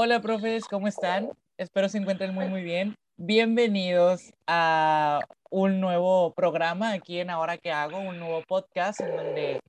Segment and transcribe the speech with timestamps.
[0.00, 1.32] Hola, profes, ¿cómo están?
[1.56, 2.94] Espero se encuentren muy, muy bien.
[3.16, 5.18] Bienvenidos a
[5.50, 9.60] un nuevo programa aquí en Ahora que hago, un nuevo podcast en donde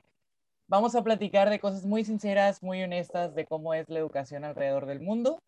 [0.68, 4.86] vamos a platicar de cosas muy sinceras, muy honestas de cómo es la educación alrededor
[4.86, 5.39] del mundo.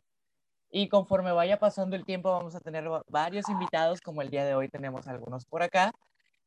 [0.71, 4.55] Y conforme vaya pasando el tiempo, vamos a tener varios invitados, como el día de
[4.55, 5.91] hoy tenemos algunos por acá.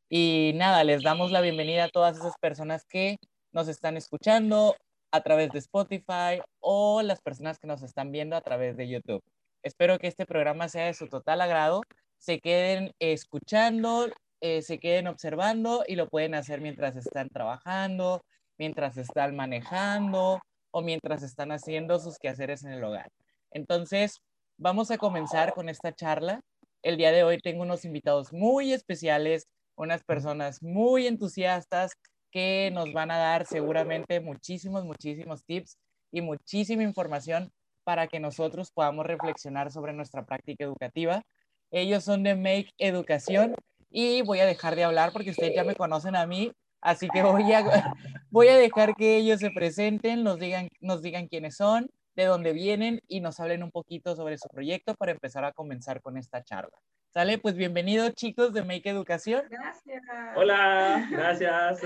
[0.08, 3.16] Y nada, les damos la bienvenida a todas esas personas que
[3.52, 4.74] nos están escuchando
[5.14, 9.22] a través de Spotify o las personas que nos están viendo a través de YouTube.
[9.62, 11.82] Espero que este programa sea de su total agrado,
[12.18, 14.08] se queden escuchando,
[14.40, 18.22] eh, se queden observando y lo pueden hacer mientras están trabajando,
[18.58, 20.40] mientras están manejando
[20.72, 23.08] o mientras están haciendo sus quehaceres en el hogar.
[23.52, 24.20] Entonces,
[24.58, 26.40] vamos a comenzar con esta charla.
[26.82, 31.92] El día de hoy tengo unos invitados muy especiales, unas personas muy entusiastas
[32.34, 35.78] que nos van a dar seguramente muchísimos, muchísimos tips
[36.10, 37.52] y muchísima información
[37.84, 41.22] para que nosotros podamos reflexionar sobre nuestra práctica educativa.
[41.70, 43.54] Ellos son de Make Educación
[43.88, 47.22] y voy a dejar de hablar porque ustedes ya me conocen a mí, así que
[47.22, 47.62] voy a,
[48.30, 52.52] voy a dejar que ellos se presenten, nos digan, nos digan quiénes son, de dónde
[52.52, 56.42] vienen y nos hablen un poquito sobre su proyecto para empezar a comenzar con esta
[56.42, 56.76] charla.
[57.14, 57.38] ¿Sale?
[57.38, 59.44] Pues bienvenidos chicos de Make Educación.
[59.48, 60.02] Gracias.
[60.34, 61.80] Hola, gracias.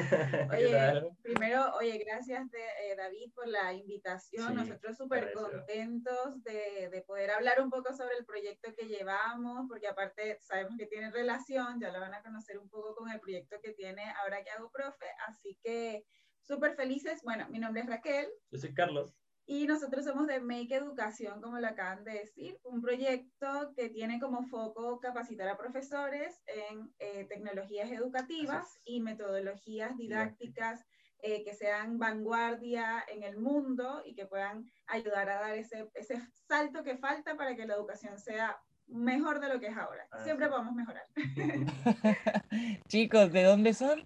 [0.50, 4.54] Oye, primero, oye, gracias de, eh, David por la invitación.
[4.54, 9.88] Nosotros súper contentos de, de, poder hablar un poco sobre el proyecto que llevamos, porque
[9.88, 13.58] aparte sabemos que tiene relación, ya lo van a conocer un poco con el proyecto
[13.62, 16.06] que tiene ahora que hago profe, así que
[16.40, 17.20] súper felices.
[17.22, 18.28] Bueno, mi nombre es Raquel.
[18.50, 19.14] Yo soy Carlos.
[19.50, 24.20] Y nosotros somos de Make Educación, como lo acaban de decir, un proyecto que tiene
[24.20, 30.84] como foco capacitar a profesores en eh, tecnologías educativas y metodologías didácticas
[31.22, 36.20] eh, que sean vanguardia en el mundo y que puedan ayudar a dar ese, ese
[36.46, 40.06] salto que falta para que la educación sea mejor de lo que es ahora.
[40.10, 41.06] Ah, Siempre podemos mejorar.
[42.88, 44.04] Chicos, ¿de dónde son?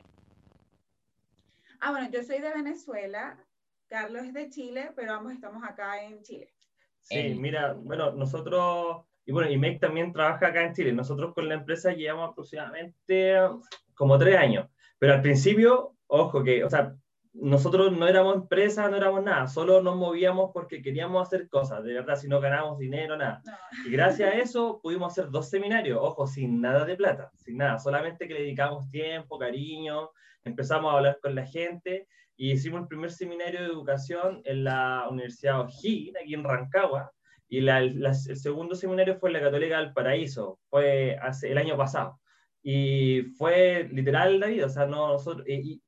[1.80, 3.44] Ah, bueno, yo soy de Venezuela,
[3.92, 6.50] Carlos es de Chile, pero ambos estamos acá en Chile.
[7.02, 10.94] Sí, mira, bueno, nosotros, y bueno, IMEC también trabaja acá en Chile.
[10.94, 13.36] Nosotros con la empresa llevamos aproximadamente
[13.94, 14.66] como tres años,
[14.98, 16.96] pero al principio, ojo que, o sea,
[17.34, 21.92] nosotros no éramos empresa, no éramos nada, solo nos movíamos porque queríamos hacer cosas, de
[21.92, 23.42] verdad, si no ganábamos dinero, nada.
[23.84, 27.78] Y gracias a eso pudimos hacer dos seminarios, ojo, sin nada de plata, sin nada,
[27.78, 30.12] solamente que le dedicamos tiempo, cariño,
[30.44, 32.08] empezamos a hablar con la gente
[32.42, 37.12] y hicimos el primer seminario de educación en la Universidad O'Higgins, aquí en Rancagua,
[37.48, 42.18] y el segundo seminario fue en la Católica del Paraíso, fue hace, el año pasado.
[42.60, 45.80] Y fue literal, David, o sea, no, nosotros, y,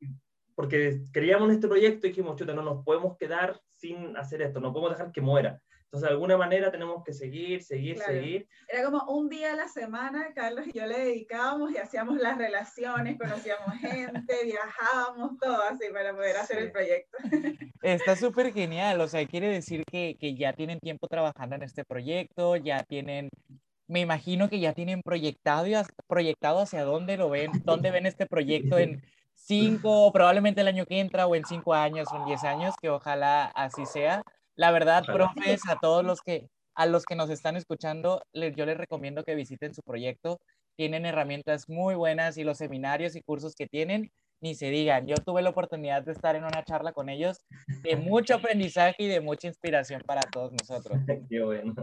[0.54, 4.60] porque creíamos en este proyecto y dijimos, chuta, no nos podemos quedar sin hacer esto,
[4.60, 5.60] no podemos dejar que muera.
[5.94, 8.48] Entonces, de alguna manera tenemos que seguir, seguir, seguir.
[8.66, 12.36] Era como un día a la semana, Carlos y yo le dedicábamos y hacíamos las
[12.36, 17.16] relaciones, conocíamos gente, viajábamos, todo así para poder hacer el proyecto.
[17.82, 21.84] Está súper genial, o sea, quiere decir que, que ya tienen tiempo trabajando en este
[21.84, 23.28] proyecto, ya tienen
[23.86, 25.68] me imagino que ya tienen proyectado,
[26.08, 29.00] proyectado hacia dónde lo ven, dónde ven este proyecto en
[29.34, 32.90] cinco, probablemente el año que entra, o en cinco años, o en diez años, que
[32.90, 34.24] ojalá así sea.
[34.56, 38.78] La verdad, profes, a todos los que, a los que nos están escuchando, yo les
[38.78, 40.38] recomiendo que visiten su proyecto.
[40.76, 45.06] Tienen herramientas muy buenas y los seminarios y cursos que tienen, ni se digan.
[45.06, 47.38] Yo tuve la oportunidad de estar en una charla con ellos
[47.82, 50.98] de mucho aprendizaje y de mucha inspiración para todos nosotros.
[51.28, 51.74] Qué bueno.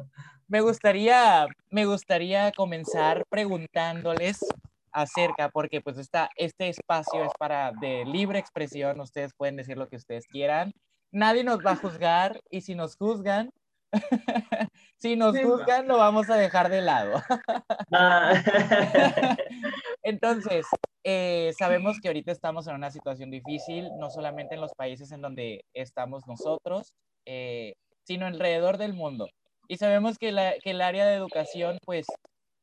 [0.47, 4.39] Me gustaría, me gustaría comenzar preguntándoles
[4.93, 9.87] acerca, porque pues esta, este espacio es para de libre expresión, ustedes pueden decir lo
[9.87, 10.73] que ustedes quieran
[11.11, 13.51] nadie nos va a juzgar y si nos juzgan,
[14.97, 17.21] si nos juzgan lo vamos a dejar de lado.
[17.91, 18.33] Ah.
[20.03, 20.65] Entonces,
[21.03, 25.21] eh, sabemos que ahorita estamos en una situación difícil, no solamente en los países en
[25.21, 26.93] donde estamos nosotros,
[27.25, 29.27] eh, sino alrededor del mundo.
[29.67, 32.07] Y sabemos que, el área de educación, pues,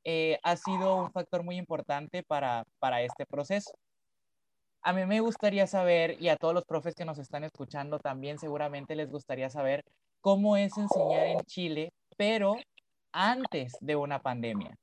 [0.04, 3.72] eh, ha sido un factor muy importante para, para este proceso
[4.82, 8.38] a mí me gustaría saber, y a todos los profes que nos están escuchando también
[8.38, 9.84] seguramente les gustaría saber
[10.20, 12.56] cómo es enseñar en Chile, pero
[13.12, 14.76] antes de una pandemia.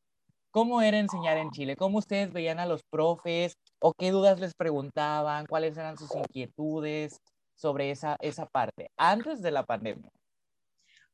[0.51, 1.75] ¿Cómo era enseñar en Chile?
[1.75, 5.45] ¿Cómo ustedes veían a los profes o qué dudas les preguntaban?
[5.47, 7.19] ¿Cuáles eran sus inquietudes
[7.55, 10.09] sobre esa, esa parte antes de la pandemia?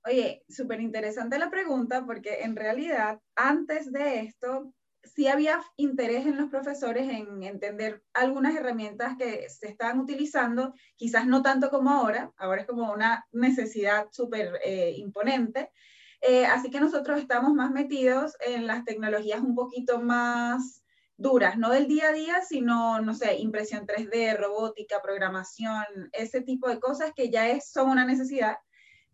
[0.05, 4.73] Oye, súper interesante la pregunta porque en realidad antes de esto
[5.03, 11.25] sí había interés en los profesores en entender algunas herramientas que se estaban utilizando, quizás
[11.27, 15.69] no tanto como ahora, ahora es como una necesidad súper eh, imponente,
[16.23, 20.83] Eh, así que nosotros estamos más metidos en las tecnologías un poquito más
[21.17, 26.69] duras, no del día a día, sino, no sé, impresión 3D, robótica, programación, ese tipo
[26.69, 28.57] de cosas que ya es, son una necesidad,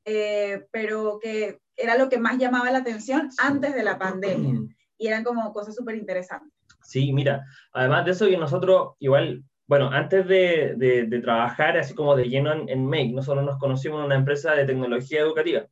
[0.04, 4.60] eh, pero que era lo que más llamaba la atención antes de la pandemia.
[4.97, 6.51] Y eran como cosas súper interesantes.
[6.83, 12.15] Sí, mira, además de eso que nosotros igual, bueno, antes de, de, trabajar así como
[12.15, 15.67] de lleno en, en Make, nosotros nos conocimos en una empresa de tecnología educativa.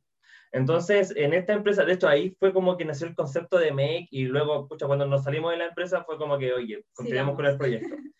[0.52, 4.08] Entonces, en esta empresa, de hecho, ahí fue como que nació el concepto de Make
[4.10, 7.46] y luego, pucha, cuando nos salimos de la empresa fue como que, oye, continuamos con
[7.46, 7.94] el proyecto.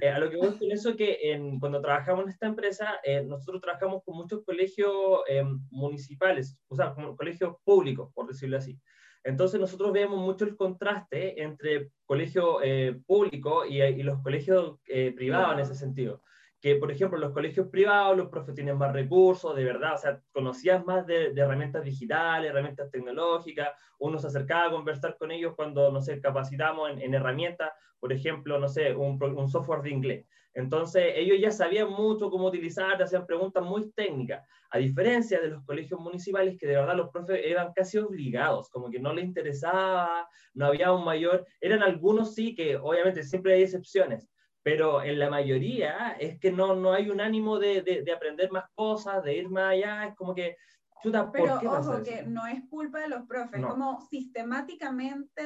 [0.00, 3.22] Eh, a lo que voy con eso que en, cuando trabajamos en esta empresa, eh,
[3.22, 8.76] nosotros trabajamos con muchos colegios eh, municipales, o sea, colegios públicos, por decirlo así.
[9.24, 12.58] Entonces nosotros vemos mucho el contraste entre colegio
[13.06, 16.22] público y, y, los colegios privados en ese sentido
[16.62, 20.20] que, por ejemplo, los colegios privados, los profes tienen más recursos, de verdad, o sea,
[20.30, 25.90] conocías más de, herramientas digitales, herramientas tecnológicas, uno se acercaba a conversar con ellos cuando,
[25.90, 30.26] no sé, capacitamos en, herramientas, por ejemplo, no sé, un, un, software de inglés.
[30.54, 35.64] Entonces, ellos ya sabían mucho cómo utilizar, hacían preguntas muy técnicas, a diferencia de los
[35.64, 40.28] colegios municipales, que de verdad los profes eran casi obligados, como que no les interesaba,
[40.54, 44.28] no había un mayor, eran algunos sí, que obviamente siempre hay excepciones,
[44.62, 48.64] pero en la mayoría es que no, no hay un ánimo de, de, aprender más
[48.74, 50.56] cosas, de ir más allá, es como que...
[51.02, 55.42] Chuta, pero ojo, que no es culpa de los profes, como sistemáticamente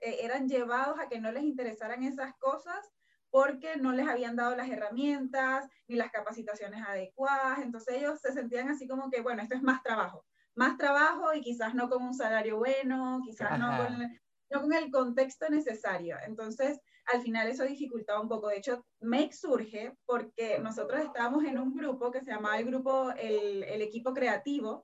[0.00, 2.88] eh, eran llevados a que no les interesaran esas cosas
[3.32, 8.68] porque no les habían dado las herramientas ni las capacitaciones adecuadas, entonces ellos se sentían
[8.68, 12.12] así como que, bueno, esto es más trabajo, más trabajo y quizás no con un
[12.12, 13.98] salario bueno, quizás no con,
[14.50, 16.18] no con el contexto necesario.
[16.26, 18.48] Entonces, al final eso dificultaba un poco.
[18.48, 23.12] De hecho, Make surge porque nosotros estábamos en un grupo que se llamaba el grupo,
[23.12, 24.82] el, el equipo creativo.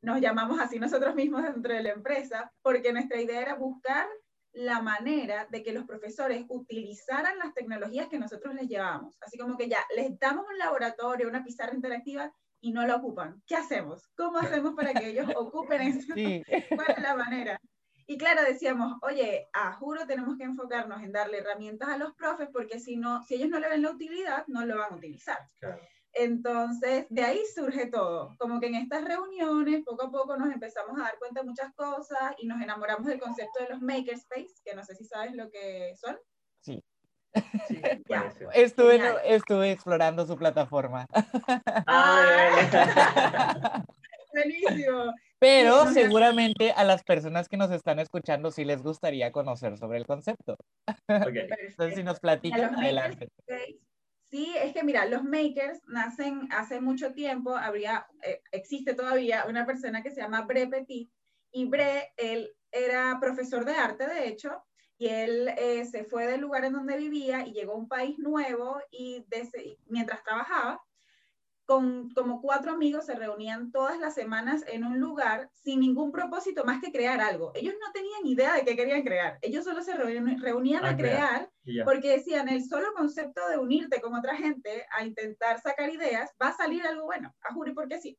[0.00, 4.06] Nos llamamos así nosotros mismos dentro de la empresa, porque nuestra idea era buscar
[4.54, 9.16] la manera de que los profesores utilizaran las tecnologías que nosotros les llevábamos.
[9.20, 13.42] Así como que ya les damos un laboratorio, una pizarra interactiva y no la ocupan.
[13.46, 14.08] ¿Qué hacemos?
[14.16, 16.14] ¿Cómo hacemos para que ellos ocupen eso?
[16.76, 17.60] ¿Cuál es la manera?
[18.06, 22.48] Y claro, decíamos, oye, a juro tenemos que enfocarnos en darle herramientas a los profes
[22.52, 25.38] porque si no, si ellos no le ven la utilidad, no lo van a utilizar.
[26.14, 28.34] Entonces, de ahí surge todo.
[28.38, 31.72] Como que en estas reuniones, poco a poco nos empezamos a dar cuenta de muchas
[31.74, 35.50] cosas y nos enamoramos del concepto de los makerspace, que no sé si sabes lo
[35.50, 36.16] que son.
[36.60, 36.82] Sí.
[38.54, 41.06] estuve, estuve explorando su plataforma.
[41.86, 42.50] Ah,
[44.32, 45.14] Buenísimo.
[45.38, 50.06] Pero seguramente a las personas que nos están escuchando sí les gustaría conocer sobre el
[50.06, 50.56] concepto.
[51.06, 53.28] Entonces, si nos platican, adelante.
[54.34, 59.64] Sí, es que mira, los makers nacen hace mucho tiempo, habría, eh, existe todavía una
[59.64, 61.08] persona que se llama Bre Petit,
[61.52, 64.64] y Bre, él era profesor de arte, de hecho,
[64.98, 68.18] y él eh, se fue del lugar en donde vivía y llegó a un país
[68.18, 69.24] nuevo y
[69.86, 70.82] mientras trabajaba,
[71.66, 76.64] con como cuatro amigos se reunían todas las semanas en un lugar sin ningún propósito
[76.64, 77.52] más que crear algo.
[77.54, 79.38] Ellos no tenían idea de qué querían crear.
[79.40, 81.50] Ellos solo se reunían, a, ah, crear,
[81.84, 86.48] porque decían, el solo concepto de unirte con otra gente a intentar sacar ideas, va
[86.48, 88.18] a salir algo bueno, a juro porque sí.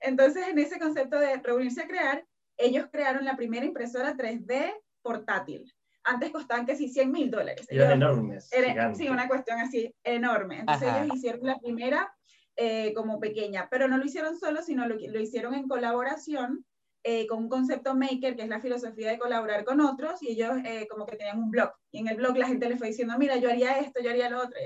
[0.00, 2.24] Entonces, en ese concepto de reunirse a crear,
[2.56, 5.64] ellos crearon la primera impresora 3D portátil.
[6.04, 7.66] Antes costaban que sí 100 mil dólares.
[7.70, 8.50] Eran enormes.
[8.94, 10.60] sí, una cuestión así enorme.
[10.60, 12.14] Entonces ellos hicieron la primera
[12.56, 16.64] eh, como pequeña, pero no lo hicieron solo, sino lo, hicieron en colaboración
[17.02, 20.56] eh, con un concepto maker, que es la filosofía de colaborar con otros, y ellos
[20.64, 23.14] eh, como que tenían un blog, y en el blog la gente les fue diciendo,
[23.18, 24.58] mira, yo haría esto, yo haría lo otro,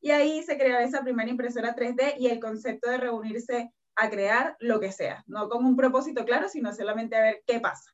[0.00, 4.56] y ahí se creó esa primera impresora 3D y el concepto de reunirse a crear
[4.60, 7.93] lo que sea, no con un propósito claro, sino solamente a ver qué pasa.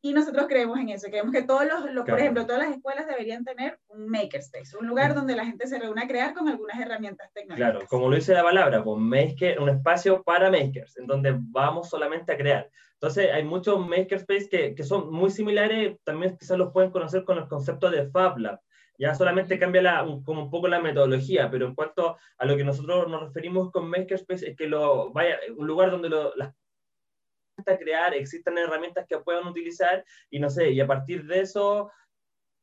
[0.00, 3.44] Y nosotros creemos en eso, creemos que todos los, por ejemplo, todas las escuelas deberían
[3.44, 7.32] tener un makerspace, un lugar donde la gente se reúna a crear con algunas herramientas
[7.32, 7.72] tecnológicas.
[7.72, 11.88] Claro, como lo dice la palabra, pues maker, un espacio para makers, en donde vamos
[11.88, 12.70] solamente a crear.
[12.92, 17.38] Entonces, hay muchos makerspace que, que son muy similares, también quizás los pueden conocer con
[17.38, 18.60] el concepto de Fab Lab.
[19.00, 22.64] Ya solamente cambia la, como un poco la metodología, pero en cuanto a lo que
[22.64, 26.52] nosotros nos referimos con makerspace, es que lo, vaya, un lugar donde lo, las
[27.64, 31.90] crear, existan herramientas que puedan utilizar y no sé, y a partir de eso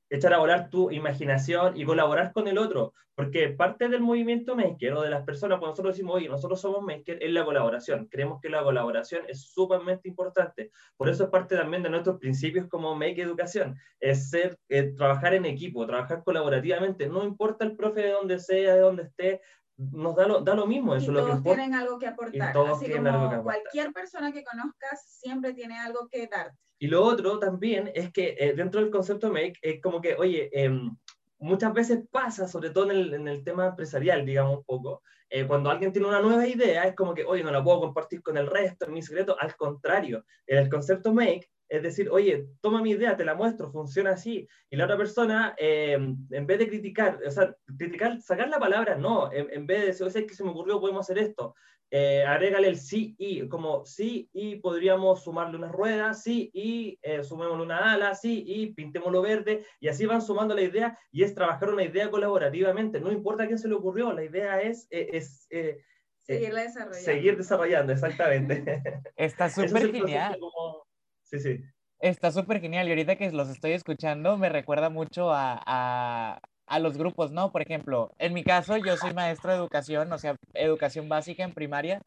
[0.10, 4.94] echar a volar tu imaginación y colaborar con el otro, porque parte del movimiento maker
[4.94, 8.08] o de las personas, cuando nosotros decimos, oye, nosotros somos maker, es la colaboración.
[8.08, 10.72] Creemos que la colaboración es sumamente importante.
[10.98, 15.34] Por eso es parte también de nuestros principios como Make Educación, es ser, eh, trabajar
[15.34, 17.08] en equipo, trabajar colaborativamente.
[17.08, 19.42] No importa el profe de donde sea, de donde esté,
[19.78, 20.96] nos da lo, da lo mismo.
[20.96, 21.62] Eso y lo todos que importa.
[21.62, 22.54] tienen algo que aportar.
[22.54, 23.62] todos Así tienen como algo que aportar.
[23.62, 26.58] cualquier persona que conozcas siempre tiene algo que darte.
[26.80, 30.50] Y lo otro también es que eh, dentro del concepto Make es como que, oye,
[30.52, 30.96] em,
[31.40, 35.48] muchas veces pasa, sobre todo en el, en el tema empresarial, digamos un poco, eh,
[35.48, 38.38] cuando alguien tiene una nueva idea, es como que, oye, no la puedo compartir con
[38.38, 39.36] el resto, es mi secreto.
[39.40, 43.72] Al contrario, en el concepto Make es decir, oye, toma mi idea, te la muestro,
[43.72, 44.48] funciona así.
[44.70, 48.96] Y la otra persona, eh, en vez de criticar, o sea, criticar, sacar la palabra
[48.96, 51.56] no, en, en vez de decir, oye, es que se me ocurrió, podemos hacer esto.
[51.92, 57.24] Eh, agrégale el sí y, como sí y podríamos sumarle unas ruedas, sí y eh,
[57.24, 61.36] sumémosle una ala, sí y pintémoslo verde, y así van sumando la idea y es
[61.36, 63.00] trabajar una idea colaborativamente.
[63.00, 64.88] No importa a quién se le ocurrió, la idea es.
[64.90, 65.78] eh, es eh,
[66.24, 67.06] Seguirla desarrollando.
[67.06, 68.84] Seguir desarrollando, exactamente.
[69.16, 70.38] Está súper genial.
[70.40, 70.85] como-
[71.26, 71.64] Sí, sí.
[72.00, 72.88] Está súper genial.
[72.88, 77.52] Y ahorita que los estoy escuchando, me recuerda mucho a, a, a los grupos, ¿no?
[77.52, 81.54] Por ejemplo, en mi caso, yo soy maestro de educación, o sea, educación básica en
[81.54, 82.02] primaria.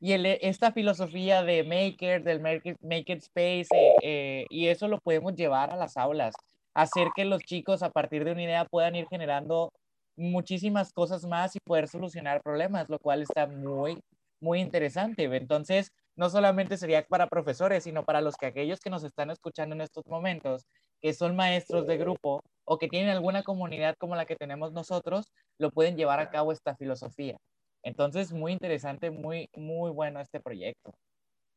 [0.00, 4.98] Y el, esta filosofía de maker, del maker, maker space, eh, eh, y eso lo
[4.98, 6.34] podemos llevar a las aulas,
[6.74, 9.70] hacer que los chicos a partir de una idea puedan ir generando
[10.16, 14.00] muchísimas cosas más y poder solucionar problemas, lo cual está muy,
[14.40, 15.24] muy interesante.
[15.24, 19.74] Entonces, no solamente sería para profesores, sino para los que aquellos que nos están escuchando
[19.74, 20.66] en estos momentos,
[21.00, 25.32] que son maestros de grupo o que tienen alguna comunidad como la que tenemos nosotros,
[25.58, 27.36] lo pueden llevar a cabo esta filosofía.
[27.82, 30.92] Entonces, muy interesante, muy, muy bueno este proyecto.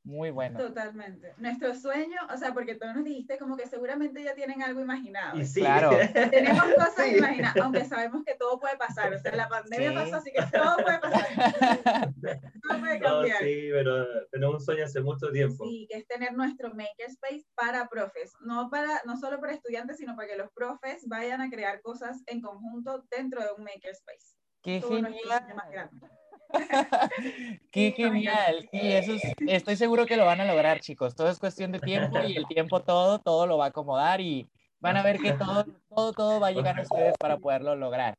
[0.07, 0.57] Muy bueno.
[0.57, 1.33] Totalmente.
[1.37, 5.37] Nuestro sueño, o sea, porque tú nos dijiste como que seguramente ya tienen algo imaginado.
[5.37, 5.59] Y sí.
[5.59, 5.89] Claro.
[6.31, 7.17] Tenemos cosas Sí.
[7.17, 9.13] imaginadas, aunque sabemos que todo puede pasar.
[9.13, 9.95] O sea, la pandemia Sí.
[9.97, 11.27] pasó, así que todo puede pasar.
[12.63, 13.37] Todo puede No, cambiar.
[13.39, 15.65] sí, pero tenemos un sueño hace mucho tiempo.
[15.65, 20.15] Sí, que es tener nuestro makerspace para profes, no, para, no solo para estudiantes, sino
[20.15, 24.37] para que los profes vayan a crear cosas en conjunto dentro de un makerspace.
[24.63, 25.45] Qué Todo sueño más genial.
[25.71, 26.07] grande.
[27.71, 28.67] Qué genial.
[28.71, 31.15] Sí, eso es- estoy seguro que lo van a lograr, chicos.
[31.15, 34.47] Todo es cuestión de tiempo y el tiempo todo, todo lo va a acomodar y
[34.79, 38.15] van a ver que todo, todo, todo va a llegar a ustedes para poderlo lograr.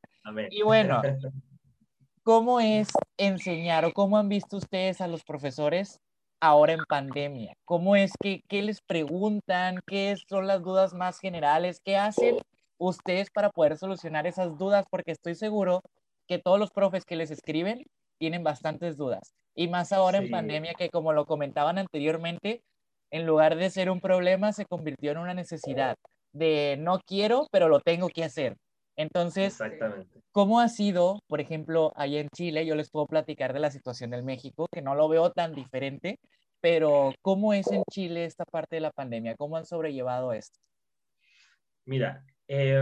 [0.51, 1.03] Y bueno,
[2.23, 6.01] ¿cómo es enseñar o cómo han visto ustedes a los profesores
[6.41, 7.55] ahora en pandemia?
[7.65, 9.81] ¿Cómo es que, qué les preguntan?
[9.87, 11.81] ¿Qué son las dudas más generales?
[11.85, 12.39] ¿Qué hacen
[12.79, 14.85] ustedes para poder solucionar esas dudas?
[14.91, 15.83] Porque estoy seguro
[16.27, 17.85] que todos los profes que les escriben
[18.19, 19.35] tienen bastantes dudas.
[19.55, 20.31] Y más ahora en Sí.
[20.31, 22.61] pandemia que como lo comentaban anteriormente,
[23.11, 25.97] en lugar de ser un problema, se convirtió en una necesidad
[26.33, 28.57] de no quiero, pero lo tengo que hacer.
[28.97, 29.59] Entonces.
[30.31, 32.67] ¿Cómo ha sido, por ejemplo, allá en Chile?
[32.67, 36.19] Yo les puedo platicar de la situación del México, que no lo veo tan diferente,
[36.61, 39.35] pero ¿cómo es en Chile esta parte de la pandemia?
[39.37, 40.59] ¿Cómo han sobrellevado esto?
[41.87, 42.81] Mira, eh,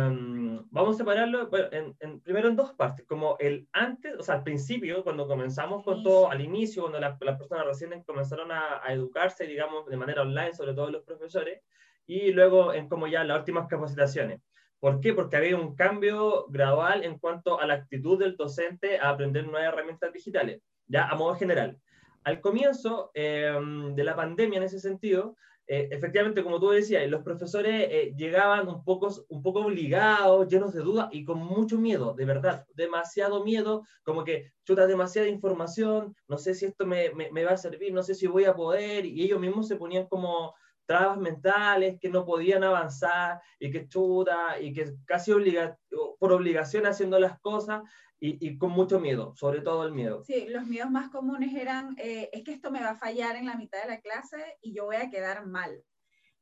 [0.71, 4.37] vamos a separarlo bueno, en, en- primero en dos partes, como el antes, o sea,
[4.37, 8.81] al principio, cuando comenzamos con todo, al inicio, cuando la- las personas recién comenzaron a,
[8.83, 11.63] a educarse, digamos, de manera online, sobre todo los profesores,
[12.07, 14.41] y luego en como ya las últimas capacitaciones.
[14.79, 15.15] ¿Por qué?
[15.15, 19.73] Porque había un cambio gradual en cuanto a la actitud del docente a aprender nuevas
[19.73, 21.79] herramientas digitales, ya a modo general.
[22.23, 23.59] Al comienzo eh,
[23.95, 25.37] de la pandemia, en ese sentido,
[25.69, 30.73] eh, efectivamente, como tú decías, los profesores eh, llegaban un poco, un poco obligados, llenos
[30.73, 36.15] de dudas y con mucho miedo, de verdad, demasiado miedo, como que chuta demasiada información,
[36.29, 38.55] no sé si esto me, me, me va a servir, no sé si voy a
[38.55, 40.55] poder, y ellos mismos se ponían como
[40.87, 45.77] trabas mentales, que no podían avanzar, y que chuta, y que casi obliga,
[46.19, 47.83] por obligación haciendo las cosas,
[48.19, 50.25] y, con mucho miedo, sobre todo el miedo.
[50.25, 53.47] Sí, los miedos más comunes eran, eh, es que esto me va a fallar en
[53.47, 55.85] la mitad de la clase y yo voy a quedar mal.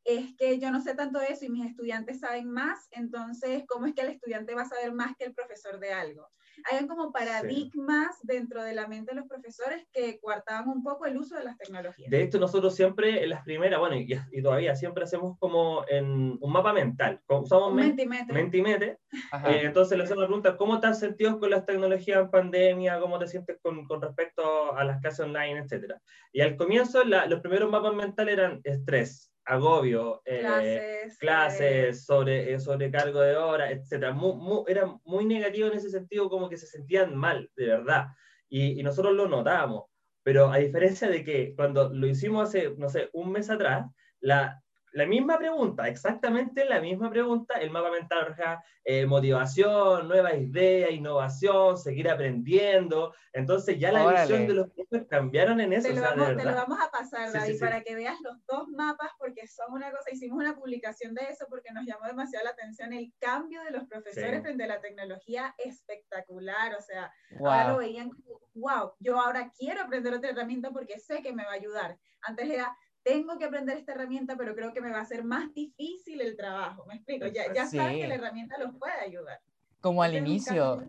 [0.05, 3.87] Es que yo no sé tanto de eso y mis estudiantes saben más, entonces, ¿cómo
[3.87, 6.29] es que el estudiante va a saber más que el profesor de algo?
[6.71, 11.17] Hay como paradigmas dentro de la mente de los profesores que coartaban un poco el
[11.19, 12.11] uso de las tecnologías.
[12.11, 16.39] De hecho, nosotros siempre en las primeras, bueno, y, y todavía siempre hacemos como en
[16.41, 17.21] un mapa mental.
[17.29, 18.35] Usamos Un men- mentimetro.
[18.35, 18.99] Mentimeter.
[19.33, 19.51] Ajá.
[19.53, 23.01] Eh, entonces le hacemos la pregunta, ¿cómo te has sentido con las tecnologías en pandemia?
[23.01, 26.01] ¿Cómo te sientes con, con respecto a las clases online, etcétera?
[26.33, 31.19] Y al comienzo la- los primeros mapas mentales eran estrés, agobio, eh, clases.
[31.19, 34.13] clases, sobre, eh, sobrecargo de horas, etcétera.
[34.13, 38.07] Mu- mu- era muy negativo en ese sentido, como que se sentían mal, de verdad.
[38.49, 39.85] Y, y nosotros lo notábamos.
[40.23, 43.87] Pero a diferencia de que cuando lo hicimos hace, no sé, un mes atrás,
[44.21, 44.64] la,
[44.95, 48.37] la misma pregunta, exactamente la misma pregunta, el mapa mental
[48.85, 53.13] eh, motivación, nuevas ideas, innovación, seguir aprendiendo.
[53.33, 55.89] Entonces ya la visión de los profes cambiaron en eso.
[55.89, 59.11] Te lo, vamos, te lo vamos, a pasar, David, para que veas los dos mapas,
[59.19, 62.93] porque son una cosa, hicimos una publicación de eso porque nos llamó demasiado la atención
[62.93, 66.77] el cambio de los profesores frente a la tecnología espectacular.
[66.77, 71.21] O sea, ahora lo veían como, wow, yo ahora quiero aprender otra herramienta porque sé
[71.21, 71.99] que me va a ayudar.
[72.23, 75.53] Antes era, tengo que aprender esta herramienta, pero creo que me va a ser más
[75.55, 76.85] difícil el trabajo.
[76.87, 77.27] ¿Me explico?
[77.27, 79.41] Ya, ya saben que la herramienta los puede ayudar.
[79.81, 80.83] Como al inicio,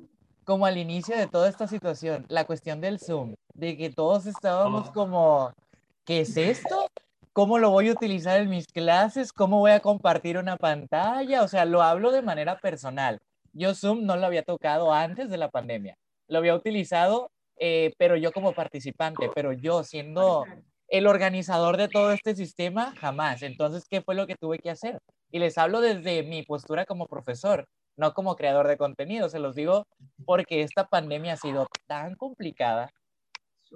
[0.46, 4.90] como al inicio de toda esta situación, la cuestión del Zoom, de que todos estábamos
[4.90, 4.94] oh.
[4.94, 5.54] como,
[6.06, 6.88] ¿qué es esto?
[7.34, 9.34] ¿Cómo lo voy a utilizar en mis clases?
[9.34, 11.44] ¿Cómo voy a compartir una pantalla?
[11.44, 13.20] O sea, lo hablo de manera personal.
[13.52, 15.98] Yo Zoom no lo había tocado antes de la pandemia.
[16.30, 20.46] Lo había utilizado, eh, pero yo como participante, pero yo siendo
[20.88, 23.42] el organizador de todo este sistema, jamás.
[23.42, 25.00] Entonces, ¿qué fue lo que tuve que hacer?
[25.32, 27.66] Y les hablo desde mi postura como profesor,
[27.98, 29.30] no como creador de contenido.
[29.30, 29.88] Se los digo
[30.26, 32.92] porque esta pandemia ha sido tan complicada.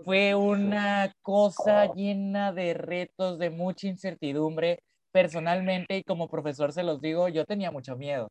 [0.06, 4.80] Fue una cosa llena de retos, de mucha incertidumbre.
[5.12, 8.30] Personalmente y como profesor se los digo, yo tenía mucho miedo.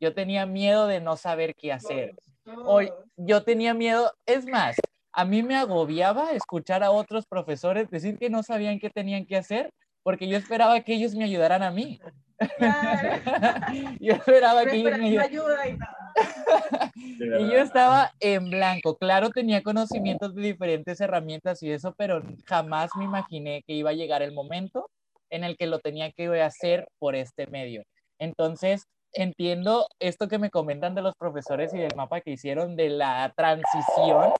[0.00, 2.14] Yo tenía miedo de no saber qué hacer.
[2.64, 4.76] Hoy, yo tenía miedo, es más,
[5.12, 9.36] a mí me agobiaba escuchar a otros profesores decir que no sabían qué tenían que
[9.36, 9.70] hacer,
[10.02, 12.00] porque yo esperaba que ellos me ayudaran a mí.
[14.00, 15.78] yo esperaba que ellos me ayudaran.
[17.14, 18.96] y yo estaba en blanco.
[18.96, 23.94] Claro, tenía conocimientos de diferentes herramientas y eso, pero jamás me imaginé que iba a
[23.94, 24.88] llegar el momento
[25.30, 27.84] en el que lo tenía que hacer por este medio.
[28.18, 32.88] Entonces, entiendo esto que me comentan de los profesores y del mapa que hicieron de
[32.88, 34.32] la transición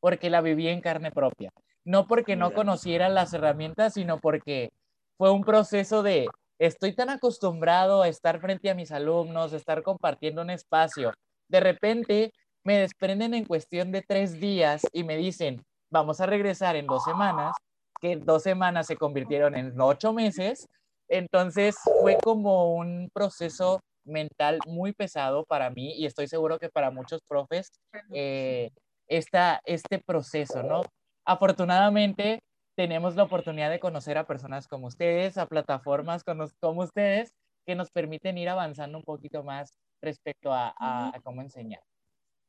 [0.00, 1.50] porque la viví en carne propia.
[1.84, 4.70] No porque no conociera las herramientas, sino porque
[5.16, 6.28] fue un proceso de,
[6.58, 11.12] estoy tan acostumbrado a estar frente a mis alumnos, a estar compartiendo un espacio.
[11.48, 12.32] De repente
[12.64, 17.04] me desprenden en cuestión de tres días y me dicen, vamos a regresar en dos
[17.04, 17.56] semanas,
[18.00, 20.66] que dos semanas se convirtieron en ocho meses.
[21.08, 26.90] Entonces fue como un proceso mental muy pesado para mí y estoy seguro que para
[26.90, 27.70] muchos profes
[28.12, 28.70] eh,
[29.10, 30.82] esta, este proceso, ¿no?
[31.26, 32.40] Afortunadamente,
[32.76, 37.34] tenemos la oportunidad de conocer a personas como ustedes, a plataformas como, como ustedes,
[37.66, 41.82] que nos permiten ir avanzando un poquito más respecto a, a, cómo enseñar.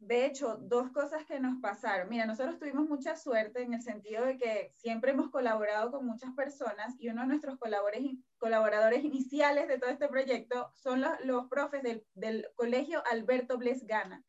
[0.01, 2.09] De hecho, dos cosas que nos pasaron.
[2.09, 6.33] Mira, nosotros tuvimos mucha suerte en el sentido de que siempre hemos colaborado con muchas
[6.33, 11.47] personas y uno de nuestros colaboradores, colaboradores iniciales de todo este proyecto son los, los
[11.49, 14.23] profes del, del, Colegio Alberto Bles Gana.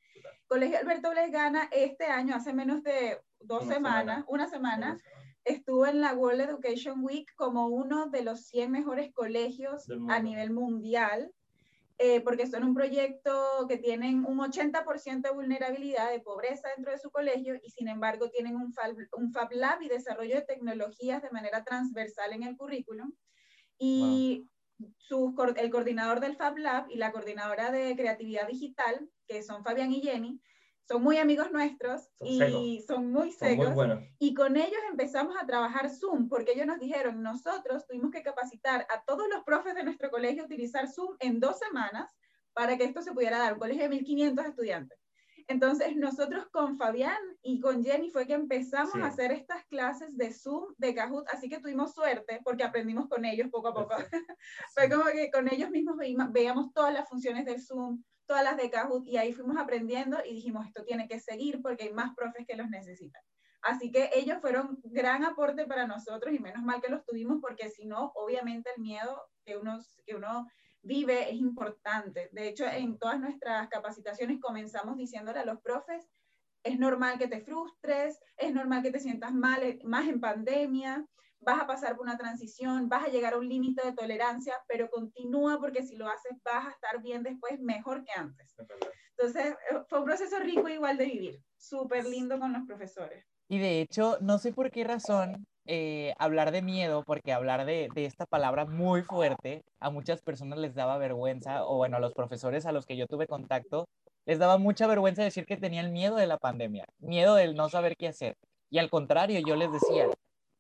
[0.47, 4.99] Colegio Alberto Gana este año, hace menos de dos semanas, una semana,
[5.43, 10.51] estuvo en la World Education Week como uno de los 100 mejores colegios a nivel
[10.51, 11.33] mundial,
[12.05, 16.99] eh, porque son un proyecto que tienen un 80% de vulnerabilidad, de pobreza dentro de
[16.99, 21.63] su colegio, y sin embargo tienen un Fab, Lab y desarrollo de tecnologías de manera
[21.63, 23.13] transversal en el currículum.
[23.79, 24.49] Y
[24.81, 30.03] el coordinador del Fab Lab y la coordinadora de creatividad digital, que son Fabián y
[30.03, 30.41] Jenny,
[30.89, 33.75] son muy amigos nuestros y son muy secos.
[34.19, 38.87] Y con ellos empezamos a trabajar Zoom, porque ellos nos dijeron, nosotros tuvimos que capacitar
[38.91, 42.15] a todos los profes de nuestro colegio a utilizar Zoom en dos semanas
[42.53, 44.99] para que esto se pudiera dar, un colegio de 1.500 estudiantes.
[45.49, 50.33] Entonces, nosotros con Fabián y con Jenny fue que empezamos a hacer estas clases de
[50.33, 53.95] Zoom, de Kahoot, así que tuvimos suerte porque aprendimos con ellos poco a poco.
[54.75, 55.97] fue como que con ellos mismos
[56.31, 60.33] veíamos todas las funciones del Zoom, todas las de Kahoot y ahí fuimos aprendiendo y
[60.33, 63.21] dijimos, esto tiene que seguir porque hay más profes que los necesitan.
[63.61, 67.69] Así que ellos fueron gran aporte para nosotros y menos mal que los tuvimos porque
[67.69, 70.49] si no, obviamente el miedo que uno, que uno
[70.81, 72.31] vive es importante.
[72.33, 76.09] De hecho, en todas nuestras capacitaciones comenzamos diciéndole a los profes,
[76.63, 81.07] es normal que te frustres, es normal que te sientas mal, eh, más en pandemia,
[81.45, 84.89] vas a pasar por una transición, vas a llegar a un límite de tolerancia, pero
[84.91, 88.55] continúa porque si lo haces vas a estar bien después, mejor que antes.
[89.17, 93.25] Entonces, eh, fue un proceso rico igual de vivir, súper lindo con los profesores.
[93.49, 97.89] Y de hecho, no sé por qué razón eh, hablar de miedo, porque hablar de,
[97.95, 102.15] de, esta palabra muy fuerte a muchas personas les daba vergüenza, o bueno, a los
[102.15, 103.87] profesores a los que yo tuve contacto,
[104.25, 107.97] les daba mucha vergüenza decir que tenían miedo de la pandemia, miedo del no saber
[107.97, 108.37] qué hacer.
[108.71, 110.07] Y al contrario, yo les decía,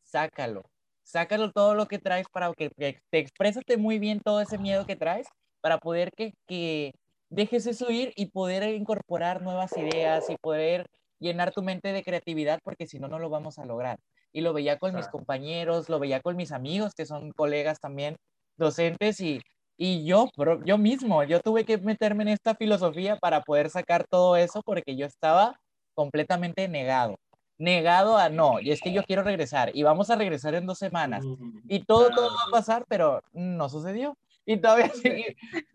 [0.03, 0.63] sácalo,
[1.03, 4.97] sácalo todo lo que traes para que, te expresate muy bien todo ese miedo que
[4.97, 5.27] traes,
[5.61, 6.93] para poder que, que
[7.31, 10.87] dejes eso ir y poder incorporar nuevas ideas y poder
[11.19, 13.99] llenar tu mente de creatividad, porque si no, no lo vamos a lograr.
[14.33, 18.17] Y lo veía con mis compañeros, lo veía con mis amigos, que son colegas también,
[18.57, 19.41] docentes y,
[19.77, 20.29] y yo,
[20.65, 24.97] yo mismo, yo tuve que meterme en esta filosofía para poder sacar todo eso porque
[24.97, 25.57] yo estaba
[25.95, 27.17] completamente negado
[27.63, 30.79] negado a no, y es que yo quiero regresar y vamos a regresar en dos
[30.79, 31.25] semanas
[31.69, 34.91] y todo, todo va a pasar, pero no sucedió y todavía,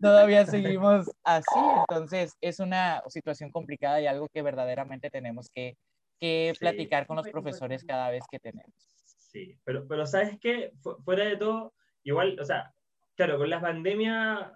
[0.00, 1.58] todavía seguimos así.
[1.88, 5.78] Entonces es una situación complicada y algo que verdaderamente tenemos que,
[6.20, 8.74] que platicar con los profesores cada vez que tenemos.
[9.18, 10.72] Sí, pero, pero ¿sabes qué?
[11.04, 11.72] Fuera de todo,
[12.02, 12.74] igual, o sea,
[13.14, 14.54] claro, con la pandemia,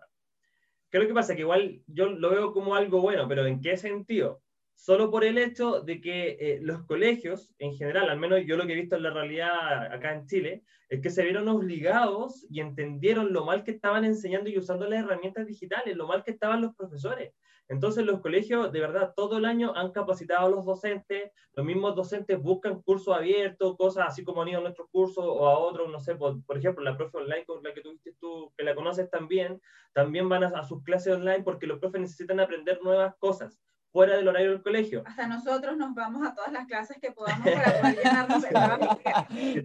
[0.90, 4.42] creo que pasa que igual yo lo veo como algo bueno, pero ¿en qué sentido?
[4.74, 8.66] Solo por el hecho de que eh, los colegios, en general, al menos yo lo
[8.66, 12.60] que he visto en la realidad acá en Chile, es que se vieron obligados y
[12.60, 16.60] entendieron lo mal que estaban enseñando y usando las herramientas digitales, lo mal que estaban
[16.60, 17.32] los profesores.
[17.68, 21.94] Entonces los colegios, de verdad, todo el año han capacitado a los docentes, los mismos
[21.94, 25.90] docentes buscan cursos abiertos, cosas así como han ido a nuestros cursos o a otros,
[25.90, 29.08] no sé, por, ejemplo, la profe online con la que tuviste tú, que la conoces
[29.08, 29.62] también,
[29.94, 33.58] también van a, a sus clases online porque los profes necesitan aprender nuevas cosas
[33.92, 35.04] fuera del horario del colegio.
[35.06, 38.48] Hasta nosotros nos vamos a todas las clases que podamos para poder llenarnos de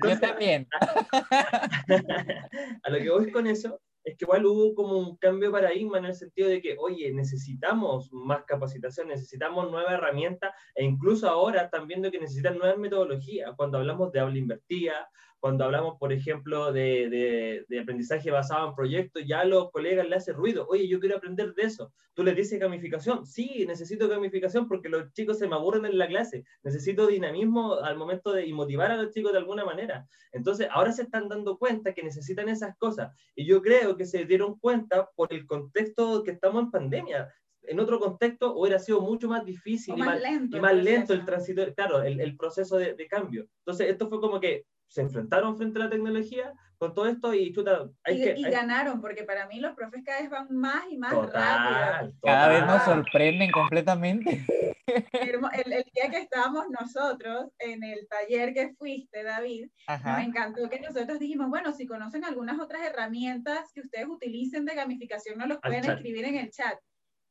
[0.04, 0.68] Yo también.
[2.84, 5.98] a lo que voy con eso es que igual hubo como un cambio de paradigma
[5.98, 11.64] en el sentido de que, oye, necesitamos más capacitación, necesitamos nuevas herramientas e incluso ahora
[11.64, 13.54] están viendo que necesitan nuevas metodologías.
[13.58, 19.24] Cuando hablamos de habla invertida, cuando hablamos, por ejemplo, de, de, aprendizaje basado en proyectos,
[19.26, 20.66] ya a los colegas le hace ruido.
[20.70, 21.94] Oye, yo quiero aprender de eso.
[22.14, 23.26] Tú les dices gamificación.
[23.26, 26.44] Sí, necesito gamificación porque los chicos se me aburren en la clase.
[26.64, 30.08] Necesito dinamismo al momento de y motivar a los chicos de alguna manera.
[30.32, 33.16] Entonces, ahora se están dando cuenta que necesitan esas cosas.
[33.36, 37.32] Y yo creo que se dieron cuenta por el contexto que estamos en pandemia
[37.68, 41.26] en otro contexto hubiera sido mucho más difícil y, más, lento, y más lento el
[41.26, 43.46] tránsito, claro, el, el proceso de, de, cambio.
[43.60, 47.52] Entonces, esto fue como que se enfrentaron frente a la tecnología con todo esto y
[47.54, 47.90] chuta.
[48.04, 50.98] Hay y, que, y ganaron, porque para mí los profes cada vez van más y
[50.98, 52.14] más rápido.
[52.22, 54.46] Cada vez nos sorprenden completamente.
[54.88, 59.70] El, el, día que estábamos nosotros en el taller que fuiste, David,
[60.06, 64.76] me encantó que nosotros dijimos, bueno, si conocen algunas otras herramientas que ustedes utilicen de
[64.76, 66.80] gamificación, nos los pueden escribir en el chat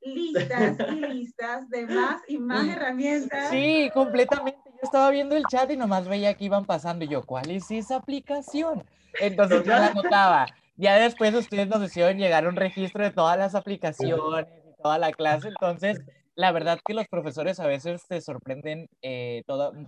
[0.07, 3.51] listas y listas de más y más herramientas.
[3.51, 4.61] Sí, completamente.
[4.66, 7.71] Yo estaba viendo el chat y nomás veía que iban pasando y yo, ¿cuál es
[7.71, 8.85] esa aplicación?
[9.21, 10.47] Entonces yo la anotaba.
[10.77, 15.12] Ya después ustedes nos hicieron llegar un registro de todas las aplicaciones y toda la
[15.12, 15.49] clase.
[15.49, 16.03] Entonces,
[16.35, 19.42] la verdad que los profesores a veces te sorprenden eh,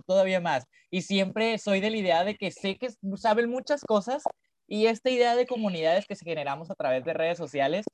[0.07, 0.65] todavía más.
[0.89, 4.23] Y siempre soy de la idea de que sé que saben muchas cosas
[4.67, 7.85] y esta idea de comunidades que se generamos a través de redes sociales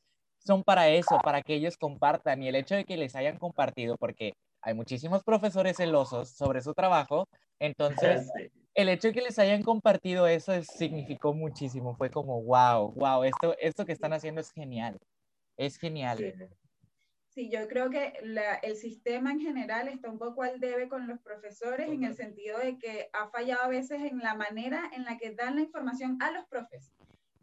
[0.46, 3.98] son para eso, para que ellos compartan y el hecho de que les hayan compartido,
[3.98, 7.28] porque hay muchísimos profesores celosos sobre su trabajo,
[7.60, 8.30] entonces
[8.76, 13.56] el hecho de que les hayan compartido eso significó muchísimo, fue como, wow, wow, esto,
[13.60, 15.00] esto que están haciendo es genial,
[15.58, 16.18] es genial.
[17.30, 18.14] Sí, yo creo que
[18.64, 22.60] el sistema en general está un poco al debe con los profesores en el sentido
[22.60, 26.18] de que ha fallado a veces en la manera en la que dan la información
[26.22, 26.94] a los profes.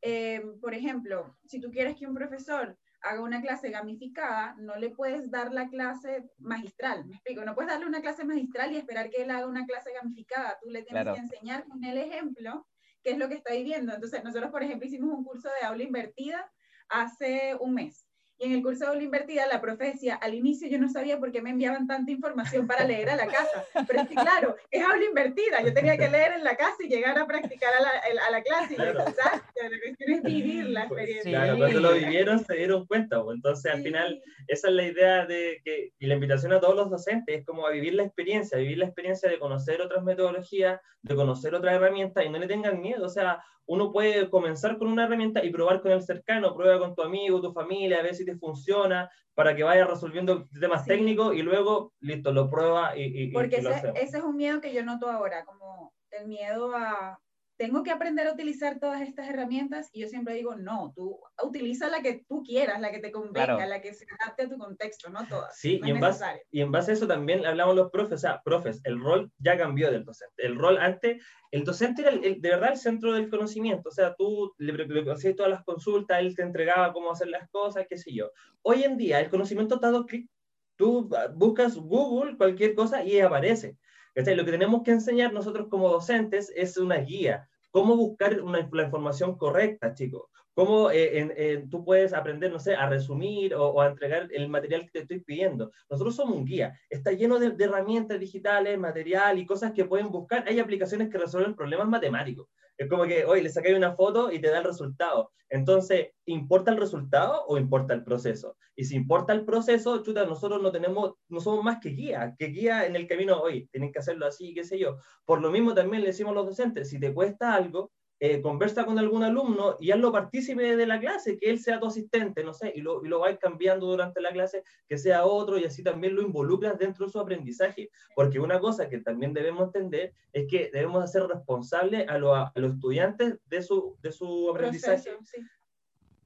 [0.00, 4.90] Eh, por ejemplo, si tú quieres que un profesor haga una clase gamificada, no le
[4.90, 9.10] puedes dar la clase magistral, me explico, no puedes darle una clase magistral y esperar
[9.10, 12.66] que él haga una clase gamificada, tú le tienes que enseñar con el ejemplo
[13.02, 13.92] qué es lo que está viviendo.
[13.92, 16.50] Entonces, nosotros, por ejemplo, hicimos un curso de aula invertida
[16.88, 18.06] hace un mes
[18.42, 21.30] y en el curso de aula invertida, la profecía, al inicio yo no sabía por
[21.30, 23.64] qué me enviaban tanta información para leer a la casa.
[23.86, 25.62] Pero es que, claro, es aula invertida.
[25.62, 27.90] Yo tenía que leer en la casa y llegar a practicar a la,
[28.26, 28.72] a la clase.
[28.72, 28.98] Y claro.
[28.98, 31.30] la cuestión es vivir la experiencia.
[31.30, 33.22] Claro, cuando lo vivieron se dieron cuenta.
[33.22, 33.36] Pues.
[33.36, 36.90] Entonces, al final, esa es la idea de que, y la invitación a todos los
[36.90, 41.14] docentes es como a vivir la experiencia, vivir la experiencia de conocer otras metodologías, de
[41.14, 43.06] conocer otras herramientas y no le tengan miedo.
[43.06, 46.94] O sea, uno puede comenzar con una herramienta y probar con el cercano, prueba con
[46.94, 51.34] tu amigo, tu familia, a ver si te funciona, para que vayas resolviendo temas técnicos
[51.34, 54.84] y luego, listo, lo prueba y, y Porque ese, ese es un miedo que yo
[54.84, 57.18] noto ahora, como el miedo a,
[57.62, 61.86] tengo que aprender a utilizar todas estas herramientas y yo siempre digo, no, tú utiliza
[61.86, 65.10] la que tú quieras, la que te convenga, la que se adapte a tu contexto,
[65.10, 65.56] no todas.
[65.56, 68.42] Sí, y, en base, y, en base, a eso también hablamos los profes, o sea,
[68.42, 70.44] profes, el rol ya cambió del docente.
[70.44, 74.16] El rol antes, el docente era el, de verdad el centro del conocimiento, o sea,
[74.16, 77.96] tú le, le hacías todas las consultas, él te entregaba cómo hacer las cosas, qué
[77.96, 78.32] sé yo.
[78.62, 80.28] Hoy en día el conocimiento está dado clic,
[80.74, 83.78] tú buscas Google, cualquier cosa y aparece.
[84.16, 88.84] Lo que tenemos que enseñar nosotros como docentes es una guía, cómo buscar una, la
[88.84, 90.28] información correcta, chicos.
[90.54, 94.90] Cómo eh, tú puedes aprender, no sé, a resumir o, a entregar el material que
[94.90, 95.72] te estoy pidiendo.
[95.88, 96.78] Nosotros somos un guía.
[96.90, 100.44] Está lleno de, herramientas digitales, material y cosas que pueden buscar.
[100.46, 102.48] Hay aplicaciones que resuelven problemas matemáticos.
[102.76, 105.30] Es como que, oye, le sacáis una foto y te da el resultado.
[105.48, 108.56] Entonces, ¿importa el resultado o importa el proceso?
[108.74, 112.46] Y si importa el proceso, chuta, nosotros no tenemos, no somos más que guía, que
[112.46, 114.96] guía en el camino, oye, tienen que hacerlo así, qué sé yo.
[115.26, 117.92] Por lo mismo también le decimos a los docentes, si te cuesta algo,
[118.24, 121.86] eh, conversa con algún alumno y hazlo partícipe de la clase, que él sea tu
[121.86, 125.58] asistente, no sé, y lo, y lo vais cambiando durante la clase, que sea otro,
[125.58, 127.90] y así también lo involucras dentro de su aprendizaje.
[128.14, 132.74] Porque una cosa que también debemos entender es que debemos hacer responsable a, a los
[132.74, 135.10] estudiantes de su, de su aprendizaje.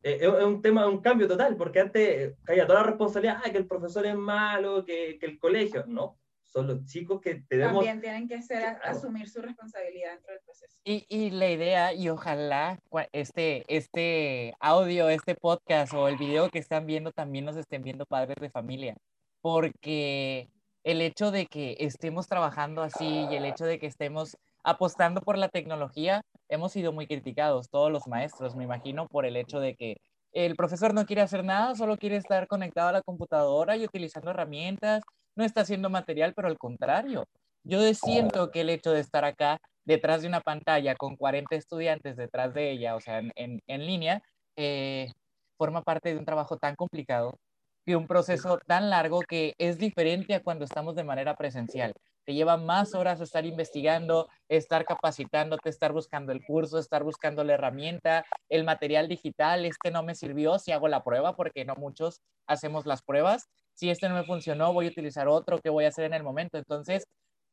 [0.02, 3.56] Eh, es un tema, un cambio total, porque antes caía toda la responsabilidad, ah, que
[3.56, 7.84] el profesor es malo, que, que el colegio, no, son los chicos que tenemos...
[7.84, 10.78] También tienen que ser, asumir su responsabilidad dentro del proceso.
[10.84, 12.78] Y, y, la idea, y ojalá
[13.12, 18.06] este, este audio, este podcast o el video que están viendo también nos estén viendo
[18.06, 18.96] padres de familia,
[19.40, 20.48] porque
[20.84, 25.36] el hecho de que estemos trabajando así y el hecho de que estemos apostando por
[25.36, 29.74] la tecnología, hemos sido muy criticados, todos los maestros, me imagino, por el hecho de
[29.74, 29.96] que
[30.32, 34.30] el profesor no quiere hacer nada, solo quiere estar conectado a la computadora y utilizando
[34.30, 35.02] herramientas
[35.36, 37.28] no está haciendo material, pero al contrario,
[37.62, 42.16] yo siento que el hecho de estar acá detrás de una pantalla con 40 estudiantes
[42.16, 44.22] detrás de ella, o sea, en, línea,
[44.56, 45.12] eh,
[45.56, 47.38] forma parte de un trabajo tan complicado
[47.84, 51.92] y un proceso tan largo que es diferente a cuando estamos de manera presencial.
[52.24, 57.54] Te lleva más horas estar investigando, estar capacitándote, estar buscando el curso, estar buscando la
[57.54, 62.20] herramienta, el material digital, este no me sirvió si hago la prueba, porque no muchos
[62.48, 65.88] hacemos las pruebas si este no me funcionó, voy a utilizar otro, ¿qué voy a
[65.88, 66.58] hacer en el momento?
[66.58, 67.04] Entonces,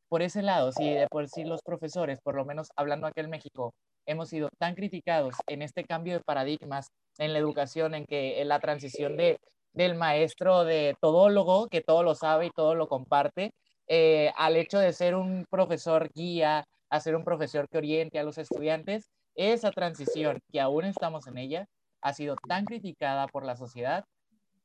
[0.07, 3.73] por ese lado, si por sí los profesores, por lo menos hablando aquí en México,
[4.05, 8.47] hemos sido tan criticados en este cambio de paradigmas en la educación, en que en
[8.47, 9.37] la transición de,
[9.73, 13.51] del maestro de todólogo, que todo lo sabe y todo lo comparte,
[13.87, 18.23] eh, al hecho de ser un profesor guía, a ser un profesor que oriente a
[18.23, 21.65] los estudiantes, esa transición que aún estamos en ella
[22.01, 24.05] ha sido tan criticada por la sociedad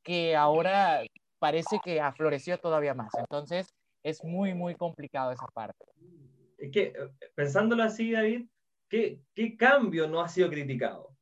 [0.02, 1.02] que ahora
[1.38, 3.12] parece que afloreció todavía más.
[3.18, 5.84] Entonces, es muy, muy complicado esa parte.
[6.58, 6.94] Es que, eh,
[7.34, 8.46] pensándolo así, David,
[8.88, 11.16] ¿qué, qué cambio no ha sido criticado?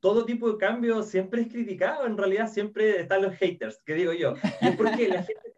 [0.00, 4.12] Todo tipo de cambio siempre es criticado, en realidad siempre están los haters, que digo
[4.12, 4.34] yo.
[4.60, 5.52] Y es porque la gente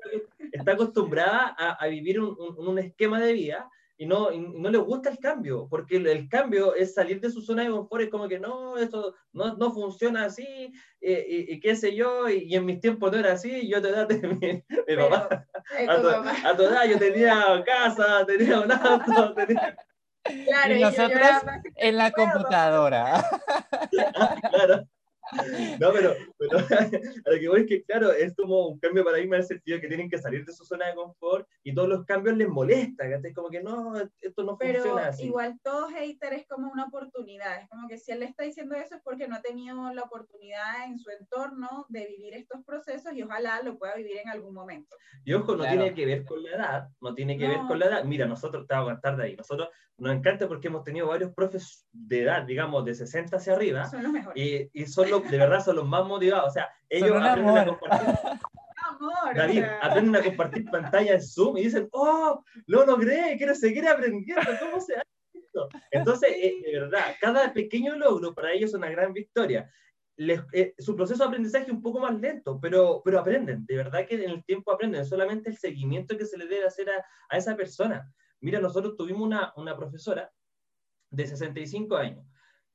[0.52, 5.10] está acostumbrada a, a vivir un, un, esquema de vida y no, no le gusta
[5.10, 8.40] el cambio, porque el, cambio es salir de su zona de confort, es como que
[8.40, 13.12] no, esto no, no funciona así, eh, y, qué sé yo, y, en mis tiempos
[13.12, 15.46] no era así, yo te edad mi, mi papá,
[15.88, 19.76] a tu, a tu, edad yo tenía casa, tenía un auto, tenía...
[20.24, 21.28] Claro, y nosotros
[21.76, 23.22] en la computadora.
[24.50, 24.88] claro.
[25.80, 26.58] No, pero, pero
[27.26, 29.48] a lo que voy es que, claro, es como un cambio de paradigma en el
[29.48, 32.48] sentido que tienen que salir de su zona de confort y todos los cambios les
[32.48, 35.24] molesta, que es como que no, esto no pero funciona así.
[35.24, 38.74] igual todo hater es como una oportunidad, es como que si él le está diciendo
[38.74, 43.12] eso es porque no ha tenido la oportunidad en su entorno de vivir estos procesos
[43.14, 44.96] y ojalá lo pueda vivir en algún momento.
[45.24, 47.86] Y ojo, no tiene que ver con la edad, no tiene que ver con la
[47.86, 48.04] edad.
[48.04, 51.32] Mira, nosotros, te voy a contar de ahí, nosotros nos encanta porque hemos tenido varios
[51.32, 53.88] profes de edad, digamos, de 60 hacia arriba.
[53.88, 54.42] Son los mejores.
[54.42, 56.48] Y, y son los, de verdad, son los más motivados.
[56.48, 58.14] O sea, ellos aprenden a compartir.
[58.86, 63.88] Amor, David, aprenden a compartir pantalla en Zoom y dicen, oh, lo logré, quiero seguir
[63.88, 65.68] aprendiendo, ¿cómo se hace esto?
[65.90, 69.70] Entonces, eh, de verdad, cada pequeño logro para ellos es una gran victoria.
[70.16, 73.76] Les, eh, su proceso de aprendizaje es un poco más lento, pero, pero aprenden, de
[73.76, 77.04] verdad que en el tiempo aprenden, solamente el seguimiento que se le debe hacer a,
[77.30, 78.12] a esa persona.
[78.40, 80.30] Mira, nosotros tuvimos una, una profesora
[81.10, 82.24] de 65 años.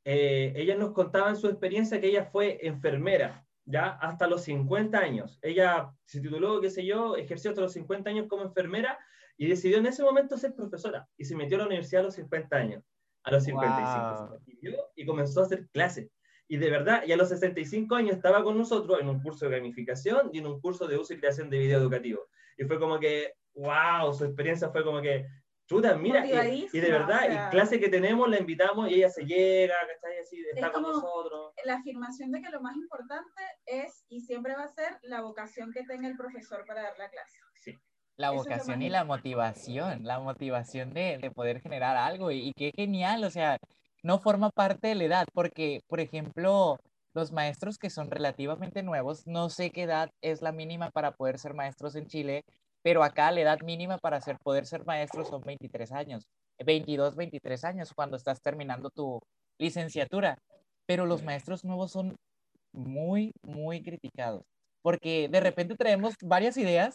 [0.05, 4.97] Eh, ella nos contaba en su experiencia que ella fue enfermera, ya hasta los 50
[4.97, 5.39] años.
[5.41, 8.97] Ella se tituló, qué sé yo, ejerció hasta los 50 años como enfermera
[9.38, 12.15] y decidió en ese momento ser profesora y se metió a la universidad a los
[12.15, 12.83] 50 años,
[13.23, 14.39] a los 55.
[14.95, 16.09] Y comenzó a hacer clases.
[16.51, 19.57] Y de verdad, y a los 65 años estaba con nosotros en un curso de
[19.57, 22.27] gamificación y en un curso de uso y creación de video educativo.
[22.57, 25.27] Y fue como que, wow, su experiencia fue como que
[25.69, 29.75] Chuta, mira, y, de verdad, y clase que tenemos la invitamos y ella se llega,
[29.82, 30.17] ¿cachai?
[30.17, 31.53] Así, está con nosotros.
[31.63, 35.71] La afirmación de que lo más importante es y siempre va a ser la vocación
[35.71, 37.38] que tenga el profesor para dar la clase.
[37.53, 37.77] Sí.
[38.15, 42.71] La vocación y la motivación, la motivación de, de poder generar algo y, y, qué
[42.75, 43.60] genial, o sea,
[44.01, 46.79] no forma parte de la edad, porque, por ejemplo,
[47.13, 51.38] los maestros que son relativamente nuevos, no sé qué edad es la mínima para poder
[51.38, 52.43] ser maestros en Chile,
[52.81, 56.27] pero acá la edad mínima para ser, poder ser maestro son 23 años,
[56.59, 59.19] 22, 23 años cuando estás terminando tu
[59.57, 60.37] licenciatura.
[60.85, 62.15] Pero los maestros nuevos son
[62.73, 64.43] muy, muy criticados,
[64.81, 66.93] porque de repente traemos varias ideas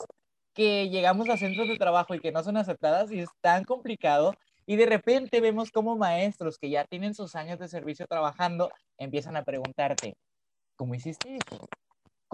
[0.55, 4.35] que llegamos a centros de trabajo y que no son aceptadas y es tan complicado
[4.67, 9.37] Y de repente vemos como maestros que ya tienen sus años de servicio trabajando empiezan
[9.37, 10.17] a preguntarte,
[10.77, 11.69] ¿cómo hiciste eso?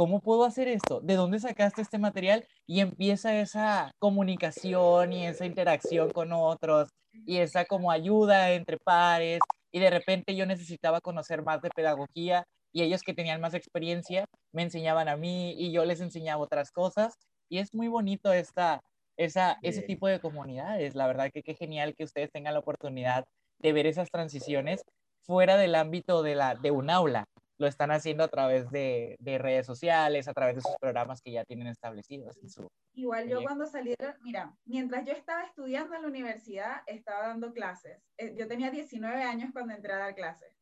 [0.01, 1.01] ¿Cómo puedo hacer esto?
[1.03, 2.47] ¿De dónde sacaste este material?
[2.67, 6.89] Y empieza esa comunicación y esa interacción con otros
[7.27, 9.41] y esa como ayuda entre pares.
[9.71, 14.25] Y de repente yo necesitaba conocer más de pedagogía y ellos que tenían más experiencia
[14.55, 17.13] me enseñaban a mí y yo les enseñaba otras cosas.
[17.51, 18.81] Y es muy bonito esta,
[19.19, 20.95] esa, ese tipo de comunidades.
[20.95, 23.27] La verdad que qué genial que ustedes tengan la oportunidad
[23.59, 24.81] de ver esas transiciones
[25.27, 27.27] fuera del ámbito de, la, de un aula.
[27.61, 31.31] Lo están haciendo a través de, de redes sociales, a través de sus programas que
[31.31, 32.67] ya tienen establecidos en su...
[32.95, 38.03] Igual yo cuando salí, mira, mientras yo estaba estudiando en la universidad, estaba dando clases.
[38.17, 40.57] Eh, yo tenía 19 años cuando entré a dar clases.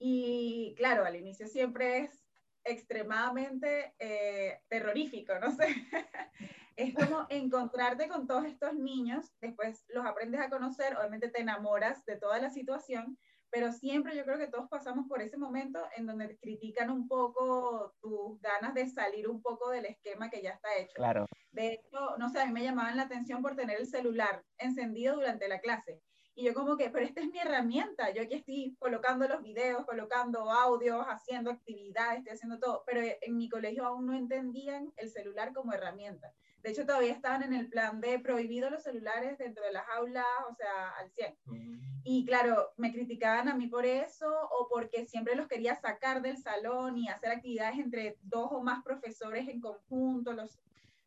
[0.00, 2.26] Y claro, al inicio siempre es
[2.64, 5.68] extremadamente eh, terrorífico, no sé.
[6.76, 12.04] es como encontrarte con todos estos niños, después los aprendes a conocer, obviamente te enamoras
[12.06, 13.18] de toda la situación,
[13.50, 17.94] pero siempre yo creo que todos pasamos por ese momento en donde critican un poco
[18.00, 20.94] tus ganas de salir un poco del esquema que ya está hecho.
[20.94, 21.26] Claro.
[21.52, 25.16] De hecho, no sé, a mí me llamaban la atención por tener el celular encendido
[25.16, 26.00] durante la clase.
[26.34, 29.84] Y yo como que, pero esta es mi herramienta, yo aquí estoy colocando los videos,
[29.84, 35.10] colocando audios, haciendo actividades, estoy haciendo todo, pero en mi colegio aún no entendían el
[35.10, 36.32] celular como herramienta.
[36.62, 40.24] De hecho, todavía estaban en el plan de prohibido los celulares dentro de las aulas,
[40.50, 41.36] o sea, al 100.
[41.46, 41.80] Mm.
[42.04, 46.38] Y claro, me criticaban a mí por eso o porque siempre los quería sacar del
[46.38, 50.32] salón y hacer actividades entre dos o más profesores en conjunto.
[50.32, 50.58] Los...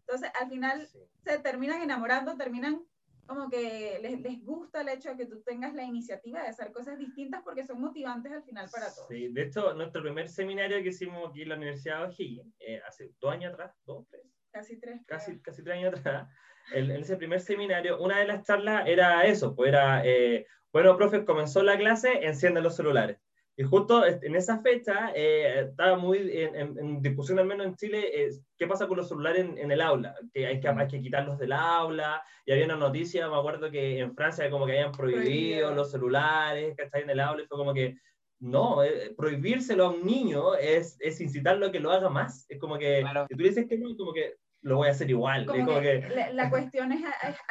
[0.01, 0.87] Entonces, al final
[1.23, 2.85] se terminan enamorando, terminan
[3.25, 6.71] como que les, les, gusta el hecho de que tú tengas la iniciativa de hacer
[6.71, 9.07] cosas distintas porque son motivantes al final para todos.
[9.07, 12.81] Sí, de hecho, nuestro primer seminario que hicimos aquí en la Universidad de O'Higgins, eh,
[12.85, 15.01] hace dos años atrás, dos, tres, Casi tres.
[15.07, 16.29] Casi, casi tres años atrás.
[16.71, 21.25] En, ese primer seminario, una de las charlas era eso, pues era, eh, bueno, profe,
[21.25, 23.17] comenzó la clase, enciende los celulares.
[23.55, 28.65] Y justo en esa fecha eh, estaba muy en, discusión, al menos en Chile, qué
[28.65, 32.23] pasa con los celulares en, el aula, que hay, que hay que quitarlos del aula,
[32.45, 36.75] y había una noticia, me acuerdo que en Francia como que habían prohibido, los celulares
[36.75, 37.95] que están en el aula, y fue como que,
[38.39, 42.45] no, eh, prohibírselo a un niño es, es, incitarlo a que lo haga más.
[42.49, 45.45] Es como que, si tú dices que no, como que lo voy a hacer igual.
[45.45, 47.01] la, cuestión es,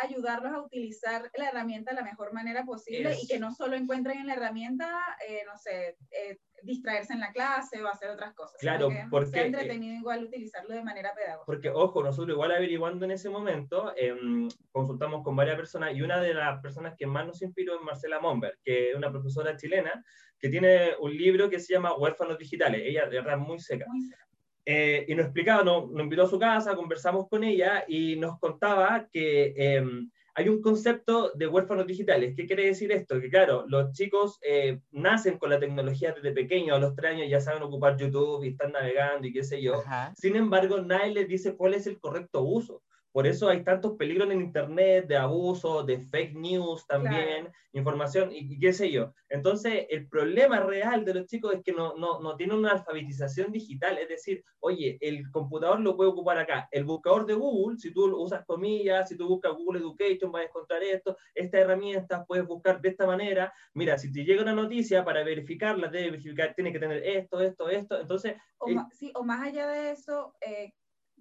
[0.02, 4.18] ayudarlos a utilizar la herramienta de la mejor manera posible y que no solo encuentren
[4.18, 4.88] en la herramienta,
[5.28, 8.56] eh, no sé, eh, distraerse en la clase o hacer otras cosas.
[8.60, 9.30] Claro, porque...
[9.30, 11.44] Sea entretenido igual utilizarlo de manera pedagógica.
[11.44, 16.18] Porque, ojo, nosotros igual averiguando en ese momento, em, consultamos con varias personas y una
[16.18, 20.02] de las personas que más nos inspiró es Marcela Momber, que es una profesora chilena
[20.38, 22.82] que tiene un libro que se llama Huérfanos Digitales.
[22.84, 23.84] Ella de verdad muy seca.
[23.86, 24.26] Muy seca.
[24.64, 29.08] Eh, y nos explicaba, nos, invitó a su casa, conversamos con ella y nos contaba
[29.10, 32.34] que em, hay un concepto de huérfanos digitales.
[32.36, 33.20] ¿Qué quiere decir esto?
[33.20, 37.28] Que claro, los chicos eh, nacen con la tecnología desde pequeños, a los tres años
[37.28, 39.82] ya saben ocupar YouTube y están navegando y qué sé yo.
[40.14, 42.82] Sin embargo, nadie les dice cuál es el correcto uso.
[43.12, 48.58] Por eso hay tantos peligros en Internet de abuso, de fake news también, información y,
[48.58, 49.12] qué sé yo.
[49.28, 53.52] Entonces, el problema real de los chicos es que no, no, no tienen una alfabetización
[53.52, 53.98] digital.
[53.98, 56.68] Es decir, oye, el computador lo puede ocupar acá.
[56.70, 60.46] El buscador de Google, si tú usas comillas, si tú buscas Google Education, vas a
[60.46, 63.52] encontrar esto, esta herramienta, puedes buscar de esta manera.
[63.74, 67.68] Mira, si te llega una noticia, para verificarla, debe verificar, tiene que tener esto, esto,
[67.68, 68.00] esto.
[68.00, 68.36] Entonces...
[68.58, 70.72] O, eh, sí, o más allá de eso, eh,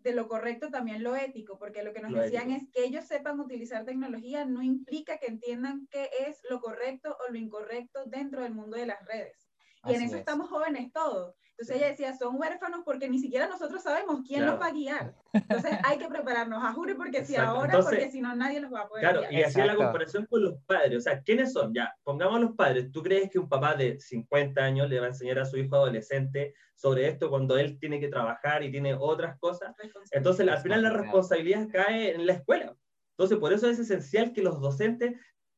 [0.04, 3.40] de lo correcto también lo ético, porque lo que nos decían es que ellos sepan
[3.40, 8.54] utilizar tecnología no implica que entiendan qué es lo correcto o lo incorrecto dentro del
[8.54, 9.51] mundo de las redes.
[9.86, 11.36] Y en eso estamos jóvenes todos.
[11.62, 15.14] Entonces ella decía, son huérfanos porque ni siquiera nosotros sabemos quién los va a guiar.
[15.32, 18.82] Entonces hay que prepararnos a jure porque si ahora, porque si no nadie los va
[18.82, 19.34] a poder claro, guiar.
[19.34, 20.98] Y hacía la comparación con los padres.
[20.98, 21.72] O sea, ¿quiénes son?
[21.72, 22.92] Ya, pongamos a los padres.
[22.92, 25.76] ¿Tú crees que un papá de 50 años le va a enseñar a su hijo
[25.76, 29.76] adolescente sobre esto cuando él tiene que trabajar y tiene otras cosas?
[30.10, 32.76] Entonces al final la responsabilidad cae en la escuela.
[33.18, 35.14] Entonces por eso es esencial que los docentes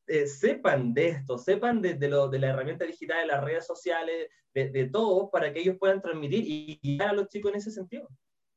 [0.06, 4.28] eh, sepan de esto, sepan de, lo, de la herramienta digital, de las redes sociales,
[4.52, 8.08] de, todo, para que ellos puedan transmitir y guiar a los chicos en ese sentido.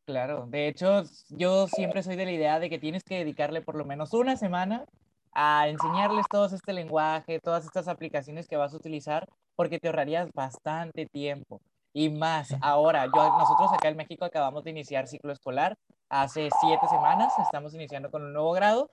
[0.05, 3.75] Claro, de hecho, yo siempre soy de la idea de que tienes que dedicarle por
[3.75, 4.86] lo menos una semana
[5.33, 10.29] a enseñarles todo este lenguaje, todas estas aplicaciones que vas a utilizar, porque te ahorrarías
[10.33, 11.62] bastante tiempo.
[11.93, 15.75] Y más, ahora, yo, nosotros acá en México acabamos de iniciar ciclo escolar
[16.10, 18.91] hace siete semanas, estamos iniciando con un nuevo grado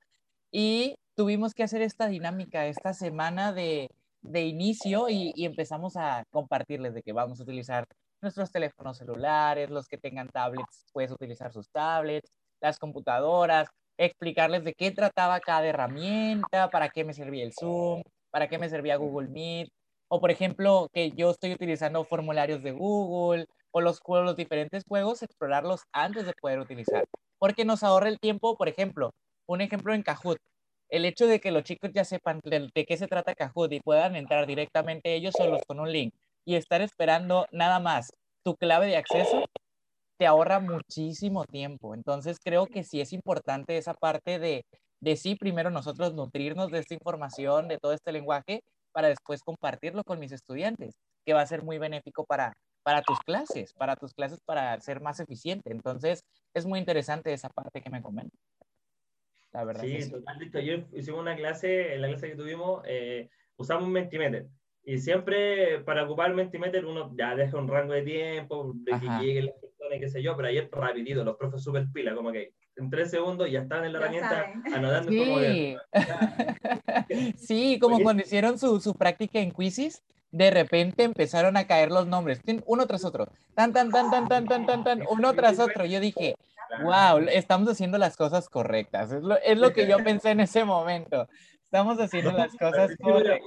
[0.57, 3.91] y tuvimos que hacer esta dinámica esta semana de,
[4.23, 7.85] de inicio y, empezamos a compartirles de que vamos a utilizar
[8.23, 12.31] nuestros teléfonos celulares, los que tengan tablets, puedes utilizar sus tablets,
[12.61, 13.67] las computadoras,
[13.99, 18.69] explicarles de qué trataba cada herramienta, para qué me servía el Zoom, para qué me
[18.69, 19.71] servía Google Meet,
[20.09, 25.25] o por ejemplo, que yo estoy utilizando formularios de Google o los, los diferentes juegos,
[25.25, 27.05] explorarlos antes de poder utilizar,
[27.41, 29.11] porque nos ahorra el tiempo, por ejemplo,
[29.47, 30.39] un ejemplo en Kahoot,
[30.89, 34.17] el hecho de que los chicos ya sepan de, qué se trata Kahoot y puedan
[34.17, 36.15] entrar directamente ellos solos con un link
[36.45, 38.13] y estar esperando nada más
[38.45, 39.45] tu clave de acceso,
[40.19, 41.95] te ahorra muchísimo tiempo.
[41.95, 44.65] Entonces creo que sí es importante esa parte de,
[45.01, 50.05] de sí, primero nosotros nutrirnos de esta información, de todo este lenguaje, para después compartirlo
[50.05, 50.95] con mis estudiantes,
[51.27, 52.53] que va a ser muy benéfico para,
[52.85, 55.73] para tus clases, para tus clases para ser más eficiente.
[55.73, 56.23] Entonces,
[56.55, 58.39] es muy interesante esa parte que me comentas.
[59.55, 59.85] La verdad.
[59.85, 60.59] Sí, totalmente.
[60.59, 64.49] Ayer hicimos una clase, en la clase que tuvimos, eh, usamos un Mentimeter.
[64.85, 69.47] Y siempre para ocupar Mentimeter uno ya deja un rango de tiempo, de que lleguen
[69.47, 72.91] las personas, qué sé yo, pero ayer rapidito, los profes super pila, como que en
[72.91, 75.19] tres segundos ya están en la herramienta anotando sí.
[75.19, 75.79] como de...
[77.37, 82.09] sí, como cuando hicieron su, su práctica en Quizzes, de repente empezaron a caer los
[82.09, 85.85] nombres, uno tras otro, tan, tan, tan, tan, tan, tan, tan, tan, uno tras otro.
[85.85, 86.35] Yo dije,
[86.83, 89.13] wow, estamos haciendo las cosas correctas.
[89.13, 91.29] Es lo, es lo que yo pensé en ese momento.
[91.75, 93.41] Estamos haciendo las cosas correctas.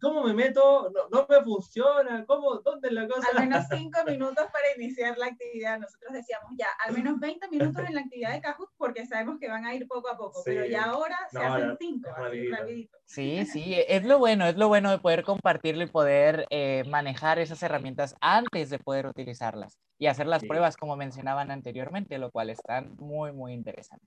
[0.00, 0.92] ¿Cómo me meto?
[0.94, 2.24] No, no, me funciona.
[2.24, 2.60] ¿Cómo?
[2.60, 3.26] ¿Dónde es la cosa?
[3.34, 5.80] Al menos cinco minutos para iniciar la actividad.
[5.80, 9.48] Nosotros decíamos ya, al menos 20 minutos en la actividad de Kahoot porque sabemos que
[9.48, 10.40] van a ir poco a poco.
[10.44, 12.96] Pero ya ahora se hacen cinco, rapidito.
[13.06, 17.40] Sí, sí, es lo bueno, es lo bueno de poder compartirlo y poder eh, manejar
[17.40, 22.50] esas herramientas antes de poder utilizarlas y hacer las pruebas como mencionaban anteriormente, lo cual
[22.50, 24.06] están muy, muy interesante.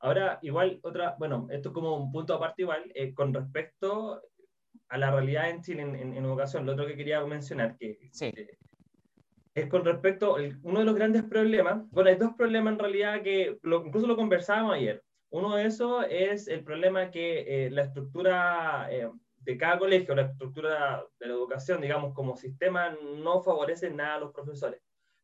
[0.00, 4.22] Ahora, igual, otra, bueno, esto es como un punto aparte igual, eh, con respecto
[4.88, 8.56] a la realidad en Chile en, educación, lo otro que quería mencionar, que eh,
[9.54, 13.22] es con respecto, a uno de los grandes problemas, bueno, hay dos problemas en realidad
[13.22, 15.02] que incluso lo conversábamos ayer.
[15.28, 18.88] Uno de esos es el problema que eh, la estructura
[19.36, 24.20] de cada colegio, la estructura de la educación, digamos, como sistema, no favorece nada a
[24.20, 24.80] los profesores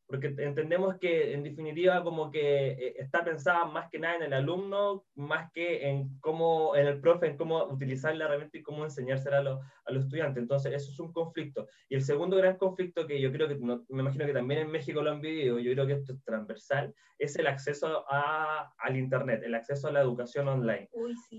[0.06, 4.32] porque entendemos que en definitiva como que eh, está pensada más que nada en el
[4.32, 8.84] alumno, más que en cómo, en el profe, en cómo utilizar la herramienta y cómo
[8.84, 10.40] enseñársela a, los, a los estudiantes.
[10.40, 11.66] Entonces, eso es un conflicto.
[11.88, 15.02] Y el segundo gran conflicto que yo creo que, me imagino que también en México
[15.02, 19.42] lo han vivido, yo creo que esto es transversal, es el acceso a, al Internet,
[19.42, 20.88] el acceso a la educación online.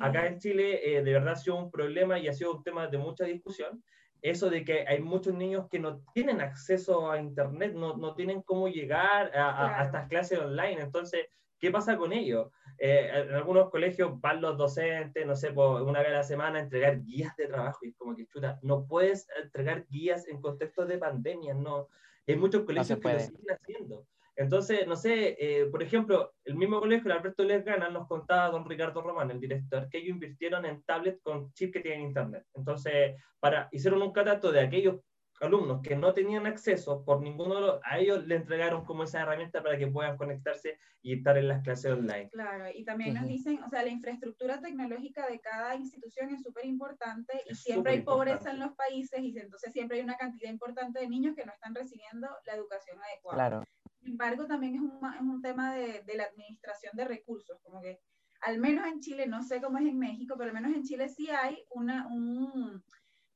[0.01, 2.87] Acá en Chile, eh, de verdad ha sido un problema y ha sido un tema
[2.87, 3.81] de mucha discusión
[4.21, 8.41] eso de que hay muchos niños que no tienen acceso a Internet, no, no tienen
[8.41, 10.81] cómo llegar a, a, estas clases online.
[10.81, 11.27] Entonces,
[11.59, 12.51] ¿qué pasa con ellos?
[12.79, 16.59] Eh, en algunos colegios van los docentes, no sé, por una vez a la semana
[16.59, 20.41] a entregar guías de trabajo y es como que, chuta, no puedes entregar guías en
[20.41, 21.87] contextos de pandemia, no.
[22.27, 24.05] Hay muchos colegios que lo siguen haciendo.
[24.37, 28.69] Entonces, no sé, eh, por ejemplo, el mismo colegio, el Alberto Lesgana, nos contaba don
[28.69, 32.45] Ricardo Román, el director, que ellos invirtieron en tablets con chip que tienen internet.
[32.53, 34.97] Entonces, para, hicieron un catastro de aquellos
[35.41, 39.21] alumnos que no tenían acceso por ninguno de los, a ellos le entregaron como esa
[39.21, 42.29] herramienta para que puedan conectarse y estar en las clases online.
[42.29, 46.65] Claro, y también nos dicen, o sea, la infraestructura tecnológica de cada institución es súper
[46.65, 50.99] importante y siempre hay pobreza en los países y entonces siempre hay una cantidad importante
[50.99, 53.37] de niños que no están recibiendo la educación adecuada.
[53.37, 53.63] Claro.
[53.99, 57.81] Sin embargo, también es un, es un tema de, de la administración de recursos, como
[57.81, 57.99] que
[58.41, 61.09] al menos en Chile, no sé cómo es en México, pero al menos en Chile
[61.09, 62.83] sí hay una, un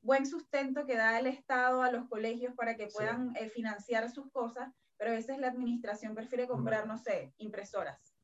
[0.02, 4.30] buen sustento que da el Estado a los colegios para que puedan eh, financiar sus
[4.32, 8.16] cosas, pero a veces la administración prefiere comprar, no sé, impresoras,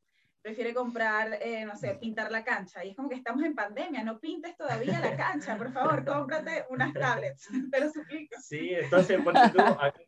[0.41, 2.83] prefiere comprar, eh, no sé, pintar la cancha.
[2.85, 6.65] Y es como que estamos en pandemia, no pintes todavía la cancha, por favor, cómprate
[6.69, 8.35] unas tablets, te lo suplico.
[8.41, 9.31] Sí, entonces, tú,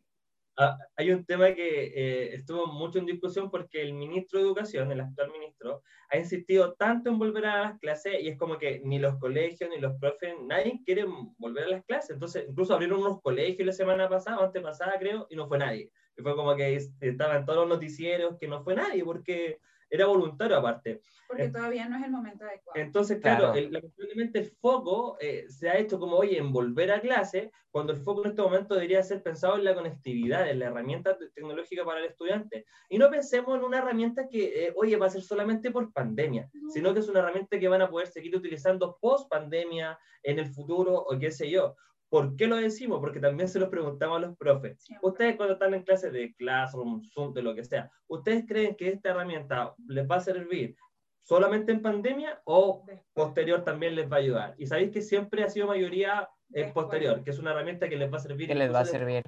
[0.62, 4.92] Ah, hay un tema que eh, estuvo mucho en discusión porque el ministro de Educación,
[4.92, 8.82] el actual ministro, ha insistido tanto en volver a las clases y es como que
[8.84, 11.06] ni los colegios ni los profes, nadie quiere
[11.38, 12.10] volver a las clases.
[12.10, 15.90] Entonces, incluso abrieron unos colegios la semana pasada, o antepasada creo, y no fue nadie.
[16.14, 19.60] Y fue como que estaban todos los noticieros que no fue nadie porque
[19.90, 21.02] era voluntario aparte.
[21.26, 22.80] Porque todavía no es el momento adecuado.
[22.80, 27.00] Entonces, claro, El, lamentablemente el foco eh, se ha hecho como, oye, en volver a
[27.00, 30.66] clase, cuando el foco en este momento debería ser pensado en la conectividad, en la
[30.66, 32.66] herramienta tecnológica para el estudiante.
[32.88, 36.50] Y no pensemos en una herramienta que, eh, oye, va a ser solamente por pandemia,
[36.72, 40.46] sino que es una herramienta que van a poder seguir utilizando post pandemia, en el
[40.46, 41.76] futuro, o qué sé yo.
[42.10, 42.98] ¿Por qué lo decimos?
[42.98, 44.84] Porque también se los preguntamos a los profes.
[45.00, 48.88] Ustedes cuando están en clases de Classroom, Zoom, de lo que sea, ¿ustedes creen que
[48.88, 50.74] esta herramienta les va a servir
[51.22, 54.54] solamente en pandemia o posterior también les va a ayudar?
[54.58, 58.12] Y sabéis que siempre ha sido mayoría eh, posterior, que es una herramienta que les
[58.12, 58.48] va a servir.
[58.48, 59.22] Que les va a servir.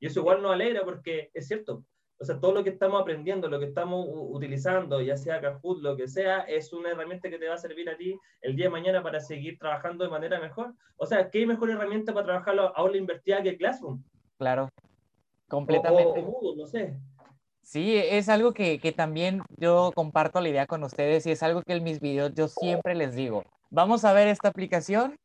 [0.00, 1.84] Y eso igual nos alegra porque es cierto,
[2.20, 5.96] o sea, todo lo que estamos aprendiendo, lo que estamos utilizando, ya sea Kahoot, lo
[5.96, 8.70] que sea, es una herramienta que te va a servir a ti el día de
[8.70, 10.74] mañana para seguir trabajando de manera mejor.
[10.96, 14.02] O sea, ¿qué mejor herramienta para trabajar a aula invertida que Classroom?
[14.36, 14.68] Claro,
[15.48, 16.24] completamente.
[16.26, 16.98] O, no sé.
[17.62, 21.62] Sí, es algo que, que, también yo comparto la idea con ustedes y es algo
[21.62, 23.44] que en mis videos yo siempre les digo.
[23.70, 25.16] Vamos a ver esta aplicación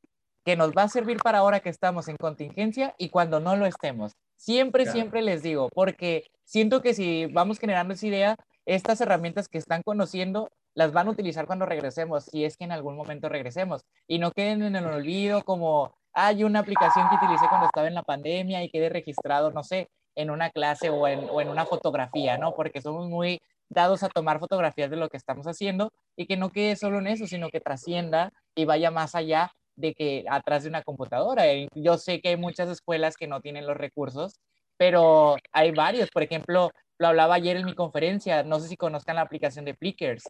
[0.43, 3.65] que nos va a servir para ahora que estamos en contingencia y cuando no lo
[3.65, 4.11] estemos.
[4.37, 9.57] Siempre, siempre les digo, porque siento que si vamos generando esa idea, estas herramientas que
[9.57, 13.85] están conociendo las van a utilizar cuando regresemos, si es que en algún momento regresemos,
[14.07, 17.95] y no queden en el olvido como hay una aplicación que utilicé cuando estaba en
[17.95, 21.65] la pandemia y quede registrado, no sé, en una clase o en, o en una
[21.65, 22.53] fotografía, ¿no?
[22.53, 26.51] Porque somos muy dados a tomar fotografías de lo que estamos haciendo y que no
[26.51, 30.69] quede solo en eso, sino que trascienda y vaya más allá de que atrás de
[30.69, 31.43] una computadora.
[31.73, 34.39] Yo sé que hay muchas escuelas que no tienen los recursos,
[34.77, 36.09] pero hay varios.
[36.09, 39.73] Por ejemplo, lo hablaba ayer en mi conferencia, no sé si conozcan la aplicación de
[39.73, 40.23] Plickers.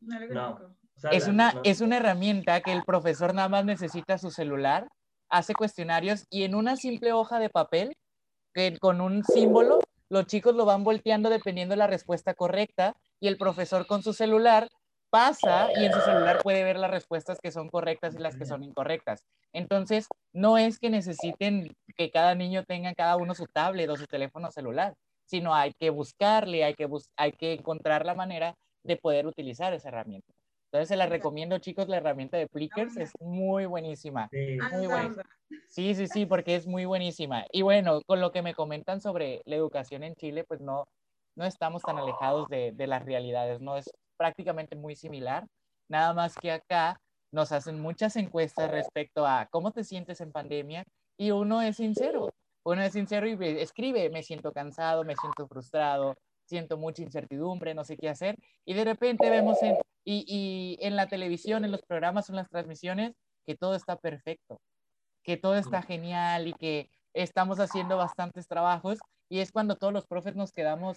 [0.00, 0.76] No.
[1.10, 4.88] es, una, es una herramienta que el profesor nada más necesita su celular,
[5.28, 7.96] hace cuestionarios y en una simple hoja de papel,
[8.54, 13.28] que con un símbolo, los chicos lo van volteando dependiendo de la respuesta correcta y
[13.28, 14.68] el profesor con su celular
[15.10, 18.46] pasa y en su celular puede ver las respuestas que son correctas y las que
[18.46, 19.24] son incorrectas.
[19.52, 24.06] Entonces, no es que necesiten que cada niño tenga cada uno su tablet o su
[24.06, 24.94] teléfono celular,
[25.24, 28.54] sino hay que buscarle, hay que, hay que encontrar la manera
[28.84, 30.32] de poder utilizar esa herramienta.
[30.66, 34.28] Entonces, se la recomiendo, chicos, la herramienta de Plickers es muy buenísima.
[34.30, 34.58] Sí.
[34.72, 35.22] Muy buena.
[35.68, 37.46] Sí, sí, sí, porque es muy buenísima.
[37.52, 40.86] Y bueno, con lo que me comentan sobre la educación en Chile, pues no,
[41.36, 43.78] no estamos tan alejados de, de las realidades, ¿no?
[43.78, 45.46] Es prácticamente muy similar,
[45.88, 47.00] nada más que acá
[47.32, 50.84] nos hacen muchas encuestas respecto a cómo te sientes en pandemia
[51.16, 52.30] y uno es sincero,
[52.64, 57.84] uno es sincero y escribe, me siento cansado, me siento frustrado, siento mucha incertidumbre, no
[57.84, 61.82] sé qué hacer, y de repente vemos en, y, y en la televisión, en los
[61.82, 63.14] programas, en las transmisiones,
[63.46, 64.60] que todo está perfecto,
[65.22, 68.98] que todo está genial y que estamos haciendo bastantes trabajos,
[69.28, 70.96] y es cuando todos los profes nos quedamos,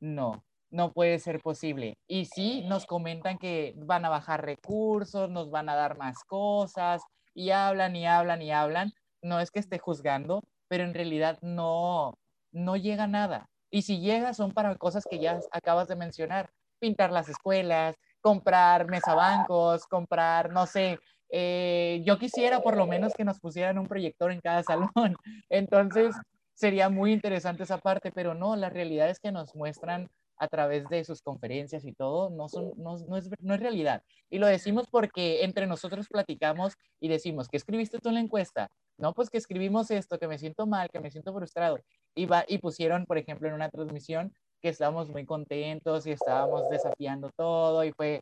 [0.00, 1.98] no, no puede ser posible.
[2.08, 7.02] Y sí, nos comentan que van a bajar recursos, nos van a dar más cosas,
[7.34, 8.92] y hablan y hablan y hablan.
[9.22, 12.14] No es que esté juzgando, pero en realidad no,
[12.52, 13.48] no llega nada.
[13.70, 16.50] Y si llega, son para cosas que ya acabas de mencionar.
[16.80, 20.98] Pintar las escuelas, comprar mesabancos, comprar, no sé,
[21.34, 25.16] eh, yo quisiera por lo menos que nos pusieran un proyector en cada salón.
[25.48, 26.14] Entonces,
[26.54, 30.08] sería muy interesante esa parte, pero no, la realidad es que nos muestran
[30.42, 34.02] a través de sus conferencias y todo, no, son, no, no, es, no es realidad.
[34.28, 38.68] Y lo decimos porque entre nosotros platicamos y decimos, ¿qué escribiste tú en la encuesta?
[38.98, 41.78] No, pues que escribimos esto, que me siento mal, que me siento frustrado.
[42.16, 46.68] Y, va, y pusieron, por ejemplo, en una transmisión que estábamos muy contentos y estábamos
[46.70, 48.20] desafiando todo y fue,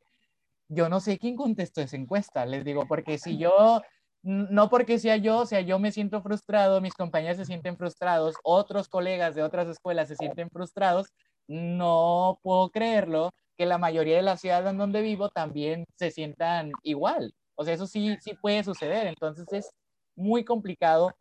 [0.69, 3.81] yo no sé quién contestó esa encuesta, les digo, porque si yo,
[4.23, 8.35] no porque sea yo, o sea, yo me siento frustrado, mis compañeros se sienten frustrados,
[8.45, 11.07] otros colegas de otras escuelas se sienten frustrados,
[11.51, 16.71] no puedo creerlo que la mayoría de las ciudades en donde vivo también se sientan
[16.85, 17.35] igual.
[17.57, 19.09] O sea, eso sí, sí puede suceder.
[19.09, 19.71] Entonces es
[20.15, 21.13] muy complicado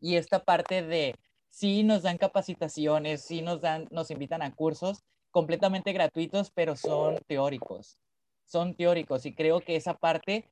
[0.00, 1.14] y esta parte de
[1.50, 7.18] sí nos dan capacitaciones, sí nos dan, nos invitan a cursos completamente gratuitos, pero son
[7.26, 7.98] teóricos.
[8.46, 10.50] Son teóricos y creo que esa parte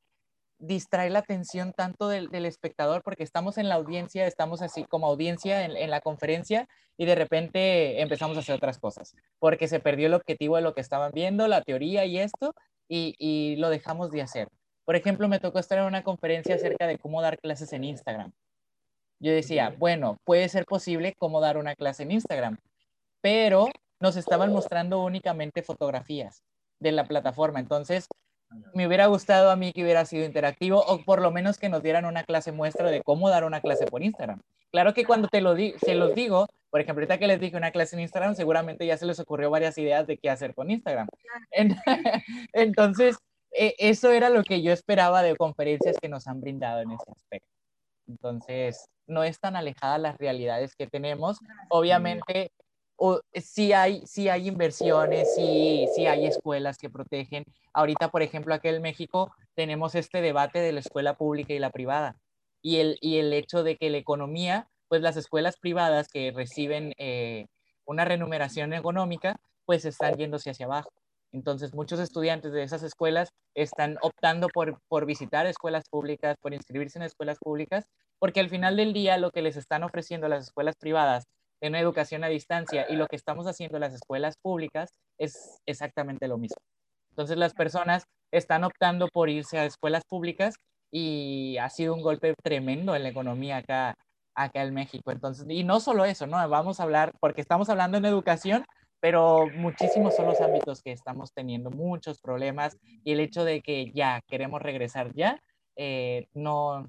[0.59, 5.65] distrae la atención tanto del, espectador porque estamos en la audiencia, estamos así como audiencia
[5.65, 10.15] en, la conferencia y de repente empezamos a hacer otras cosas porque se perdió el
[10.15, 12.55] objetivo de lo que estaban viendo, la teoría y esto
[12.89, 14.49] y, y lo dejamos de hacer.
[14.85, 18.33] Por ejemplo, me tocó estar en una conferencia acerca de cómo dar clases en Instagram.
[19.21, 22.59] Yo decía, bueno, puede ser posible cómo dar una clase en Instagram,
[23.21, 23.69] pero
[24.01, 26.43] nos estaban mostrando únicamente fotografías
[26.81, 27.59] de la plataforma.
[27.61, 28.07] Entonces,
[28.75, 31.83] me hubiera gustado a mí que hubiera sido interactivo o por lo menos que nos
[31.83, 34.41] dieran una clase muestra de cómo dar una clase por Instagram.
[34.71, 37.71] Claro que cuando te lo se los digo, por ejemplo, ahorita que les dije una
[37.71, 41.09] clase en Instagram, seguramente ya se les ocurrió varias ideas de qué hacer con Instagram.
[42.53, 43.17] Entonces,
[43.51, 47.11] e, eso era lo que yo esperaba de conferencias que nos han brindado en ese
[47.11, 47.49] aspecto.
[48.07, 51.39] Entonces, no es tan alejada las realidades que tenemos.
[51.71, 52.53] Obviamente,
[53.01, 57.45] o, sí, hay, sí hay inversiones, sí, sí hay escuelas que protegen.
[57.73, 61.71] Ahorita, por ejemplo, aquí en México tenemos este debate de la escuela pública y la
[61.71, 62.17] privada.
[62.61, 66.93] Y el, y el hecho de que la economía, pues las escuelas privadas que reciben
[66.99, 67.47] eh,
[67.85, 70.91] una remuneración económica, pues están yéndose hacia abajo.
[71.31, 76.99] Entonces, muchos estudiantes de esas escuelas están optando por, por visitar escuelas públicas, por inscribirse
[76.99, 77.87] en escuelas públicas,
[78.19, 81.29] porque al final del día lo que les están ofreciendo las escuelas privadas
[81.61, 85.59] de una educación a distancia y lo que estamos haciendo en las escuelas públicas es
[85.67, 86.57] exactamente lo mismo.
[87.11, 90.55] Entonces las personas están optando por irse a escuelas públicas
[90.91, 93.95] y ha sido un golpe tremendo en la economía acá,
[94.35, 95.11] acá en México.
[95.11, 96.49] Entonces, y no solo eso, ¿no?
[96.49, 98.65] Vamos a hablar, porque estamos hablando en educación,
[99.01, 103.93] pero muchísimos son los ámbitos que estamos teniendo, muchos problemas y el hecho de que
[103.93, 105.41] ya queremos regresar ya,
[105.77, 106.87] eh, no,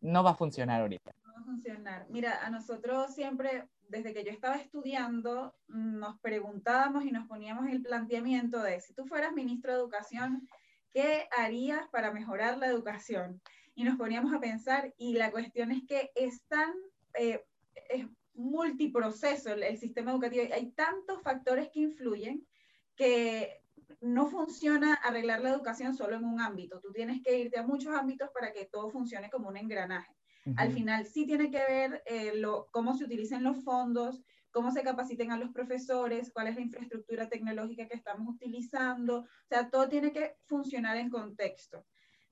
[0.00, 1.12] no va a funcionar ahorita.
[1.44, 2.06] Funcionar.
[2.10, 7.82] Mira, a nosotros siempre, desde que yo estaba estudiando, nos preguntábamos y nos poníamos el
[7.82, 10.48] planteamiento de si tú fueras ministro de Educación,
[10.90, 13.40] ¿qué harías para mejorar la educación?
[13.74, 16.72] Y nos poníamos a pensar y la cuestión es que es tan...
[17.14, 17.44] Eh,
[17.88, 20.44] es multiproceso el, el sistema educativo.
[20.54, 22.46] Hay tantos factores que influyen
[22.94, 23.60] que
[24.00, 26.80] no funciona arreglar la educación solo en un ámbito.
[26.80, 30.17] Tú tienes que irte a muchos ámbitos para que todo funcione como un engranaje.
[30.56, 34.82] Al final sí tiene que ver eh, lo, cómo se utilicen los fondos, cómo se
[34.82, 39.20] capaciten a los profesores, cuál es la infraestructura tecnológica que estamos utilizando.
[39.20, 41.84] O sea, todo tiene que funcionar en contexto.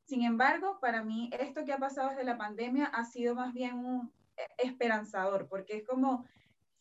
[0.05, 3.75] Sin embargo, para mí esto que ha pasado desde la pandemia ha sido más bien
[3.75, 4.13] un,
[4.59, 6.25] esperanzador, porque es como,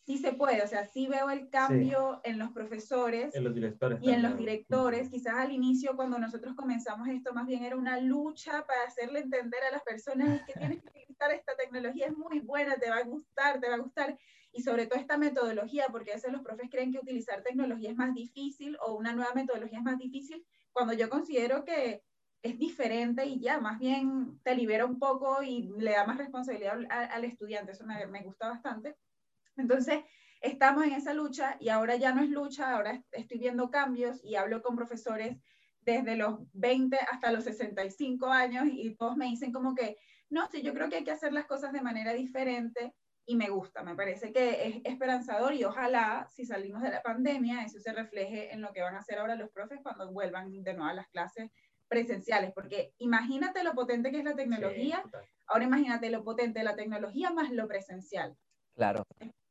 [0.06, 3.99] sí se puede, o sea, sí veo el cambio en los profesores en los directores
[4.01, 5.10] y en los directores.
[5.10, 9.64] Quizás al inicio, cuando nosotros comenzamos esto, más bien era una lucha para hacerle entender
[9.64, 13.03] a las personas que tienes que utilizar esta tecnología, es muy buena, te va a
[13.03, 14.18] gustar, te va a gustar.
[14.51, 17.97] Y sobre todo esta metodología, porque a veces los profes creen que utilizar tecnología es
[17.97, 22.03] más difícil o una nueva metodología es más difícil, cuando yo considero que
[22.43, 26.78] es diferente y ya, más bien te libera un poco y le da más responsabilidad
[26.89, 27.72] al, estudiante.
[27.72, 28.95] Eso me, me, gusta bastante.
[29.58, 30.03] Entonces,
[30.41, 34.36] estamos en esa lucha y ahora ya no es lucha, ahora estoy viendo cambios y
[34.36, 35.38] hablo con profesores
[35.82, 39.97] desde los 20 hasta los 65 años y todos me dicen como que,
[40.30, 42.93] no, sí, yo creo que hay que hacer las cosas de manera diferente
[43.28, 47.64] y me gusta, me parece que es esperanzador y ojalá si salimos de la pandemia
[47.64, 50.74] eso se refleje en lo que van a hacer ahora los profes cuando vuelvan de
[50.74, 51.49] nuevo a las clases
[51.88, 55.03] presenciales, porque imagínate lo potente que es la tecnología,
[55.47, 58.36] ahora imagínate lo potente de la tecnología más lo presencial.
[58.76, 59.03] Claro.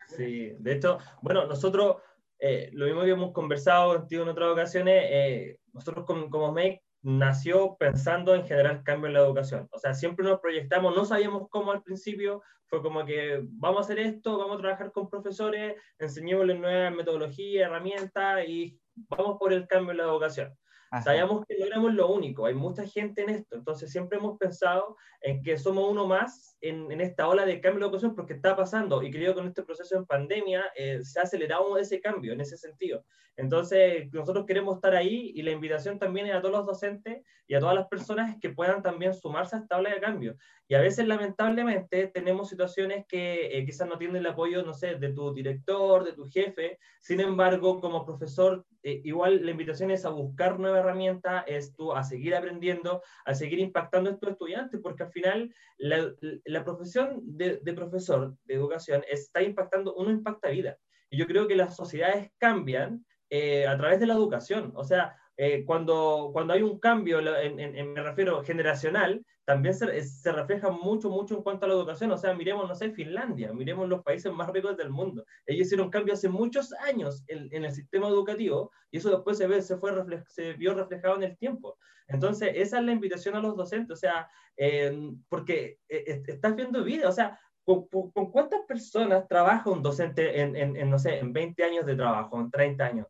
[0.09, 1.97] Sí, de hecho, bueno, nosotros,
[2.39, 6.83] eh, lo mismo que hemos conversado contigo en otras ocasiones, eh, nosotros como, como Make
[7.03, 9.69] nació pensando en generar cambio en la educación.
[9.73, 13.81] O sea, siempre nos proyectamos, no sabíamos cómo al principio, fue como que vamos a
[13.83, 19.67] hacer esto, vamos a trabajar con profesores, enseñémosles nuevas metodologías, herramientas y vamos por el
[19.67, 20.57] cambio en la educación.
[21.03, 24.97] Sabíamos que no éramos lo único, hay mucha gente en esto, entonces siempre hemos pensado
[25.21, 28.57] en que somos uno más en, en esta ola de cambio de educación porque está
[28.57, 32.33] pasando y creo que con este proceso en pandemia eh, se ha acelerado ese cambio
[32.33, 33.05] en ese sentido.
[33.37, 37.55] Entonces nosotros queremos estar ahí y la invitación también es a todos los docentes y
[37.55, 40.37] a todas las personas que puedan también sumarse a esta ola de cambio.
[40.69, 44.95] Y a veces lamentablemente tenemos situaciones que eh, quizás no tienen el apoyo, no sé,
[44.95, 50.05] de tu director, de tu jefe, sin embargo como profesor eh, igual la invitación es
[50.05, 54.79] a buscar nueva herramienta, es tú a seguir aprendiendo, a seguir impactando a tus estudiantes,
[54.83, 56.13] porque al final la,
[56.45, 60.77] la profesión de, profesor de educación está impactando, uno impacta vida.
[61.11, 64.73] Y yo creo que las sociedades cambian eh, a través de la educación.
[64.77, 69.87] O sea, eh, cuando, cuando hay un cambio, en, en, me refiero generacional, también se,
[70.33, 72.11] refleja mucho, mucho en cuanto a la educación.
[72.13, 75.25] O sea, miremos, no sé, Finlandia, miremos los países más ricos del mundo.
[75.47, 79.47] Ellos hicieron cambio hace muchos años en, en, el sistema educativo y eso después se,
[79.47, 79.93] ve, se, fue
[80.29, 81.77] se vio reflejado en el tiempo.
[82.09, 86.85] Entonces, esa es la invitación a los docentes, o sea, eh, porque eh, estás viendo
[86.85, 91.19] vida, o sea, ¿con, ¿con, cuántas personas trabaja un docente en, en, en, no sé,
[91.19, 93.07] en 20 años de trabajo, en 30 años?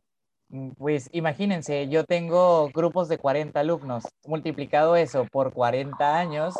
[0.55, 6.55] Mm, pues imagínense, yo tengo grupos de 40 alumnos, multiplicado eso por 40 años,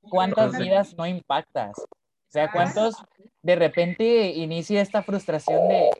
[0.00, 1.78] ¿cuántas vidas no impactas?
[1.78, 2.94] O sea, ¿cuántos
[3.42, 5.90] de repente inicia esta frustración de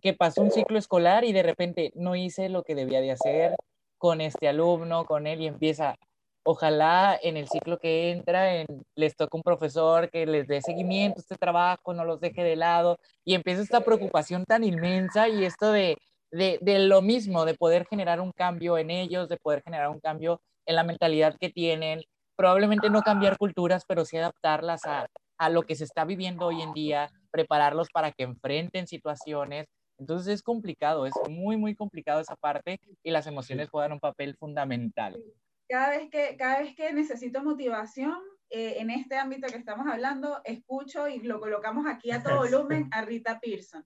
[0.00, 3.56] que pasó un ciclo escolar y de repente no hice lo que debía de hacer
[3.98, 5.96] con este alumno, con él y empieza,
[6.44, 11.18] ojalá en el ciclo que entra en, les toque un profesor que les dé seguimiento
[11.18, 15.44] a este trabajo, no los deje de lado, y empieza esta preocupación tan inmensa y
[15.44, 15.96] esto de,
[16.30, 20.00] de, de, lo mismo, de poder generar un cambio en ellos, de poder generar un
[20.00, 22.02] cambio en la mentalidad que tienen,
[22.36, 25.06] probablemente no cambiar culturas, pero sí adaptarlas a,
[25.38, 29.66] a lo que se está viviendo hoy en día, prepararlos para que enfrenten situaciones.
[29.98, 34.36] Entonces es complicado, es muy, muy complicado esa parte y las emociones juegan un papel
[34.36, 35.22] fundamental
[35.68, 38.18] cada vez que, cada vez que necesito motivación
[38.50, 42.36] eh, en este ámbito que estamos hablando, escucho y lo colocamos aquí a todo
[42.68, 43.84] volumen a Rita Pearson.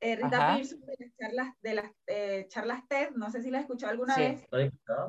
[0.00, 0.54] Eh, Rita Ajá.
[0.54, 3.92] Pearson de las charlas, de las, eh, charlas TED, no sé si la has escuchado
[3.92, 4.20] alguna sí.
[4.22, 4.48] vez.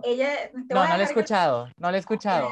[0.04, 1.74] Ella, no, no la he escuchado, que...
[1.78, 2.50] no la he escuchado.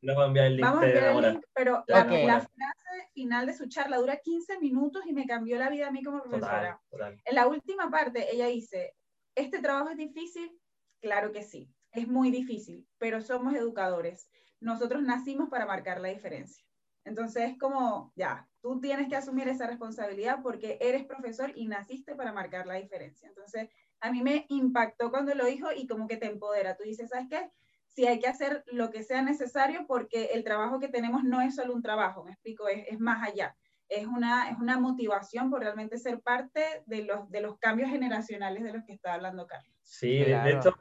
[0.00, 0.66] Le voy a enviar el link.
[0.66, 2.26] Vamos a enviar el link, pero la, okay.
[2.26, 5.90] la, frase final de su charla, dura 15 minutos y me cambió la vida a
[5.90, 6.80] mí como profesora.
[7.24, 8.94] En la última parte, ella dice,
[9.34, 10.56] ¿este trabajo es difícil?
[11.00, 14.28] Claro que sí, es muy difícil, pero somos educadores.
[14.60, 16.64] Nosotros nacimos para marcar la diferencia.
[17.04, 22.14] Entonces es como, ya, tú tienes que asumir esa responsabilidad porque eres profesor y naciste
[22.14, 23.28] para marcar la diferencia.
[23.28, 23.68] Entonces,
[24.00, 26.76] a mí me impactó cuando lo dijo y como que te empodera.
[26.76, 27.50] Tú dices, ¿sabes qué?
[27.86, 31.56] Si hay que hacer lo que sea necesario porque el trabajo que tenemos no es
[31.56, 33.56] solo un trabajo, me explico, es, es más allá.
[33.88, 38.62] Es una, es una motivación por realmente ser parte de los, de los cambios generacionales
[38.62, 39.74] de los que está hablando Carlos.
[39.82, 40.74] Sí, de hecho,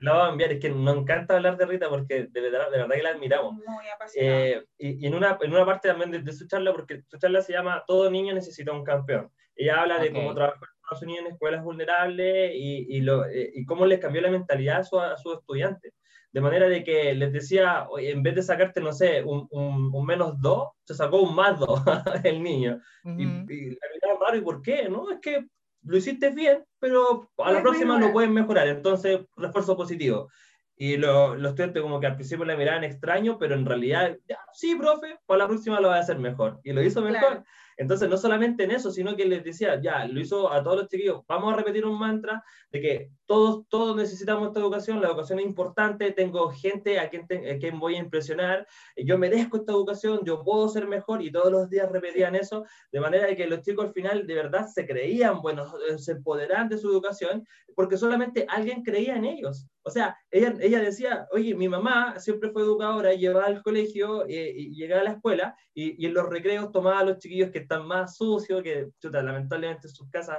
[0.00, 2.78] lo voy a enviar, es que nos encanta hablar de Rita porque de verdad, de
[2.78, 3.54] verdad que la admiramos.
[3.54, 4.40] Muy apasionada.
[4.40, 7.52] Eh, y, en, una, en una parte también de, su charla, porque su charla se
[7.52, 9.30] llama Todo niño necesita un campeón.
[9.56, 13.50] Ella habla de cómo trabajar en Estados Unidos en escuelas vulnerables y, y, lo, eh,
[13.52, 15.92] y cómo les cambió la mentalidad a, su, a sus estudiantes.
[16.30, 20.40] De manera de que les decía, en vez de sacarte, no sé, un, un, menos
[20.40, 21.82] dos, se sacó un más dos
[22.22, 22.78] el niño.
[23.04, 24.88] Y, y la miraba raro, ¿y por qué?
[24.88, 25.46] No, es que
[25.88, 30.28] lo hiciste bien, pero a la próxima lo pueden mejorar, entonces refuerzo positivo.
[30.76, 34.76] Y los estudiantes como que al principio le miraban extraño, pero en realidad, ya, sí,
[34.76, 36.60] profe, para la próxima lo va a hacer mejor.
[36.62, 37.42] Y lo hizo mejor.
[37.78, 40.88] Entonces, no solamente en eso, sino que les decía, ya, lo hizo a todos los
[40.88, 45.38] chiquillos, vamos a repetir un mantra de que todos, todos necesitamos esta educación, la educación
[45.38, 48.66] es importante, tengo gente a quien, a quien voy a impresionar,
[48.96, 53.00] yo merezco esta educación, yo puedo ser mejor, y todos los días repetían eso, de
[53.00, 56.90] manera que los chicos al final de verdad se creían, bueno, se empoderaban de su
[56.90, 59.68] educación, porque solamente alguien creía en ellos.
[59.88, 64.52] O sea, ella, ella decía, oye, mi mamá siempre fue educadora, llevaba al colegio eh,
[64.54, 67.60] y llegaba a la escuela y, y, en los recreos tomaba a los chiquillos que
[67.60, 70.38] están más sucios, que chuta, lamentablemente en sus casas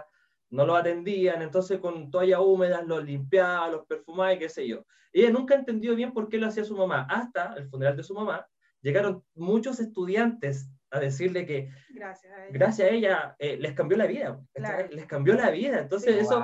[0.52, 4.86] no lo atendían, entonces con toallas húmedas los limpiaba, los perfumaba y qué sé yo.
[5.12, 7.08] Ella nunca entendió bien por qué lo hacía su mamá.
[7.10, 8.48] Hasta el funeral de su mamá,
[8.82, 13.98] llegaron muchos estudiantes a decirle que gracias a ella, gracias a ella eh, les cambió
[13.98, 14.40] la vida.
[14.92, 15.80] Les cambió la vida.
[15.80, 16.44] Entonces eso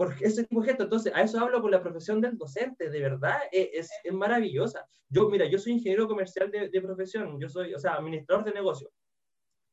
[0.00, 0.84] por ese tipo de gesto.
[0.84, 4.86] Entonces, a eso hablo por la profesión del docente, de verdad, e, es, es, maravillosa.
[5.10, 8.52] Yo, mira, yo soy ingeniero comercial de, de, profesión, yo soy, o sea, administrador de
[8.52, 8.90] negocios.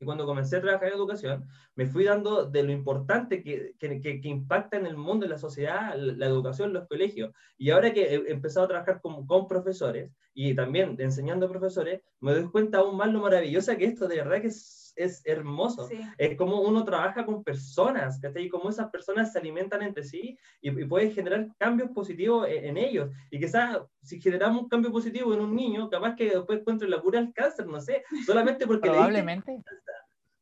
[0.01, 4.01] Y cuando comencé a trabajar en educación, me fui dando de lo importante que, que,
[4.01, 7.31] que, impacta en el mundo, en la sociedad, la, educación, los colegios.
[7.57, 12.01] Y ahora que he empezado a trabajar con, con profesores y también enseñando a profesores,
[12.19, 15.87] me doy cuenta aún más lo maravillosa que esto de verdad que es es hermoso.
[16.17, 20.69] Es como uno trabaja con personas, Y cómo esas personas se alimentan entre sí y,
[20.69, 23.11] y puede generar cambios positivos en, en ellos.
[23.29, 27.01] Y quizás si generamos un cambio positivo en un niño, capaz que después encuentre la
[27.01, 28.89] cura del cáncer, no sé, solamente porque...
[28.89, 29.61] Probablemente.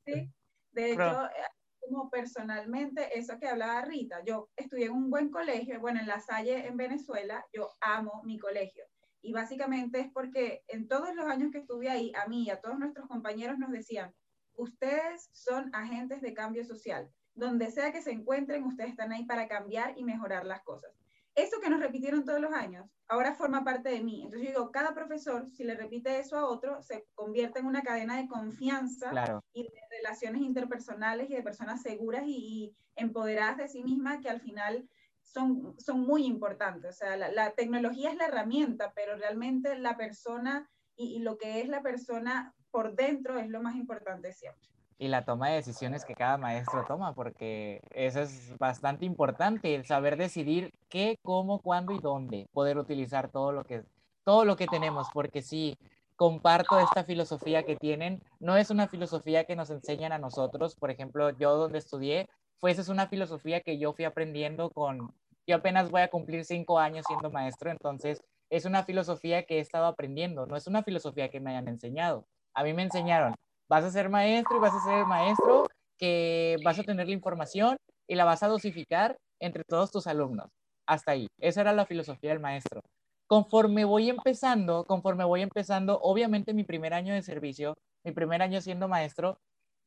[0.06, 0.32] Sí,
[0.72, 1.26] de hecho...
[1.26, 1.56] Eh,
[1.88, 6.20] como personalmente, eso que hablaba Rita, yo estudié en un buen colegio, bueno, en La
[6.20, 8.86] Salle, en Venezuela, yo amo mi colegio.
[9.22, 12.60] Y básicamente es porque en todos los años que estuve ahí, a mí y a
[12.60, 14.14] todos nuestros compañeros nos decían,
[14.58, 17.10] ustedes son agentes de cambio social.
[17.34, 20.92] Donde sea que se encuentren, ustedes están ahí para cambiar y mejorar las cosas.
[21.36, 24.24] Eso que nos repitieron todos los años, ahora forma parte de mí.
[24.24, 27.82] Entonces yo digo, cada profesor, si le repite eso a otro, se convierte en una
[27.82, 33.84] cadena de confianza y de relaciones interpersonales y de personas seguras y, empoderadas de sí
[33.84, 34.88] mismas que al final
[35.22, 36.96] son, son muy importantes.
[36.96, 41.60] O sea, la, tecnología es la herramienta, pero realmente la persona y, y, lo que
[41.60, 44.62] es la persona por dentro es lo más importante siempre.
[44.98, 49.86] Y la toma de decisiones que cada maestro toma, porque eso es bastante importante, el
[49.86, 53.86] saber decidir qué, cómo, cuándo y dónde poder utilizar todo lo que,
[54.26, 55.78] todo lo que tenemos, porque sí,
[56.18, 60.92] comparto esta filosofía que tienen, no es una filosofía que nos enseñan a nosotros, por
[60.92, 62.28] ejemplo, yo donde estudié,
[62.60, 65.14] pues es una filosofía que yo fui aprendiendo con,
[65.48, 69.62] yo apenas voy a cumplir cinco años siendo maestro, entonces es una filosofía que he
[69.62, 73.36] estado aprendiendo, no es una filosofía que me hayan enseñado a mí me enseñaron,
[73.70, 77.78] vas a ser maestro y vas a ser maestro que vas a tener la información
[78.08, 80.48] y la vas a dosificar entre todos tus alumnos.
[80.88, 81.28] Hasta ahí.
[81.40, 82.82] Esa era la filosofía del maestro.
[83.28, 88.62] Conforme voy empezando, conforme voy empezando, obviamente mi primer año de servicio, mi primer año
[88.62, 89.38] siendo maestro,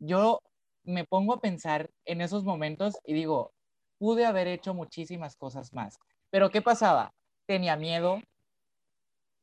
[0.00, 0.40] yo
[0.84, 3.52] me pongo a pensar en esos momentos y digo,
[3.98, 5.96] pude haber hecho muchísimas cosas más.
[6.30, 7.12] Pero ¿qué pasaba?
[7.46, 8.20] Tenía miedo,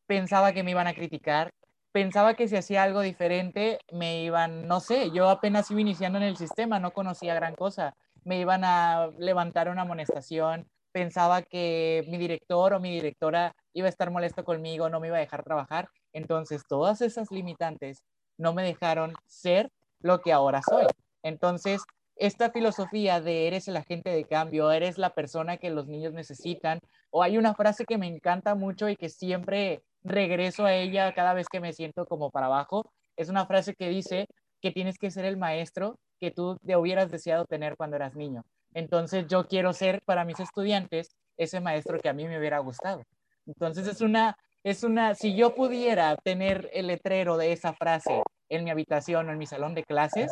[0.08, 1.50] pensaba que me iban a criticar,
[1.96, 6.26] pensaba que si hacía algo diferente me iban, no sé, yo apenas iba iniciando en
[6.26, 12.18] el sistema, no conocía gran cosa, me iban a levantar una amonestación, pensaba que mi
[12.18, 15.88] director o mi directora iba a estar molesto conmigo, no me iba a dejar trabajar.
[16.12, 18.04] Entonces, todas esas limitantes
[18.38, 19.72] no me dejaron ser
[20.02, 20.88] lo que ahora soy.
[21.24, 21.82] Entonces,
[22.18, 26.82] esta filosofía de eres el agente de cambio, eres la persona que los niños necesitan,
[27.10, 31.34] o hay una frase que me encanta mucho y que siempre regreso a ella cada
[31.34, 34.28] vez que me siento como para abajo, es una frase que dice
[34.62, 38.44] que tienes que ser el maestro que tú te hubieras deseado tener cuando eras niño.
[38.74, 43.04] Entonces yo quiero ser para mis estudiantes ese maestro que a mí me hubiera gustado.
[43.46, 48.64] Entonces es una, es una, si yo pudiera tener el letrero de esa frase en
[48.64, 50.32] mi habitación o en mi salón de clases,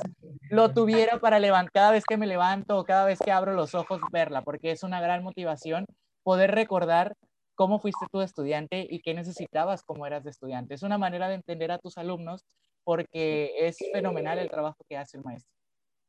[0.49, 3.75] lo tuviera para levantar cada vez que me levanto o cada vez que abro los
[3.75, 5.85] ojos verla, porque es una gran motivación
[6.23, 7.15] poder recordar
[7.55, 10.73] cómo fuiste tu estudiante y qué necesitabas como eras de estudiante.
[10.73, 12.45] Es una manera de entender a tus alumnos
[12.83, 15.53] porque es fenomenal el trabajo que hace el maestro.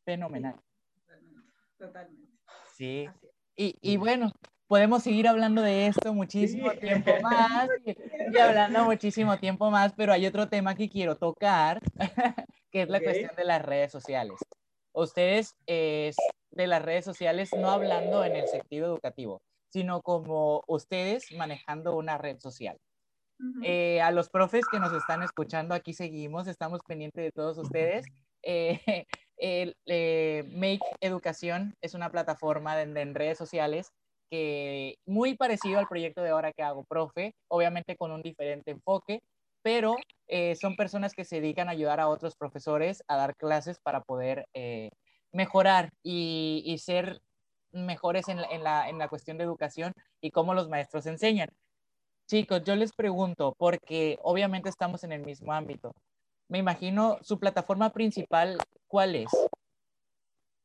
[0.04, 0.60] Fenomenal.
[1.78, 2.32] Totalmente.
[2.74, 3.08] Sí.
[3.56, 4.32] Y, y bueno,
[4.66, 10.26] podemos seguir hablando de esto muchísimo tiempo más y, hablando muchísimo tiempo más, pero hay
[10.26, 11.80] otro tema que quiero tocar,
[12.70, 14.38] que es la cuestión de las redes sociales.
[14.92, 16.16] Ustedes es
[16.50, 19.42] de las redes sociales no hablando en el sentido educativo,
[19.74, 22.78] sino como ustedes manejando una red social.
[23.64, 28.06] Eh, a los profes que nos están escuchando, aquí seguimos, estamos pendientes de todos ustedes.
[28.44, 28.78] Eh,
[29.36, 33.90] el, eh, Make Educación es una plataforma en redes sociales
[34.30, 39.22] que muy parecido al proyecto de ahora que hago, profe, obviamente con un diferente enfoque,
[39.62, 39.96] pero
[40.60, 44.46] son personas que se dedican a ayudar a otros profesores a dar clases para poder
[45.32, 47.20] mejorar y, y, ser
[47.74, 51.48] mejores en la, en, la, en la cuestión de educación y cómo los maestros enseñan.
[52.26, 55.92] Chicos, yo les pregunto, porque obviamente estamos en el mismo ámbito.
[56.48, 59.30] Me imagino su plataforma principal, ¿cuál es?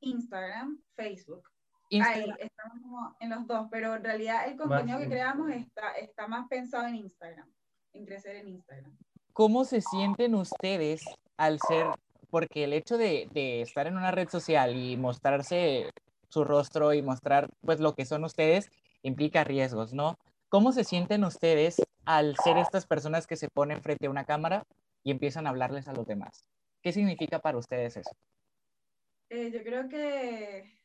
[0.02, 1.44] Instagram, Facebook.
[1.92, 6.28] Ahí estamos como en los dos, pero en realidad el contenido que creamos está, está
[6.28, 7.52] más pensado en Instagram,
[7.94, 8.96] en crecer en Instagram.
[9.34, 11.04] ¿Cómo se sienten ustedes
[11.36, 11.88] al ser,
[12.30, 15.90] porque el hecho de, de estar en una red social y mostrarse
[16.30, 18.72] su rostro y mostrar pues lo que son ustedes
[19.02, 20.18] implica riesgos, ¿no?
[20.50, 24.64] ¿Cómo se sienten ustedes al ser estas personas que se ponen frente a una cámara
[25.04, 26.44] y empiezan a hablarles a los demás?
[26.82, 28.12] ¿Qué significa para ustedes eso?
[29.30, 30.80] Eh, yo creo que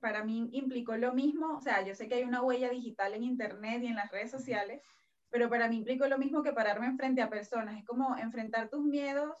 [0.00, 3.24] para mí implicó lo mismo, o sea, yo sé que hay una huella digital en
[3.24, 4.82] Internet y en las redes sociales,
[5.30, 8.84] pero para mí implicó lo mismo que pararme frente a personas, es como enfrentar tus
[8.84, 9.36] miedos,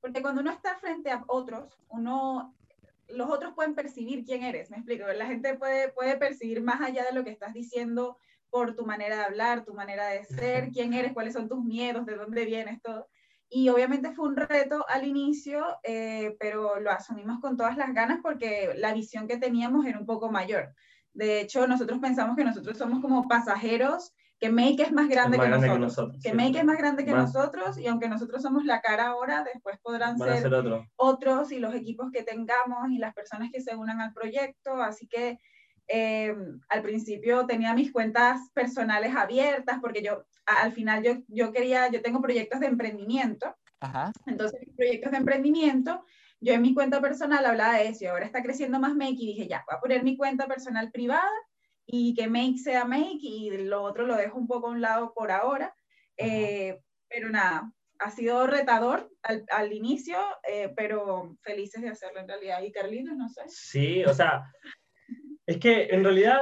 [0.00, 2.54] porque cuando uno está frente a otros, uno
[3.14, 7.04] los otros pueden percibir quién eres, me explico, la gente puede, puede percibir más allá
[7.04, 8.18] de lo que estás diciendo
[8.50, 12.04] por tu manera de hablar, tu manera de ser, quién eres, cuáles son tus miedos,
[12.06, 13.08] de dónde vienes, todo.
[13.48, 18.20] Y obviamente fue un reto al inicio, eh, pero lo asumimos con todas las ganas
[18.22, 20.74] porque la visión que teníamos era un poco mayor.
[21.12, 25.48] De hecho, nosotros pensamos que nosotros somos como pasajeros que Make es más grande, que,
[25.48, 26.18] nosotros.
[26.22, 29.78] que, Make es más grande que nosotros y aunque nosotros somos la cara ahora, después
[29.82, 30.50] podrán ser,
[30.96, 34.80] otros y los equipos que tengamos y las personas que se unan al proyecto.
[34.80, 35.38] Así que
[35.88, 36.34] eh,
[36.70, 42.00] al principio tenía mis cuentas personales abiertas porque yo al final yo, yo quería, yo
[42.00, 43.54] tengo proyectos de emprendimiento.
[43.80, 44.10] Ajá.
[44.24, 46.02] Entonces, proyectos de emprendimiento,
[46.40, 49.26] yo en mi cuenta personal hablaba de eso y ahora está creciendo más Make y
[49.26, 51.28] dije, ya, voy a poner mi cuenta personal privada
[51.92, 55.12] y que make sea make y lo otro lo dejo un poco a un lado
[55.14, 55.74] por ahora.
[56.16, 60.16] Eh, pero nada, ha sido retador al, al inicio,
[60.48, 62.62] eh, pero felices de hacerlo en realidad.
[62.62, 63.42] Y Carlitos, no sé.
[63.48, 64.44] Sí, o sea,
[65.46, 66.40] es que en realidad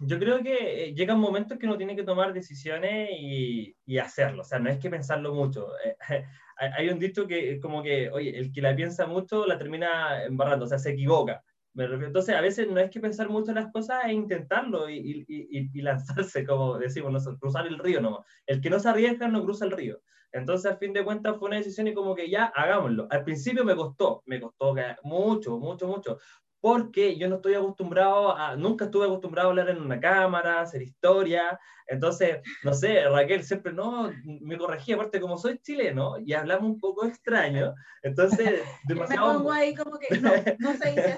[0.00, 3.98] yo creo que eh, llega un momento que uno tiene que tomar decisiones y, y
[3.98, 5.68] hacerlo, o sea, no es que pensarlo mucho.
[6.56, 10.64] hay un dicho que como que, oye, el que la piensa mucho la termina embarrando,
[10.64, 11.42] o sea, se equivoca.
[11.78, 16.44] Entonces, a veces no es que pensar mucho en las cosas, es intentarlo y, lanzarse,
[16.44, 18.24] como decimos nosotros, cruzar el río no.
[18.46, 20.00] El que no se arriesga no cruza el río.
[20.32, 23.06] Entonces, al fin de cuentas, fue una decisión y como que ya, hagámoslo.
[23.10, 24.74] Al principio me costó, me costó
[25.04, 26.18] mucho, mucho, mucho,
[26.60, 30.82] porque yo no estoy acostumbrado a, nunca estuve acostumbrado a hablar en una cámara, hacer
[30.82, 36.70] historia, entonces, no sé, Raquel siempre no, me corregía, aparte como soy chileno y hablamos
[36.70, 39.28] un poco extraño, entonces, demasiado...
[39.28, 41.16] me pongo ahí como que no, no se dice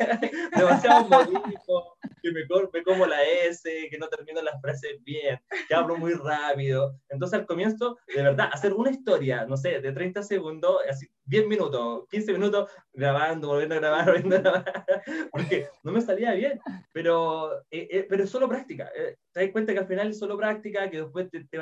[0.56, 1.08] demasiado
[2.22, 2.40] que me,
[2.72, 7.38] me como la S, que no termino las frases bien, que hablo muy rápido, entonces
[7.38, 12.06] al comienzo, de verdad, hacer una historia, no sé, de 30 segundos, así, 10 minutos,
[12.10, 14.84] 15 minutos grabando, volviendo a grabar, volviendo a grabar,
[15.30, 16.60] porque no me salía bien,
[16.92, 18.90] pero, eh, eh, pero es solo práctica.
[18.96, 21.58] Eh, te das cuenta que al final es solo práctica, que después te, te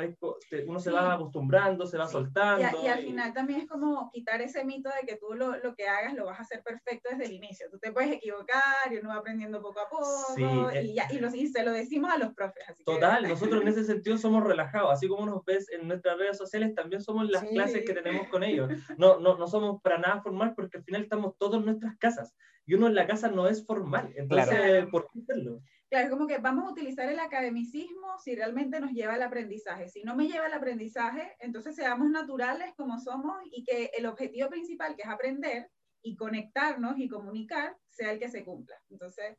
[0.65, 2.83] uno se va acostumbrando, se va soltando.
[2.83, 5.87] Y, al final también es como quitar ese mito de que tú lo, lo, que
[5.87, 7.67] hagas lo vas a hacer perfecto desde el inicio.
[7.69, 11.47] Tú te puedes equivocar y uno va aprendiendo poco a poco y, ya, y, y,
[11.47, 12.63] se lo decimos a los profes.
[12.85, 16.75] Total, nosotros en ese sentido somos relajados, así como nos ves en nuestras redes sociales,
[16.75, 18.69] también somos las clases que tenemos con ellos.
[18.99, 22.35] No, no, no somos para nada formal porque al final estamos todos en nuestras casas
[22.65, 24.13] y uno en la casa no es formal.
[24.15, 25.61] Entonces, ¿por qué hacerlo?
[25.89, 29.89] Claro, es como que vamos a utilizar el academicismo si realmente nos lleva al aprendizaje.
[29.89, 34.49] Si no me lleva al aprendizaje, entonces seamos naturales como somos y que el objetivo
[34.49, 35.71] principal, que es aprender
[36.03, 38.75] y conectarnos y comunicar, sea el que se cumpla.
[38.91, 39.35] Entonces,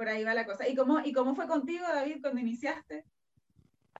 [0.00, 0.66] por ahí va la cosa.
[0.66, 3.04] ¿Y cómo, y cómo fue contigo, David, cuando iniciaste?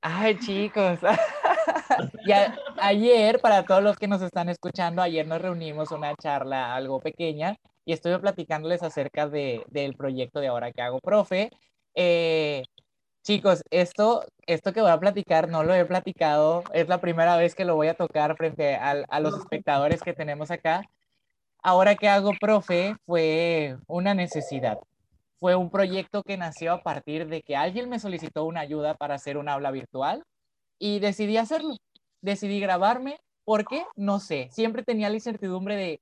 [0.00, 0.98] Ay, chicos.
[2.26, 7.00] ya, ayer, para todos los que nos están escuchando, ayer nos reunimos una charla algo
[7.00, 11.50] pequeña y estuve platicándoles acerca de, del proyecto de ahora que hago profe
[11.94, 12.62] eh,
[13.22, 17.54] chicos, esto, esto que voy a platicar no lo he platicado, es la primera vez
[17.54, 20.80] que lo voy a tocar frente a, a los espectadores que tenemos acá.
[21.62, 24.78] Ahora que hago profe fue una necesidad.
[25.40, 29.14] Fue un proyecto que nació a partir de que alguien me solicitó una ayuda para
[29.14, 30.22] hacer un aula virtual
[30.78, 31.76] y decidí hacerlo.
[32.20, 33.18] Decidí grabarme.
[33.44, 33.84] ¿Por qué?
[33.96, 34.50] No sé.
[34.52, 36.00] Siempre tenía la incertidumbre de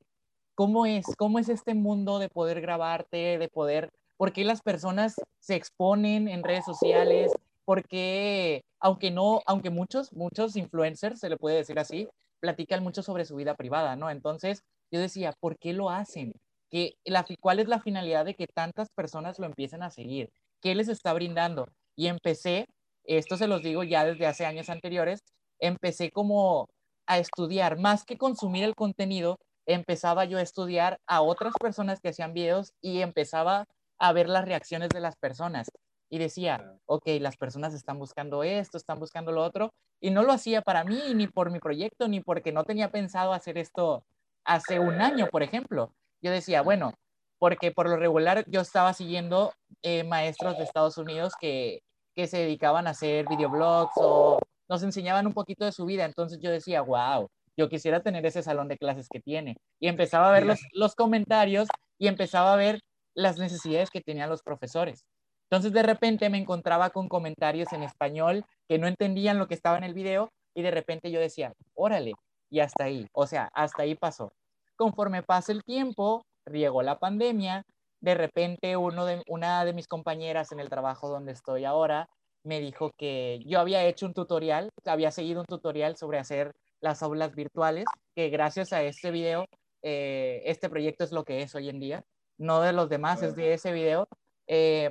[0.57, 5.14] cómo es, cómo es este mundo de poder grabarte, de poder por qué las personas
[5.39, 7.32] se exponen en redes sociales,
[7.64, 12.09] porque aunque no, aunque muchos, muchos influencers, se le puede decir así,
[12.41, 14.11] platican mucho sobre su vida privada, ¿no?
[14.11, 16.32] Entonces yo decía, ¿por qué lo hacen?
[16.70, 20.30] ¿Qué, la, ¿Cuál es la finalidad de que tantas personas lo empiecen a seguir?
[20.60, 21.68] ¿Qué les está brindando?
[21.96, 22.66] Y empecé,
[23.04, 25.20] esto se los digo ya desde hace años anteriores,
[25.60, 26.66] empecé como
[27.06, 32.08] a estudiar, más que consumir el contenido, empezaba yo a estudiar a otras personas que
[32.10, 33.64] hacían videos y empezaba
[33.98, 35.68] a ver las reacciones de las personas.
[36.10, 39.70] Y decía, ok, las personas están buscando esto, están buscando lo otro.
[40.00, 43.32] Y no lo hacía para mí, ni por mi proyecto, ni porque no tenía pensado
[43.32, 44.04] hacer esto
[44.44, 45.92] hace un año, por ejemplo.
[46.22, 46.94] Yo decía, bueno,
[47.38, 49.52] porque por lo regular yo estaba siguiendo
[49.82, 51.80] eh, maestros de Estados Unidos que,
[52.16, 54.38] que se dedicaban a hacer videoblogs o
[54.68, 56.04] nos enseñaban un poquito de su vida.
[56.04, 59.56] Entonces yo decía, wow, yo quisiera tener ese salón de clases que tiene.
[59.80, 62.80] Y empezaba a ver los, los comentarios y empezaba a ver
[63.14, 65.04] las necesidades que tenían los profesores.
[65.50, 69.78] Entonces de repente me encontraba con comentarios en español que no entendían lo que estaba
[69.78, 72.12] en el video y de repente yo decía, órale,
[72.50, 74.32] y hasta ahí, o sea, hasta ahí pasó.
[74.78, 77.64] Conforme pasa el tiempo, llegó la pandemia,
[78.00, 82.08] de repente uno de, una de mis compañeras en el trabajo donde estoy ahora
[82.44, 87.02] me dijo que yo había hecho un tutorial, había seguido un tutorial sobre hacer las
[87.02, 89.44] aulas virtuales, que gracias a este video,
[89.82, 92.04] eh, este proyecto es lo que es hoy en día
[92.38, 94.08] no de los demás, es de ese video.
[94.46, 94.90] Eh,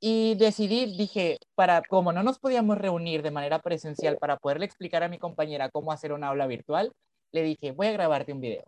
[0.00, 5.02] y decidí, dije, para, como no nos podíamos reunir de manera presencial para poderle explicar
[5.02, 6.92] a mi compañera cómo hacer una aula virtual,
[7.32, 8.64] le dije, voy a grabarte un video.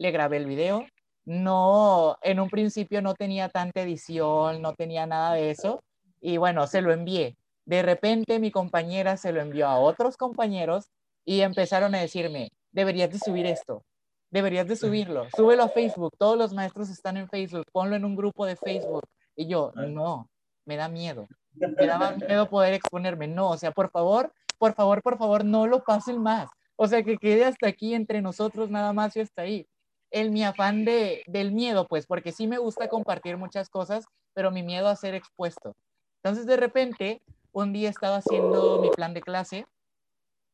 [0.00, 0.86] Le grabé el video.
[1.26, 5.84] No, en un principio no tenía tanta edición, no tenía nada de eso.
[6.22, 7.36] Y bueno, se lo envié.
[7.66, 10.90] De repente mi compañera se lo envió a otros compañeros
[11.26, 13.84] y empezaron a decirme, deberías de subir esto,
[14.30, 18.16] deberías de subirlo, súbelo a Facebook, todos los maestros están en Facebook, ponlo en un
[18.16, 19.04] grupo de Facebook.
[19.36, 20.30] Y yo, no,
[20.64, 25.02] me da miedo, me daba miedo poder exponerme, no, o sea, por favor, por favor,
[25.02, 26.48] por favor, no lo pasen más.
[26.76, 29.68] O sea, que quede hasta aquí entre nosotros nada más y hasta ahí.
[30.10, 34.50] El mi afán de, del miedo, pues, porque sí me gusta compartir muchas cosas, pero
[34.50, 35.74] mi miedo a ser expuesto.
[36.22, 39.66] Entonces, de repente, un día estaba haciendo mi plan de clase,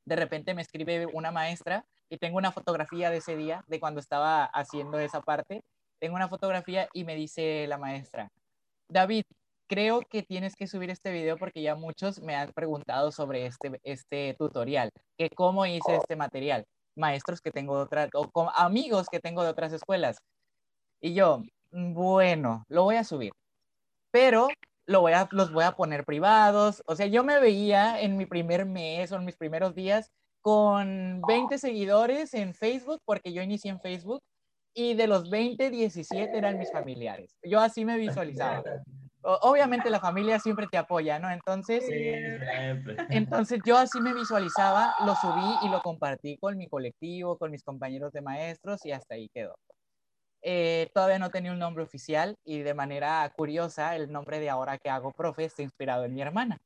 [0.05, 4.01] de repente me escribe una maestra y tengo una fotografía de ese día, de cuando
[4.01, 5.63] estaba haciendo esa parte.
[5.99, 8.31] Tengo una fotografía y me dice la maestra,
[8.89, 9.25] David,
[9.67, 13.81] creo que tienes que subir este video porque ya muchos me han preguntado sobre este,
[13.83, 16.65] este tutorial, que cómo hice este material.
[16.97, 20.19] Maestros que tengo de otras, o amigos que tengo de otras escuelas.
[21.01, 23.33] Y yo, bueno, lo voy a subir,
[24.11, 24.49] pero
[24.87, 26.83] lo voy a, los voy a poner privados.
[26.87, 31.23] O sea, yo me veía en mi primer mes o en mis primeros días con
[31.23, 34.23] 20 seguidores en Facebook, porque yo inicié en Facebook,
[34.75, 37.37] y de los 20, 17 eran mis familiares.
[37.43, 38.63] Yo así me visualizaba.
[39.29, 41.29] Obviamente la familia siempre te apoya, ¿no?
[41.31, 41.85] Entonces,
[43.11, 47.65] entonces yo así me visualizaba, lo subí y lo compartí con mi colectivo, con mis
[47.65, 49.57] compañeros de maestros y hasta ahí quedó.
[50.43, 54.79] Eh, todavía no tenía un nombre oficial y de manera curiosa el nombre de ahora
[54.79, 56.59] que hago profe está inspirado en mi hermana.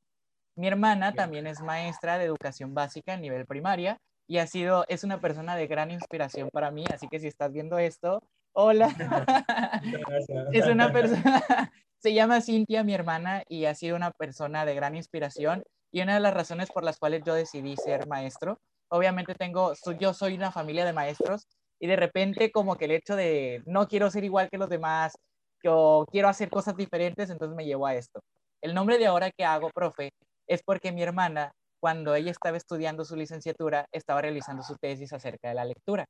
[0.54, 3.96] Mi hermana también es maestra de educación básica a nivel primaria
[4.28, 7.52] y ha sido, es una persona de gran inspiración para mí, así que si estás
[7.52, 8.88] viendo esto, hola.
[10.52, 14.96] es una persona, se llama Cintia, mi hermana, y ha sido una persona de gran
[14.96, 18.58] inspiración y una de las razones por las cuales yo decidí ser maestro.
[18.88, 21.46] Obviamente tengo, yo soy una familia de maestros
[21.78, 25.12] y de repente como que el hecho de no quiero ser igual que los demás,
[25.62, 28.20] yo quiero hacer cosas diferentes, entonces me llevo a esto.
[28.62, 30.10] El nombre de ahora que hago, profe,
[30.46, 35.50] es porque mi hermana, cuando ella estaba estudiando su licenciatura, estaba realizando su tesis acerca
[35.50, 36.06] de la lectura.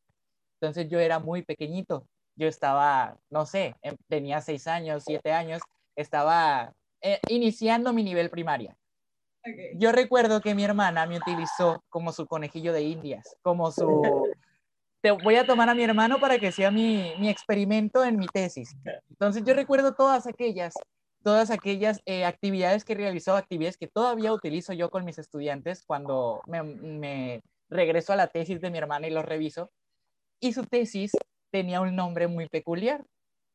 [0.61, 5.62] Entonces yo era muy pequeñito, yo estaba, no sé, em, tenía seis años, siete años,
[6.01, 8.76] estaba eh, iniciando mi nivel primaria.
[9.76, 14.03] Yo recuerdo que mi hermana me utilizó como su conejillo de indias, como su...
[15.03, 18.26] Te voy a tomar a mi hermano para que sea mi, mi experimento en mi
[18.26, 18.76] tesis.
[19.09, 20.74] Entonces yo recuerdo todas aquellas,
[21.22, 26.42] todas aquellas eh, actividades que realizó, actividades que todavía utilizo yo con mis estudiantes cuando
[26.46, 29.70] me, me regreso a la tesis de mi hermana y lo reviso.
[30.38, 31.12] Y su tesis
[31.51, 33.03] tenía un nombre muy peculiar.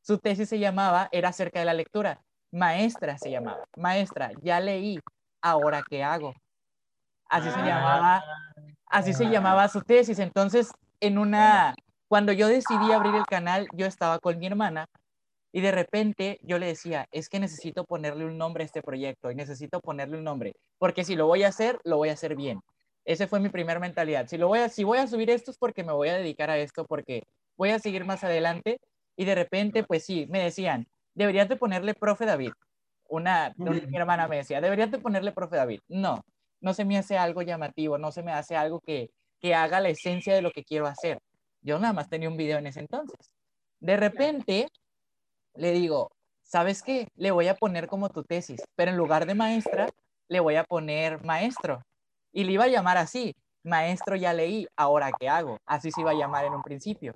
[0.02, 2.24] Su tesis se llamaba, era acerca de la lectura.
[2.52, 3.64] Maestra se llamaba.
[3.76, 4.98] Maestra, ya leí,
[5.42, 6.34] ahora qué hago.
[7.28, 8.24] Así se llamaba,
[8.86, 10.18] así se llamaba su tesis.
[10.18, 10.70] Entonces,
[11.00, 11.74] en una,
[12.08, 14.86] cuando yo decidí abrir el canal, yo estaba con mi hermana
[15.52, 19.30] y de repente yo le decía, es que necesito ponerle un nombre a este proyecto
[19.30, 22.36] y necesito ponerle un nombre, porque si lo voy a hacer, lo voy a hacer
[22.36, 22.60] bien.
[23.06, 24.26] Esa fue mi primera mentalidad.
[24.26, 26.50] Si, lo voy a, si voy a subir esto es porque me voy a dedicar
[26.50, 27.22] a esto, porque
[27.56, 28.80] voy a seguir más adelante.
[29.16, 32.52] Y de repente, pues sí, me decían, deberías de ponerle profe David.
[33.08, 35.80] Una, mi hermana me decía, deberías de ponerle profe David.
[35.88, 36.22] No,
[36.60, 39.10] no se me hace algo llamativo, no se me hace algo que,
[39.40, 41.18] que haga la esencia de lo que quiero hacer.
[41.62, 43.30] Yo nada más tenía un video en ese entonces.
[43.80, 44.68] De repente,
[45.54, 46.10] le digo,
[46.42, 47.08] ¿sabes qué?
[47.16, 49.88] Le voy a poner como tu tesis, pero en lugar de maestra,
[50.28, 51.82] le voy a poner maestro.
[52.32, 55.58] Y le iba a llamar así, maestro ya leí, ahora qué hago.
[55.64, 57.14] Así se iba a llamar en un principio.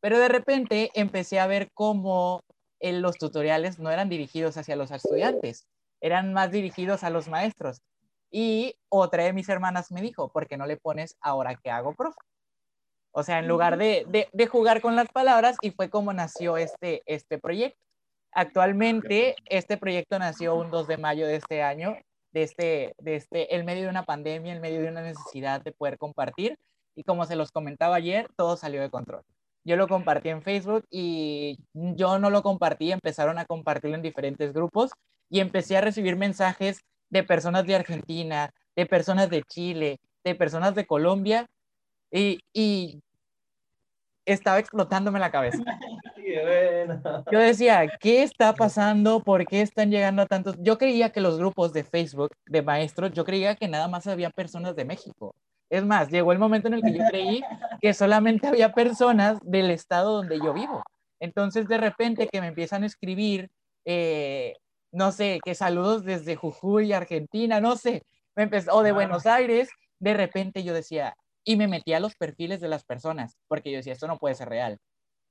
[0.00, 2.40] Pero de repente empecé a ver cómo
[2.82, 5.68] los tutoriales no eran dirigidos hacia los estudiantes,
[6.00, 7.80] eran más dirigidos a los maestros.
[8.30, 11.94] Y otra de mis hermanas me dijo, ¿por qué no le pones ahora qué hago,
[11.94, 12.18] profe?
[13.12, 17.02] O sea, en lugar de, de, jugar con las palabras, y fue como nació este,
[17.04, 17.78] este proyecto.
[18.32, 21.94] Actualmente, este proyecto nació un 2 de mayo de este año,
[22.32, 25.72] de este, de este, en medio de una pandemia, en medio de una necesidad de
[25.72, 26.58] poder compartir.
[26.96, 29.24] Y como se los comentaba ayer, todo salió de control
[29.64, 34.52] yo lo compartí en Facebook y yo no lo compartí, empezaron a compartirlo en diferentes
[34.52, 34.90] grupos
[35.30, 40.74] y empecé a recibir mensajes de personas de Argentina, de personas de Chile, de personas
[40.74, 41.46] de Colombia
[42.10, 43.02] y, y
[44.24, 45.58] estaba explotándome la cabeza.
[47.30, 49.20] Yo decía, ¿qué está pasando?
[49.20, 50.56] ¿Por qué están llegando a tantos?
[50.60, 54.30] Yo creía que los grupos de Facebook de maestros, yo creía que nada más había
[54.30, 55.34] personas de México.
[55.72, 57.42] Es más, llegó el momento en el que yo creí
[57.80, 60.84] que solamente había personas del estado donde yo vivo.
[61.18, 63.50] Entonces, de repente que me empiezan a escribir,
[63.86, 64.52] eh,
[64.92, 68.02] no sé, que saludos desde Jujuy, Argentina, no sé,
[68.36, 72.16] me empezó, o de Buenos Aires, de repente yo decía, y me metí a los
[72.16, 74.78] perfiles de las personas, porque yo decía, esto no puede ser real,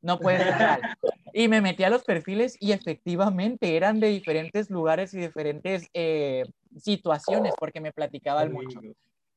[0.02, 0.82] no puede ser real.
[1.34, 6.44] Y me metí a los perfiles y efectivamente eran de diferentes lugares y diferentes eh,
[6.78, 8.82] situaciones, porque me platicaban mucho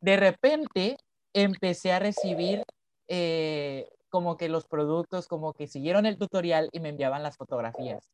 [0.04, 0.98] de repente
[1.32, 2.62] empecé a recibir
[3.08, 8.10] eh, como que los productos, como que siguieron el tutorial y me enviaban las fotografías.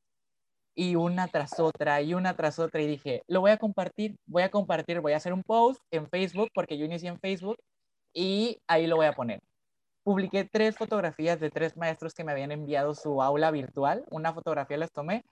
[0.76, 4.45] Y una tras otra, y una tras otra, y dije, lo voy a compartir, voy
[4.45, 7.57] a compartir, voy a hacer un post en Facebook, porque yo inicié en Facebook,
[8.14, 9.41] y ahí lo voy a poner.
[10.05, 14.76] Publiqué tres fotografías de tres maestros que me habían enviado su aula virtual, una fotografía
[14.76, 15.24] las tomé.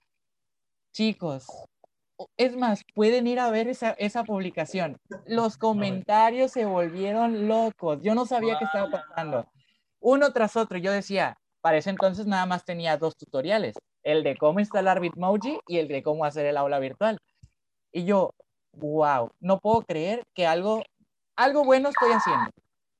[0.91, 1.47] Chicos,
[2.37, 4.97] es más, pueden ir a ver esa, esa publicación.
[5.25, 7.99] Los comentarios se volvieron locos.
[8.01, 9.45] Yo no sabía qué estaba pasando.
[9.99, 10.77] Uno tras otro.
[10.77, 13.75] Yo decía, para ese entonces nada más tenía dos tutoriales.
[14.03, 17.17] El de cómo instalar Bitmoji y el de cómo hacer el aula virtual.
[17.91, 18.31] Y yo,
[18.73, 20.83] wow, no puedo creer que algo,
[21.35, 22.51] algo bueno estoy haciendo.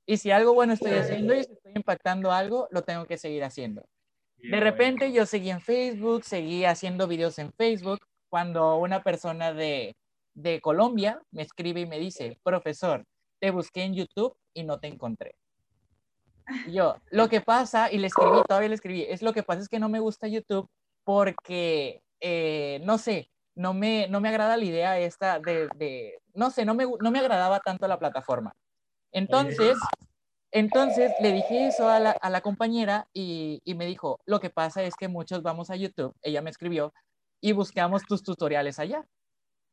[0.06, 3.84] Y si algo bueno estoy haciendo y estoy impactando algo, lo tengo que seguir haciendo.
[4.38, 8.00] De repente yo seguí en Facebook, seguí haciendo videos en Facebook,
[8.30, 9.96] cuando una persona de,
[10.34, 13.04] de Colombia me escribe y me dice, profesor,
[13.40, 15.34] te busqué en YouTube y no te encontré.
[16.68, 19.68] yo, lo que pasa, y le escribí, todavía le escribí, es lo que pasa es
[19.68, 20.68] que no me gusta YouTube
[21.04, 26.50] porque, eh, no sé, no me, no me agrada la idea esta de, de, no
[26.50, 28.54] sé, no me, no me agradaba tanto la plataforma.
[29.12, 29.76] Entonces,
[30.52, 34.50] entonces le dije eso a la, a la compañera y, y, me dijo, lo que
[34.50, 36.92] pasa es que muchos vamos a YouTube, ella me escribió,
[37.40, 39.04] y buscamos tus tutoriales allá.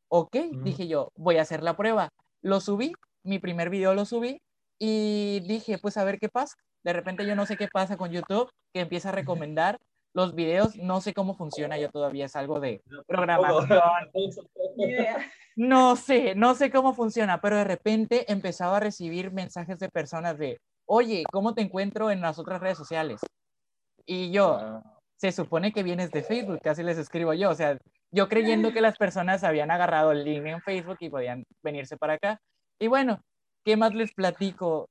[0.08, 2.08] Ok, dije yo, voy a hacer la prueba.
[2.40, 2.92] Lo subí,
[3.24, 4.40] mi primer video lo subí
[4.78, 6.56] y dije, pues a ver qué pasa.
[6.82, 9.78] De repente yo no sé qué pasa con YouTube, que empieza a recomendar
[10.14, 13.68] los videos, no sé cómo funciona, yo todavía es algo de programación.
[15.56, 20.38] No sé, no sé cómo funciona, pero de repente empezaba a recibir mensajes de personas
[20.38, 23.20] de, oye, ¿cómo te encuentro en las otras redes sociales?
[24.06, 27.76] Y yo, ah se supone que vienes de Facebook, casi les escribo yo, o sea,
[28.12, 32.14] yo creyendo que las personas habían agarrado el link en Facebook y podían venirse para
[32.14, 32.40] acá.
[32.78, 33.20] Y bueno,
[33.64, 34.88] ¿qué más les platico?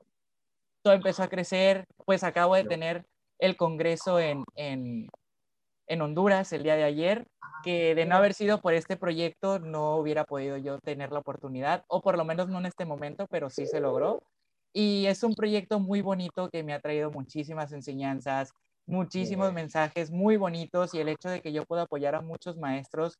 [0.84, 3.06] Todo empezó a crecer, pues acabo de tener
[3.40, 5.08] el congreso en, en,
[5.88, 7.26] en Honduras el día de ayer,
[7.64, 11.86] que de no haber sido por este proyecto no hubiera podido yo tener la oportunidad,
[11.88, 14.22] o por lo menos no en este momento, pero sí se logró.
[14.74, 18.52] Y es un proyecto muy bonito que me ha traído muchísimas enseñanzas,
[18.88, 23.20] muchísimos mensajes muy bonitos y el hecho de que yo pueda apoyar a muchos maestros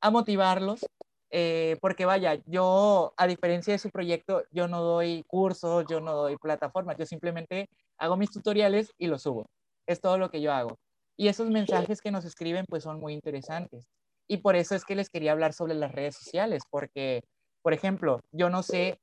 [0.00, 0.86] a motivarlos,
[1.30, 6.14] eh, porque vaya, yo, a diferencia de su proyecto, yo no doy cursos, yo no
[6.14, 7.68] doy plataformas, yo simplemente
[7.98, 9.46] hago mis tutoriales y los subo.
[9.86, 10.78] Es todo lo que yo hago.
[11.16, 13.86] Y esos mensajes que nos escriben pues son muy interesantes.
[14.28, 17.22] Y por eso es que les quería hablar sobre las redes sociales, porque,
[17.62, 19.00] por ejemplo, yo no sé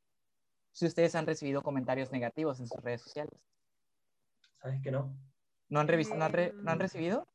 [0.71, 3.39] si ustedes han recibido comentarios negativos en sus redes sociales.
[4.61, 5.15] ¿Sabes que no?
[5.75, 7.27] ¿No han, no han, ¿no han recibido?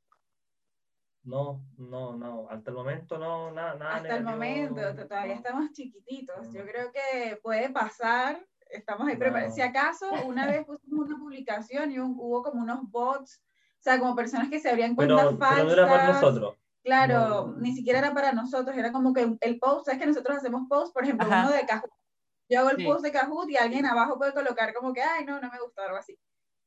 [1.24, 3.74] No, no, no, hasta el momento no, nada.
[3.74, 6.50] nada hasta el momento, todavía estamos chiquititos.
[6.50, 9.54] Yo creo que puede pasar, estamos ahí preparados.
[9.54, 13.42] Si acaso, una vez pusimos una publicación y hubo como unos bots,
[13.78, 15.56] o sea, como personas que se abrían cuentas pero, falsas.
[15.58, 16.56] Pero no era para nosotros.
[16.82, 20.62] Claro, ni siquiera era para nosotros, era como que el post, ¿sabes que nosotros hacemos
[20.66, 21.92] post, por ejemplo, uno de Kahoot.
[22.48, 25.42] Yo hago el post de Kahoot y alguien abajo puede colocar como que, ay, no,
[25.42, 26.18] no me gustó, algo así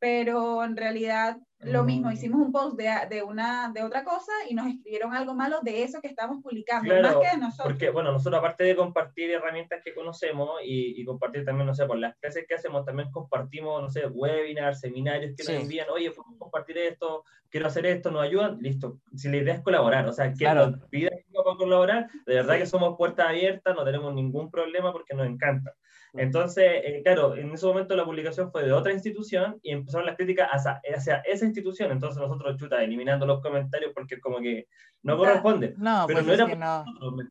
[0.03, 2.13] pero en realidad lo mismo, mm.
[2.13, 5.83] hicimos un post de, de, una, de otra cosa y nos escribieron algo malo de
[5.83, 7.67] eso que estamos publicando, más que de nosotros.
[7.67, 11.85] Porque, bueno, nosotros aparte de compartir herramientas que conocemos y, y, compartir también, no sé,
[11.85, 16.11] por las clases que hacemos, también compartimos, no sé, webinars, seminarios que nos envían, oye,
[16.11, 18.99] podemos compartir esto, quiero hacer esto, nos ayudan, listo.
[19.15, 20.71] Si la idea es colaborar, o sea, que claro.
[20.71, 21.13] nos pidan
[21.43, 25.75] para colaborar, de verdad que somos puertas abiertas, no tenemos ningún problema porque nos encanta.
[26.13, 30.15] Entonces, eh, claro, en ese momento la publicación fue de otra institución y empezaron las
[30.15, 31.91] críticas hacia, hacia esa institución.
[31.91, 34.67] Entonces nosotros, chuta, eliminando los comentarios porque como que
[35.01, 35.73] no corresponde.
[35.77, 36.85] No, pero pues no era que no.
[36.85, 37.29] nosotros,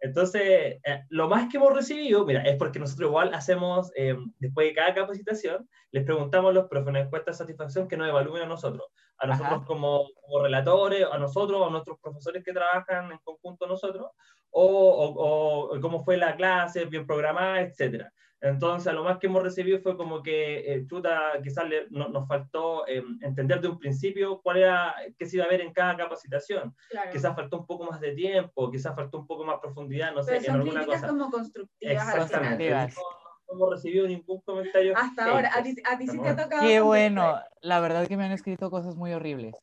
[0.00, 4.68] entonces, eh, lo más que hemos recibido, mira, es porque nosotros igual hacemos, eh, después
[4.68, 8.42] de cada capacitación, les preguntamos a los profes una encuesta de satisfacción que nos evalúen
[8.42, 8.86] a nosotros,
[9.18, 14.10] a nosotros como, como, relatores, a nosotros, a nuestros profesores que trabajan en conjunto nosotros,
[14.50, 18.10] o, o, o cómo fue la clase, bien programada, etcétera.
[18.42, 22.26] Entonces, lo más que hemos recibido fue como que, eh, chuta, quizás le, no, nos
[22.26, 25.96] faltó eh, entender de un principio cuál era, qué se iba a ver en cada
[25.96, 26.74] capacitación.
[26.88, 27.10] Claro.
[27.12, 30.40] Quizás faltó un poco más de tiempo, quizás faltó un poco más profundidad, no Pero
[30.40, 31.08] sé, son en alguna cosa.
[31.08, 32.14] como constructivas.
[32.14, 32.70] Exactamente.
[32.70, 34.96] No, no, hemos recibido ningún comentario.
[34.96, 36.62] Hasta ahora, a ti, a ti sí te ha tocado.
[36.62, 39.54] Qué bueno, la verdad que me han escrito cosas muy horribles.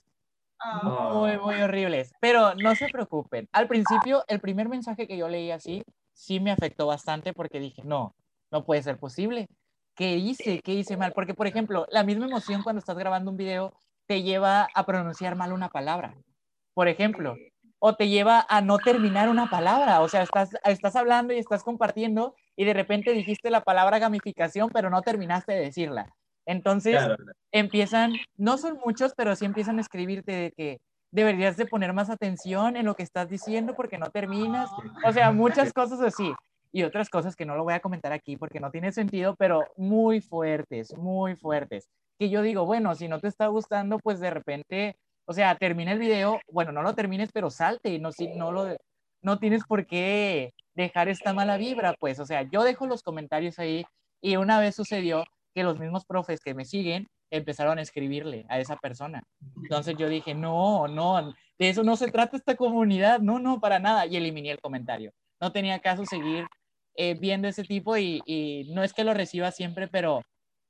[0.84, 1.20] Oh.
[1.22, 2.14] Muy, muy horribles.
[2.20, 3.48] Pero no se preocupen.
[3.52, 5.84] Al principio, el primer mensaje que yo leí así,
[6.14, 8.16] sí me afectó bastante porque dije, no,
[8.52, 9.48] no puede ser posible.
[9.96, 10.62] ¿Qué hice?
[10.62, 11.14] ¿Qué hice mal?
[11.14, 13.74] Porque, por ejemplo, la misma emoción cuando estás grabando un video
[14.06, 16.16] te lleva a pronunciar mal una palabra,
[16.74, 17.36] por ejemplo,
[17.80, 20.02] o te lleva a no terminar una palabra.
[20.02, 24.70] O sea, estás, estás hablando y estás compartiendo y de repente dijiste la palabra gamificación,
[24.70, 26.14] pero no terminaste de decirla.
[26.46, 27.16] Entonces, Claro.
[27.52, 30.78] empiezan, no son muchos, pero sí empiezan a escribirte de que
[31.12, 34.70] deberías de poner más atención en lo que estás diciendo porque no terminas.
[35.06, 36.34] O sea, muchas cosas así.
[36.72, 39.66] Y otras cosas que no lo voy a comentar aquí porque no tiene sentido, pero
[39.78, 41.88] muy fuertes, muy fuertes.
[42.20, 45.92] Que yo digo, bueno, si no te está gustando, pues de repente, o sea, termina
[45.92, 48.76] el video, bueno, no lo termines, pero salte no, si, no lo,
[49.22, 53.60] no tienes por qué dejar esta mala vibra, pues, o sea, yo dejo los comentarios
[53.60, 53.86] ahí
[54.22, 55.24] y una vez sucedió
[55.54, 59.24] que los mismos profes que me siguen empezaron a escribirle a esa persona.
[59.64, 63.80] Entonces yo dije, no, no, de eso no se trata esta comunidad, no, no, para
[63.80, 65.12] nada, y eliminé el comentario.
[65.40, 66.48] No tenía caso seguir
[66.96, 70.24] eh, viendo ese tipo y, y no es que lo reciba siempre, pero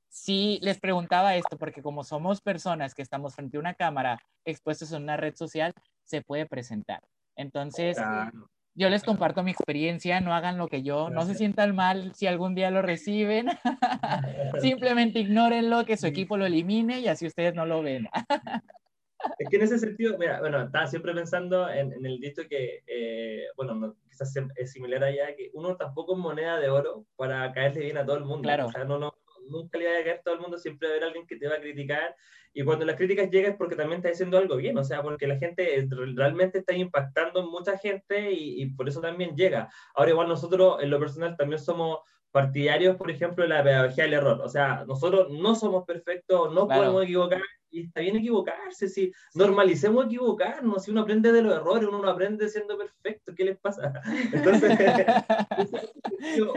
[0.09, 4.91] sí les preguntaba esto, porque como somos personas que estamos frente a una cámara expuestos
[4.91, 5.73] en una red social,
[6.03, 7.01] se puede presentar.
[7.35, 8.49] Entonces, Claro.
[8.73, 12.27] yo les comparto mi experiencia, no hagan lo que yo, no se sientan mal si
[12.27, 13.47] algún día lo reciben,
[14.61, 18.07] simplemente ignórenlo, que su equipo lo elimine y así ustedes no lo ven.
[19.39, 22.83] Es que en ese sentido, mira, bueno, estaba siempre pensando en, en el dicho que,
[22.87, 27.51] eh, bueno, no, quizás es similar allá, que uno tampoco es moneda de oro para
[27.51, 28.43] caerle bien a todo el mundo.
[28.43, 28.67] Claro.
[28.67, 29.13] O sea, no, no,
[29.49, 31.35] nunca le va a caer a todo el mundo, siempre va a haber alguien que
[31.37, 32.15] te va a criticar.
[32.53, 35.27] Y cuando las críticas llegan es porque también estás haciendo algo bien, o sea, porque
[35.27, 39.69] la gente realmente está impactando en mucha gente y, y por eso también llega.
[39.93, 41.99] Ahora, igual nosotros en lo personal también somos
[42.31, 44.41] partidarios, por ejemplo, de la pedagogía del error.
[44.41, 46.81] O sea, nosotros no somos perfectos, no Claro.
[46.81, 51.87] podemos equivocar y está bien equivocarse, si normalicemos equivocarnos, si uno aprende de los errores,
[51.87, 53.93] uno no aprende siendo perfecto, ¿qué les pasa?
[54.33, 54.77] Entonces,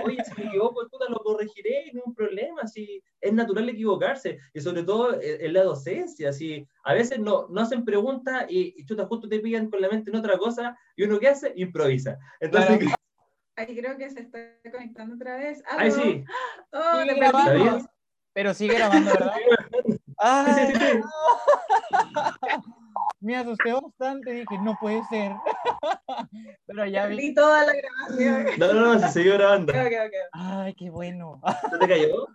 [0.04, 4.38] oye, si me equivoco, puta, lo corregiré, no hay un problema, si es natural equivocarse,
[4.54, 8.74] y sobre todo en en la docencia, si a veces no, no hacen preguntas y,
[8.76, 11.52] y chuta, justo te pillan con la mente en otra cosa, y uno qué hace,
[11.56, 12.18] improvisa.
[12.40, 12.94] Entonces, Claro.
[13.56, 14.38] Ahí creo que se está
[14.72, 15.62] conectando otra vez.
[15.68, 16.24] ahí sí,
[16.72, 17.50] Oh, te grabando.
[17.50, 17.82] perdimos.
[18.32, 19.32] Pero sigue grabando, ¿verdad?
[20.20, 21.00] Ay, sí.
[23.20, 25.32] Me asusté bastante, dije, no puede ser.
[26.66, 27.16] Pero ya vi.
[27.18, 28.46] Vi toda la grabación.
[28.58, 29.72] No, no, no, se siguió grabando.
[30.32, 31.40] Ay, qué bueno.
[31.70, 32.26] ¿Se te cayó?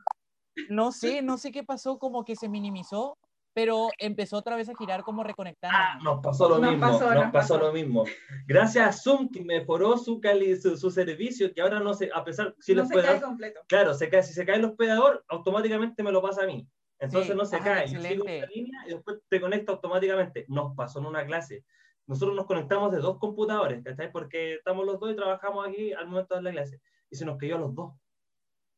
[0.70, 3.18] No sé, no sé qué pasó, como que se minimizó,
[3.54, 5.76] pero empezó otra vez a girar como reconectando.
[5.78, 7.58] Ah, nos pasó lo Nos mismo, pasó, nos nos pasó pasó.
[7.66, 8.04] lo mismo.
[8.48, 12.24] Gracias a Zoom que mejoró su, cali su, su servicio, que ahora no se, a
[12.24, 13.62] pesar, si no los se cae completo.
[13.68, 16.68] claro, se cae, si se cae el hospedador, automáticamente me lo pasa a mí.
[17.00, 17.38] Entonces Sí.
[17.38, 20.46] no se Ah, cae, yo sigo esta línea y después te conecta automáticamente.
[20.48, 21.66] Nos pasó en una clase.
[22.08, 24.12] Nosotros nos conectamos de dos computadores, ¿cachai?
[24.12, 26.80] Porque estamos los dos y trabajamos aquí al momento de la clase.
[27.10, 27.94] Y se nos cayó a los dos.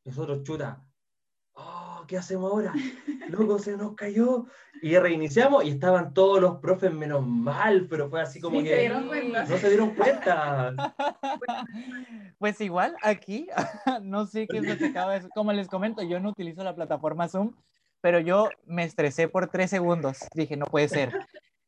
[0.06, 0.82] Nosotros, chuta,
[1.54, 2.74] oh, ¿qué hacemos ahora?
[3.30, 4.46] Loco, se nos cayó.
[4.82, 8.70] Y reiniciamos y estaban todos los profes menos mal, pero fue así como Sí, que
[8.76, 9.46] se dieron cuenta.
[9.46, 10.74] no se dieron cuenta.
[12.40, 13.48] Pues igual aquí,
[14.04, 16.76] no sé qué es lo que acaba de Como les comento, yo no utilizo la
[16.76, 17.54] plataforma Zoom,
[18.02, 20.18] pero yo me estresé por tres segundos.
[20.34, 21.14] Dije, no puede ser.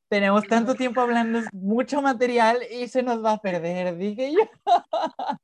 [0.09, 4.49] Tenemos tanto tiempo hablando, mucho material y se nos va a perder, dije yo.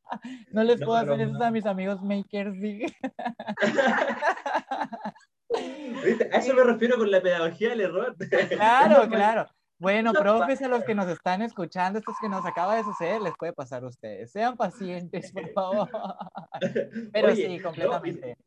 [0.51, 1.45] No les puedo hacer eso no.
[1.45, 2.87] a mis amigos makers, dije.
[6.31, 8.15] A eso me refiero con la pedagogía del error.
[8.49, 9.45] Claro, claro.
[9.77, 13.21] Bueno, profes, a los que nos están escuchando, esto es que nos acaba de suceder,
[13.21, 14.31] les puede pasar a ustedes.
[14.31, 15.89] Sean pacientes, por favor.
[17.11, 18.37] Pero Oye, sí, completamente.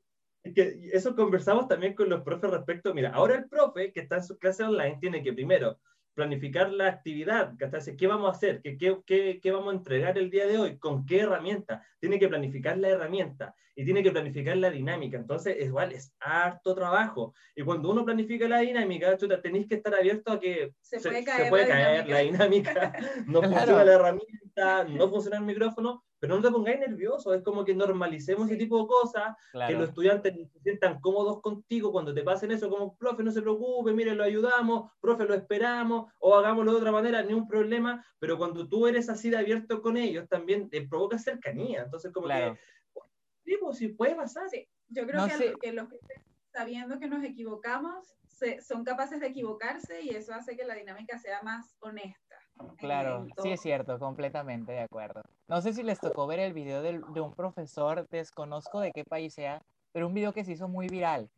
[0.55, 4.25] Que eso conversamos también con los profes respecto, mira, ahora el profe que está en
[4.25, 5.79] su clase online tiene que primero
[6.15, 7.97] planificar la actividad, ¿cachai?
[7.97, 8.61] ¿qué vamos a hacer?
[8.61, 10.79] ¿Qué, qué, qué, qué vamos a entregar el día de hoy?
[10.79, 11.87] ¿Con qué herramienta?
[12.01, 15.17] Tiene que planificar la herramienta y tiene que planificar la dinámica.
[15.17, 17.33] Entonces, igual es harto trabajo.
[17.55, 21.09] Y cuando uno planifica la dinámica, chuta, tenéis que estar abierto a que Se se,
[21.09, 22.93] puede se caer puede la caer la dinámica,
[23.29, 23.55] no Claro.
[23.55, 27.75] funciona la herramienta, no funciona el micrófono, pero no te pongáis nervioso, es como que
[27.75, 28.61] normalicemos ese Sí.
[28.61, 29.85] tipo de cosas, que los Claro.
[29.85, 34.15] estudiantes se sientan cómodos contigo cuando te pasen eso, como, profe, no se preocupe, mire,
[34.15, 38.69] lo ayudamos, profe, lo esperamos, o hagámoslo de otra manera, ni un problema, pero cuando
[38.69, 42.55] tú eres así de abierto con ellos, también te provoca cercanía, entonces como Claro.
[42.55, 42.61] que,
[43.45, 44.49] sí, pues sí, puede pasar.
[44.51, 45.55] Sí, yo creo No que, sé.
[45.61, 46.21] que los profes,
[46.53, 51.19] sabiendo que nos equivocamos, se- son capaces de equivocarse y eso hace que la dinámica
[51.19, 52.28] sea más honesta.
[52.79, 55.23] Claro, sí es cierto, completamente de acuerdo.
[55.49, 59.05] No sé si les tocó ver el video del- de un profesor, desconozco de qué
[59.05, 59.61] país sea,
[59.93, 61.29] pero un video que se hizo muy viral,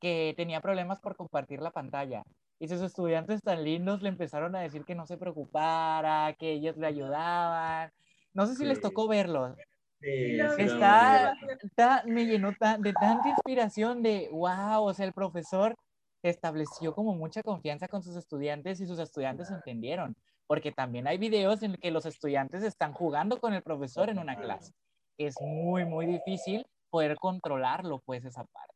[0.00, 2.22] que tenía problemas por compartir la pantalla.
[2.58, 6.76] Y sus estudiantes tan lindos le empezaron a decir que no se preocupara, que ellos
[6.78, 7.90] le ayudaban.
[8.32, 8.82] No sé si les Sí.
[8.82, 9.54] tocó verlo.
[10.00, 11.34] Sí, Está-.
[11.74, 15.74] Ta- me llenó ta- de tanta inspiración de, wow, o sea, el profesor
[16.22, 20.14] estableció como mucha confianza con sus estudiantes y sus estudiantes entendieron,
[20.46, 24.36] porque también hay videos en que los estudiantes están jugando con el profesor en una
[24.36, 24.72] clase.
[25.18, 28.74] Es muy, muy difícil poder controlarlo, pues, esa parte.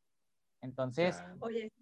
[0.63, 1.23] Entonces.
[1.41, 1.73] Oye,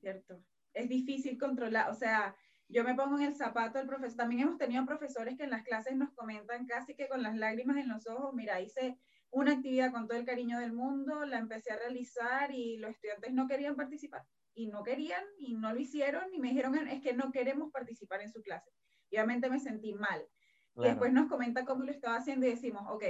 [0.00, 0.42] cierto.
[0.74, 2.34] Es difícil controlar, o sea,
[2.68, 4.16] yo me pongo en el zapato del profesor.
[4.16, 7.76] También hemos tenido profesores que en las clases nos comentan casi que con las lágrimas
[7.76, 8.98] en los ojos, mira, hice
[9.30, 13.32] una actividad con todo el cariño del mundo, la empecé a realizar y los estudiantes
[13.32, 14.24] no querían participar.
[14.54, 18.22] Y no querían y no lo hicieron y me dijeron, es que no queremos participar
[18.22, 18.70] en su clase.
[19.12, 20.22] Y obviamente me sentí mal.
[20.22, 23.04] Y claro, después nos comenta cómo lo estaba haciendo y decimos, ok,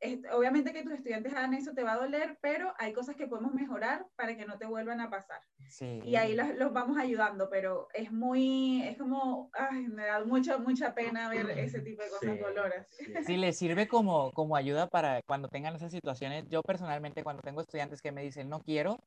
[0.00, 3.28] es- obviamente que tus estudiantes hagan eso te va a doler, pero hay cosas que
[3.28, 5.40] podemos mejorar para que no te vuelvan a pasar.
[5.70, 6.00] sí.
[6.04, 10.58] Y ahí los, los vamos ayudando, pero es muy, es como, ay, me da mucha,
[10.58, 12.88] mucha pena ver ese tipo de cosas Sí, doloras.
[12.90, 13.12] sí.
[13.24, 17.60] Si les sirve como, como ayuda para cuando tengan esas situaciones, yo personalmente cuando tengo
[17.60, 18.98] estudiantes que me dicen no quiero,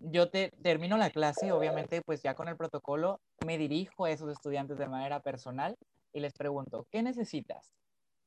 [0.00, 4.30] yo te termino la clase, obviamente pues ya con el protocolo me dirijo a esos
[4.30, 5.76] estudiantes de manera personal
[6.12, 7.72] y les pregunto, ¿qué necesitas?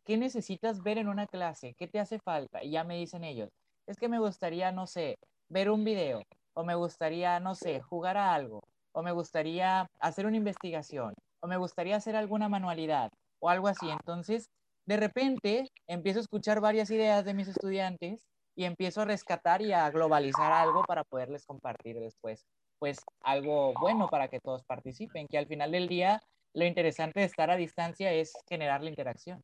[0.06, 1.76] ¿Qué necesitas ver en una clase?
[1.78, 2.64] ¿Qué te hace falta?
[2.64, 3.50] Y ya me dicen ellos,
[3.88, 5.16] es que me gustaría, no sé,
[5.50, 6.22] ver un video,
[6.54, 8.62] o me gustaría, no sé, jugar a algo,
[8.94, 13.90] o me gustaría hacer una investigación, o me gustaría hacer alguna manualidad, o algo así.
[13.90, 14.48] Entonces,
[14.86, 18.22] de repente, empiezo a escuchar varias ideas de mis estudiantes
[18.56, 22.46] y empiezo a rescatar y a globalizar algo para poderles compartir después,
[22.80, 26.22] pues algo bueno para que todos participen, que al final del día
[26.54, 29.42] lo interesante de estar a distancia es generar la interacción,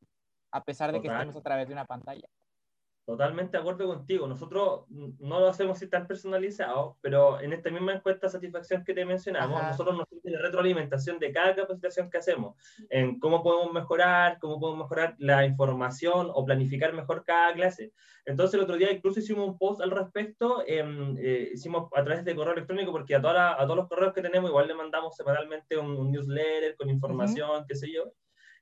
[0.52, 1.22] a pesar de que Total.
[1.22, 2.28] estemos a través de una pantalla.
[3.10, 4.28] Totalmente de acuerdo contigo.
[4.28, 8.94] Nosotros no lo hacemos así tan personalizado, pero en esta misma encuesta de satisfacción que
[8.94, 9.72] te mencionamos, Ajá.
[9.72, 12.56] nosotros nos sirve de retroalimentación de cada capacitación que hacemos,
[12.92, 17.94] en cómo podemos mejorar, cómo podemos mejorar la información o planificar mejor cada clase.
[18.26, 22.24] Entonces el otro día incluso hicimos un post al respecto, em, eh, hicimos a través
[22.24, 24.76] de correo electrónico, porque a, toda la- a todos los correos que tenemos igual le
[24.76, 28.04] mandamos semanalmente un, un newsletter con información, qué sé yo.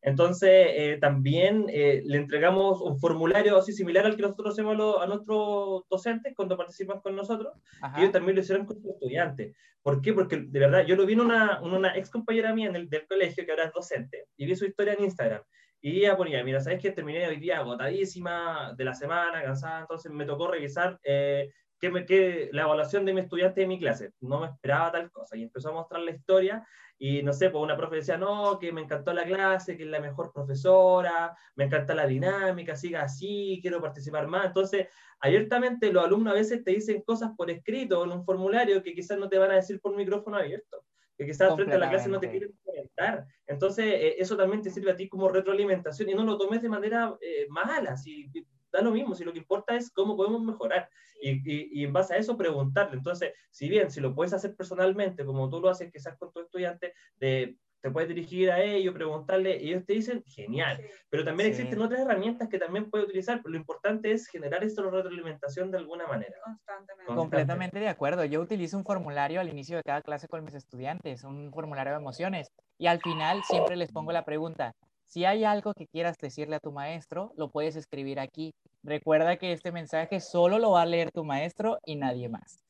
[0.07, 0.49] Entonces,
[0.81, 5.01] eh, también eh, le entregamos un formulario así similar al que nosotros hacemos a, lo-
[5.01, 7.99] a nuestros docentes cuando participan con nosotros, Ajá.
[7.99, 9.53] ellos también lo hicieron con sus estudiantes.
[9.81, 10.13] ¿Por qué?
[10.13, 13.05] Porque de verdad, yo lo vi en una, una ex compañera mía en el, del
[13.05, 15.41] colegio, que ahora es docente, y vi su historia en Instagram.
[15.81, 16.91] Y ella ponía, mira, ¿sabes qué?
[16.91, 22.05] Terminé hoy día agotadísima de la semana, cansada, entonces me tocó revisar eh, qué me,
[22.05, 24.11] qué, la evaluación de mi estudiante de mi clase.
[24.21, 25.37] No me esperaba tal cosa.
[25.37, 26.65] Y empezó a mostrar la historia
[26.99, 29.89] y no sé, pues una profe decía, no, que me encantó la clase, que es
[29.89, 34.47] la mejor profesora, me encanta la dinámica, siga así, quiero participar más.
[34.47, 34.87] Entonces,
[35.19, 39.19] abiertamente los alumnos a veces te dicen cosas por escrito en un formulario que quizás
[39.19, 40.83] no te van a decir por micrófono abierto,
[41.15, 43.27] que quizás frente a la clase no te quieren comentar.
[43.45, 46.69] Entonces, eh, eso también te sirve a ti como retroalimentación y no lo tomes de
[46.69, 48.31] manera eh, mala, si
[48.77, 50.89] da lo mismo, si lo que importa es cómo podemos mejorar
[51.21, 52.97] y, y, en base a eso preguntarle.
[52.97, 56.41] Entonces, si bien si lo puedes hacer personalmente, como tú lo haces quizás con tu
[56.41, 60.81] estudiante, de, te puedes dirigir a ellos, preguntarle, y ellos te dicen, genial.
[61.09, 63.41] Pero también existen otras herramientas que también puedes utilizar.
[63.45, 66.35] Lo importante es generar esta retroalimentación de alguna manera.
[66.43, 67.13] Constantemente.
[67.13, 68.25] Completamente de acuerdo.
[68.25, 71.99] Yo utilizo un formulario al inicio de cada clase con mis estudiantes, un formulario de
[71.99, 72.51] emociones.
[72.77, 74.73] Y al final siempre les pongo la pregunta,
[75.07, 78.53] si hay algo que quieras decirle a tu maestro, lo puedes escribir aquí.
[78.83, 82.63] Recuerda que este mensaje solo lo va a leer tu maestro y nadie más.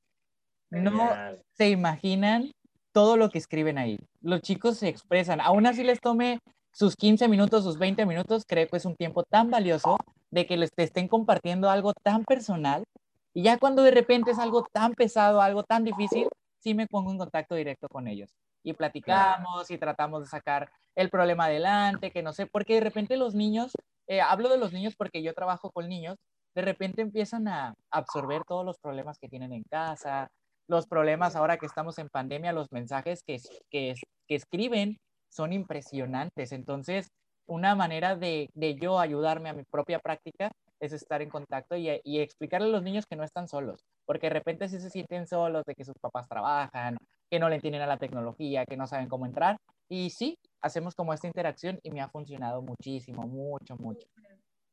[0.70, 1.10] No
[1.54, 2.52] se imaginan
[2.92, 4.00] todo lo que escriben ahí.
[4.22, 5.42] Los chicos se expresan.
[5.42, 6.40] Aún así les tome
[6.72, 9.98] sus 15 minutos, sus 20 minutos, creo que es un tiempo tan valioso
[10.30, 12.84] de que les estén compartiendo algo tan personal.
[13.34, 16.28] Y ya cuando de repente es algo tan pesado, algo tan difícil,
[16.68, 18.30] sí me pongo en contacto directo con ellos.
[18.62, 23.16] Y platicamos y tratamos de sacar el problema adelante, que no sé, porque de repente
[23.16, 23.72] los niños,
[24.08, 26.18] eh, hablo de los niños porque yo trabajo con niños,
[26.56, 30.28] de repente empiezan a absorber todos los problemas que tienen en casa,
[30.68, 33.40] los problemas ahora que estamos en pandemia, los mensajes que,
[33.70, 33.96] que,
[34.28, 34.98] que escriben
[35.30, 36.52] son impresionantes.
[36.52, 37.08] Entonces,
[37.46, 41.90] una manera de, de, yo ayudarme a mi propia práctica es estar en contacto y,
[42.04, 45.28] y, explicarle a los niños que no están solos, porque de repente sí se sienten
[45.28, 46.98] solos de que sus papás trabajan,
[47.30, 49.58] que no le entienden a la tecnología, que no saben cómo entrar.
[49.90, 54.08] Y sí, hacemos como esta interacción y me ha funcionado muchísimo, mucho, mucho.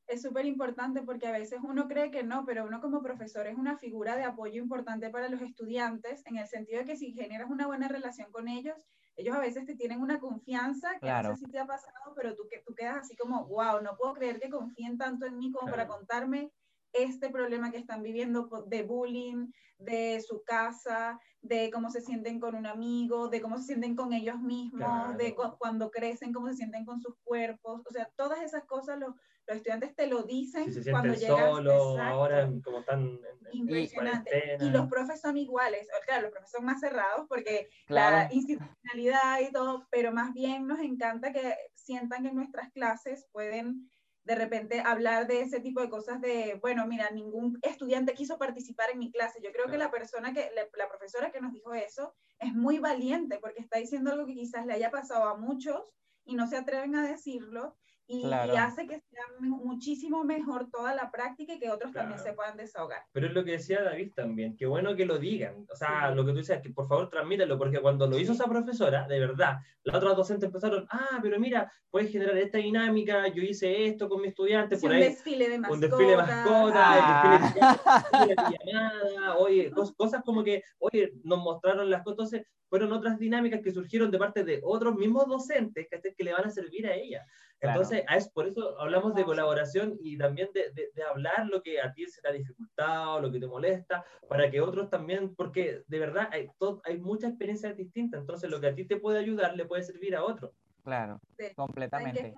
[0.07, 3.57] Es súper importante porque a veces uno cree que no, pero uno como profesor es
[3.57, 7.51] una figura de apoyo importante para los estudiantes en el sentido de que si generas
[7.51, 8.77] una buena relación con ellos,
[9.17, 12.35] ellos a veces te tienen una confianza que no sé si te ha pasado, pero
[12.35, 15.53] tú, que, tú quedas así como, wow, no puedo creer que confíen tanto en mí
[15.53, 16.51] como para contarme
[16.93, 22.55] este problema que están viviendo de bullying, de su casa, de cómo se sienten con
[22.55, 26.85] un amigo, de cómo se sienten con ellos mismos, de cuando crecen, cómo se sienten
[26.85, 27.83] con sus cuerpos.
[27.87, 29.15] O sea, todas esas cosas los,
[29.47, 31.39] los estudiantes te lo dicen si se cuando llegan.
[31.39, 33.21] Solo, ahora como tan
[33.53, 34.57] impresionante.
[34.61, 35.89] Y los profes son iguales.
[36.07, 40.81] Claro, los profes son más cerrados porque la institucionalidad y todo, pero más bien nos
[40.81, 43.89] encanta que sientan que nuestras clases pueden
[44.25, 48.91] de repente hablar de ese tipo de cosas de, bueno, mira, ningún estudiante quiso participar
[48.91, 49.41] en mi clase.
[49.43, 53.39] Yo creo que la persona que, la, profesora que nos dijo eso es muy valiente
[53.39, 55.93] porque está diciendo algo que quizás le haya pasado a muchos
[56.25, 61.55] y no se atreven a decirlo y, hace que sea muchísimo mejor toda la práctica
[61.55, 63.03] y que otros también se puedan desahogar.
[63.13, 66.25] Pero es lo que decía David también, qué bueno que lo digan, o sea, lo
[66.25, 69.57] que tú dices, que por favor transmítelo, porque cuando lo hizo esa profesora, de verdad,
[69.85, 74.21] las otras docentes empezaron, ah, pero mira, puedes generar esta dinámica, yo hice esto con
[74.21, 75.03] mi estudiante, por ahí.
[75.03, 75.83] Un desfile de mascotas.
[75.83, 82.03] Un desfile de mascotas, desfile de, llamada, oye, cosas como que, oye, nos mostraron las
[82.03, 86.25] cosas, entonces fueron otras dinámicas que surgieron de parte de otros mismos docentes que, que
[86.25, 87.25] le van a servir a ella.
[87.61, 91.93] Entonces, es, por eso hablamos de colaboración y también de, de, hablar lo que a
[91.93, 95.99] ti se te ha dificultado, lo que te molesta, para que otros también, porque de
[95.99, 96.49] verdad hay,
[96.85, 100.15] hay muchas experiencias distintas, entonces lo que a ti te puede ayudar le puede servir
[100.15, 100.53] a otro.
[100.83, 101.21] Claro,
[101.57, 102.35] completamente.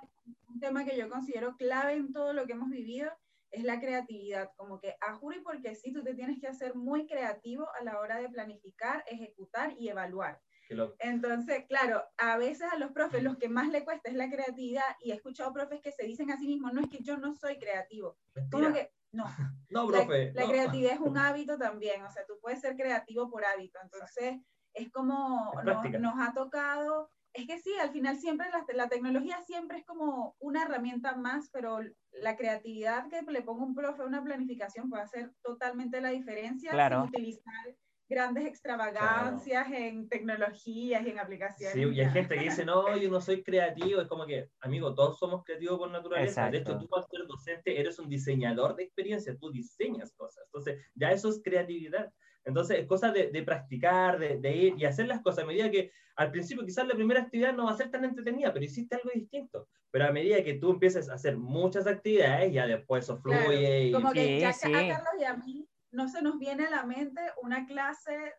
[0.48, 3.10] Un tema que yo considero clave en todo lo que hemos vivido
[3.50, 6.74] es la creatividad, como que a juro y porque sí, tú te tienes que hacer
[6.74, 10.40] muy creativo a la hora de planificar, ejecutar y evaluar.
[10.98, 14.84] Entonces, claro, a veces a los profes los que más le cuesta es la creatividad
[15.00, 17.34] y he escuchado profes que se dicen a sí mismos, no es que yo no
[17.34, 18.16] soy creativo.
[18.50, 19.24] Como que, no.
[19.70, 20.32] no, profe.
[20.34, 23.78] La, creatividad es un hábito también, o sea, tú puedes ser creativo por hábito.
[23.82, 24.40] Entonces,
[24.74, 29.78] es como nos, ha tocado, es que sí, al final siempre la, la, tecnología siempre
[29.78, 31.80] es como una herramienta más, pero
[32.12, 36.70] la creatividad que le ponga un profe a una planificación puede hacer totalmente la diferencia
[36.72, 37.00] claro.
[37.00, 37.76] sin utilizar
[38.08, 41.74] grandes extravagancias en tecnologías y en aplicaciones.
[41.74, 44.94] Sí, y hay gente que dice, no, yo no soy creativo, es como que, amigo,
[44.94, 46.50] todos somos creativos por naturaleza.
[46.50, 50.44] De hecho, tú al ser docente eres un diseñador de experiencias, tú diseñas cosas.
[50.46, 52.12] Entonces, ya eso es creatividad.
[52.44, 55.42] Entonces, es cosa de, de practicar, de, de, ir y hacer las cosas.
[55.42, 58.52] A medida que al principio quizás la primera actividad no va a ser tan entretenida,
[58.52, 59.68] pero hiciste algo distinto.
[59.90, 63.90] Pero a medida que tú empieces a hacer muchas actividades, ya después eso fluye.
[63.92, 67.20] Como que ya a Carlos y a mí no se nos viene a la mente
[67.42, 68.34] una clase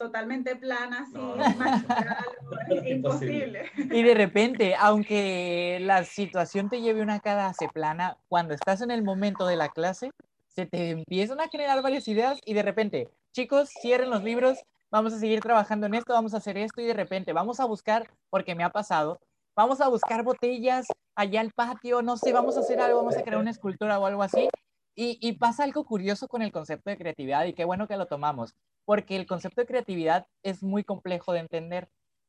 [0.00, 1.36] totalmente plana, así, No,
[2.86, 3.70] Imposible.
[3.76, 9.02] Y de repente, aunque la situación te lleve una clase plana, cuando estás en el
[9.02, 10.10] momento de la clase,
[10.48, 14.58] se te empiezan a generar varias ideas y de repente, chicos, cierren los libros,
[14.90, 17.66] vamos a seguir trabajando en esto, vamos a hacer esto y de repente vamos a
[17.66, 19.20] buscar, porque me ha pasado,
[19.54, 23.22] vamos a buscar botellas allá al patio, no sé, vamos a hacer algo, vamos a
[23.22, 24.48] crear una escultura o algo así.
[24.94, 28.06] Y, y pasa algo curioso con el concepto de creatividad y qué bueno que lo
[28.06, 28.54] tomamos,
[28.84, 31.88] porque el concepto de creatividad es muy complejo de entender.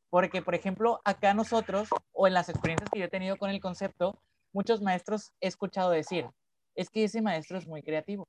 [0.10, 3.62] Porque, por ejemplo, acá nosotros, o en las experiencias que yo he tenido con el
[3.62, 4.22] concepto,
[4.54, 6.30] muchos maestros he escuchado decir,
[6.76, 8.28] es que ese maestro es muy creativo,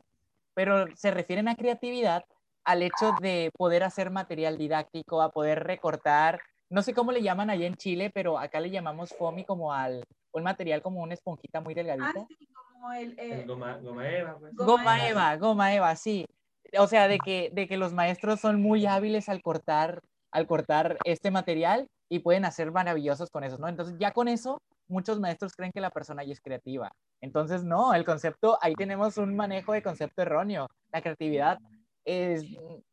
[0.55, 2.25] pero se refieren a creatividad
[2.65, 6.41] al hecho de poder hacer material didáctico, a poder recortar,
[6.71, 10.05] no sé cómo le llaman allá en Chile, pero acá le llamamos foamy como al
[10.33, 12.13] un material como una esponjita muy delgadita.
[12.17, 12.27] Ah,
[12.83, 14.55] como el, eh, El goma, goma Eva, pues.
[14.55, 16.27] Goma Goma Eva, goma Eva, sí.
[16.79, 20.01] O sea, de que, de que los maestros son muy hábiles al cortar,
[20.33, 23.69] al cortar este material y pueden hacer maravillosos con eso, ¿no?
[23.69, 26.91] Entonces, ya con eso, muchos maestros creen que la persona ya es creativa.
[27.21, 30.67] Entonces, no, el concepto, ahí tenemos un manejo de concepto erróneo.
[30.93, 31.59] La creatividad
[32.05, 32.45] es,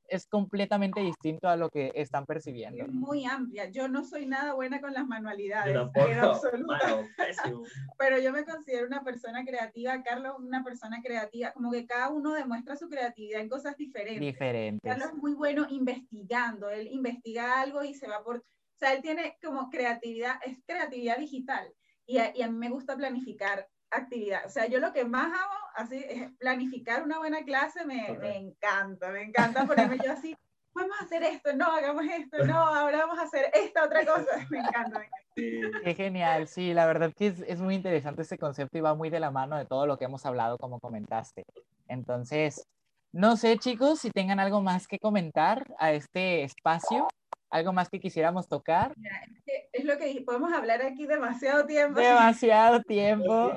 [0.07, 2.84] es completamente distinto a lo que están percibiendo.
[2.84, 3.69] es muy amplia.
[3.69, 5.91] Yo no soy nada buena con las manualidades, Yo
[7.98, 12.34] pero yo me considero una persona creativa, Carlos una persona creativa, como que cada uno
[12.34, 14.19] demuestra su creatividad en cosas diferentes.
[14.19, 14.90] Diferentes.
[14.90, 19.02] Carlos es muy bueno investigando, él investiga algo y se va por, o sea, él
[19.02, 21.72] tiene como creatividad, es creatividad digital
[22.06, 25.27] y a, y a mí me gusta planificar actividad, o sea, yo lo que más
[25.27, 30.35] hago así es planificar una buena clase, me, me encanta, me encanta ponerme yo así,
[30.73, 34.25] vamos a hacer esto, no, hagamos esto, no, ahora vamos a hacer esta otra cosa,
[34.49, 35.29] me encanta, me encanta.
[35.35, 35.61] Sí.
[35.83, 39.09] Qué genial, sí, la verdad que es, es muy interesante este concepto y va muy
[39.09, 41.43] de la mano de todo lo que hemos hablado, como comentaste.
[41.87, 42.67] Entonces,
[43.11, 47.07] no sé, chicos, si tengan algo más que comentar a este espacio,
[47.49, 48.93] algo más que quisiéramos tocar.
[48.95, 53.53] Mira, es, que es lo que dije, podemos hablar aquí demasiado tiempo, Demasiado tiempo.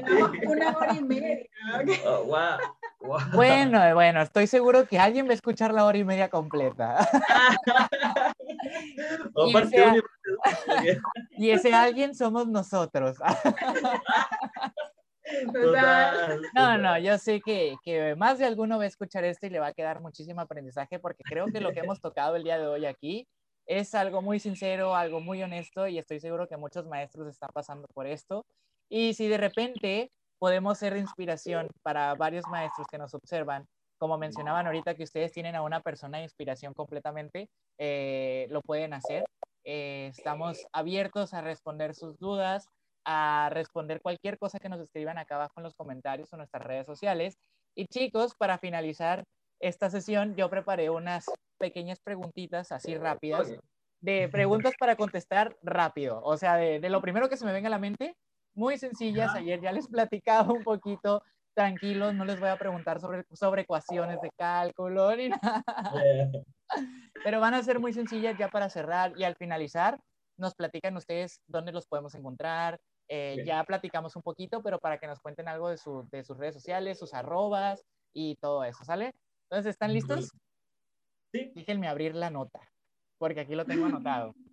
[0.46, 1.46] una hora y media,
[1.76, 1.88] ¿ok?
[3.04, 3.18] Oh.
[3.34, 6.98] Bueno, bueno, estoy seguro que alguien va a escuchar la hora y media completa.
[11.36, 13.16] Y ese alguien somos nosotros.
[15.52, 16.42] Total.
[16.54, 19.58] No, no, yo sé que, que más de alguno va a escuchar esto y le
[19.58, 22.66] va a quedar muchísimo aprendizaje porque creo que lo que hemos tocado el día de
[22.66, 23.26] hoy aquí
[23.66, 27.86] es algo muy sincero, algo muy honesto y estoy seguro que muchos maestros están pasando
[27.94, 28.44] por esto.
[28.88, 33.66] Y si de repente podemos ser de inspiración para varios maestros que nos observan,
[33.98, 37.48] como mencionaban ahorita que ustedes tienen a una persona de inspiración completamente,
[37.78, 39.24] eh, lo pueden hacer.
[39.64, 42.66] Eh, estamos abiertos a responder sus dudas,
[43.04, 46.86] a responder cualquier cosa que nos escriban acá abajo en los comentarios o nuestras redes
[46.86, 47.38] sociales.
[47.76, 49.24] Y chicos, para finalizar
[49.62, 51.26] esta sesión, yo preparé unas
[51.58, 53.48] pequeñas preguntitas así rápidas,
[54.00, 57.68] de preguntas para contestar rápido, o sea, de, de lo primero que se me venga
[57.68, 58.16] a la mente,
[58.54, 59.34] muy sencillas.
[59.36, 61.22] Ayer ya les platicaba un poquito,
[61.54, 65.64] tranquilos, no les voy a preguntar sobre, sobre ecuaciones de cálculo ni nada
[66.04, 66.42] Eh,
[67.22, 70.00] pero van a ser muy sencillas ya para cerrar y al finalizar
[70.36, 72.80] nos platican ustedes dónde los podemos encontrar.
[73.08, 76.36] Eh, ya platicamos un poquito, pero para que nos cuenten algo de, su- de sus
[76.38, 77.84] redes sociales, sus arrobas
[78.14, 79.12] y todo eso, ¿sale?
[79.52, 80.30] Entonces, ¿están listos?
[81.30, 81.52] Sí.
[81.54, 82.58] Déjenme abrir la nota,
[83.18, 84.34] porque aquí lo tengo anotado.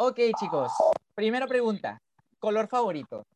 [0.00, 0.70] Ok, chicos.
[1.16, 2.00] Primera pregunta.
[2.38, 3.26] ¿Color favorito?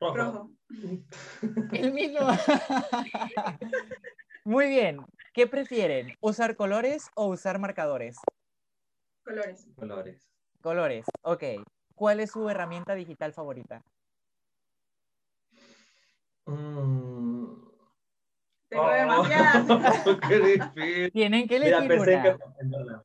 [0.00, 0.16] rojo.
[0.16, 0.50] Rojo.
[1.72, 2.18] El mismo.
[4.44, 5.06] Muy bien.
[5.32, 6.16] ¿Qué prefieren?
[6.20, 8.16] ¿Usar colores o usar marcadores?
[9.24, 9.68] Colores.
[9.76, 10.28] Colores.
[10.60, 11.44] Colores, ok.
[11.94, 13.84] ¿Cuál es su herramienta digital favorita?
[16.46, 17.21] Mm.
[18.72, 20.02] Tengo Oh, demasiadas.
[20.28, 21.10] qué difícil.
[21.12, 22.22] Tienen que Mira, elegir pensé una.
[22.22, 22.28] que.
[22.60, 23.02] en verdad.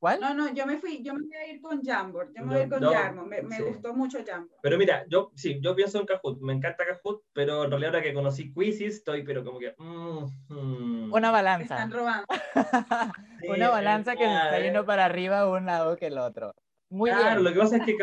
[0.00, 0.20] ¿Cuál?
[0.20, 2.60] No, no, yo me fui, yo me voy a ir con Jamboard, yo me voy
[2.60, 3.62] a ir con Yarmo, me, me sí.
[3.62, 4.60] gustó mucho Jamboard.
[4.60, 8.02] Pero mira, yo sí, yo pienso en Kahoot, me encanta Kahoot, pero en realidad ahora
[8.02, 9.74] que conocí Quizzes estoy, pero como que.
[9.78, 11.12] mm, mm.
[11.12, 11.74] Una balanza.
[11.76, 12.26] están robando.
[13.40, 16.54] Sí, Una balanza que se está eh, yendo para arriba un lado que el otro.
[16.90, 17.44] Muy Claro, bien.
[17.44, 17.96] lo que pasa es que.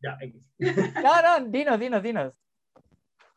[0.00, 0.42] Ya, X.
[1.04, 2.32] No, no, dinos, dinos, dinos.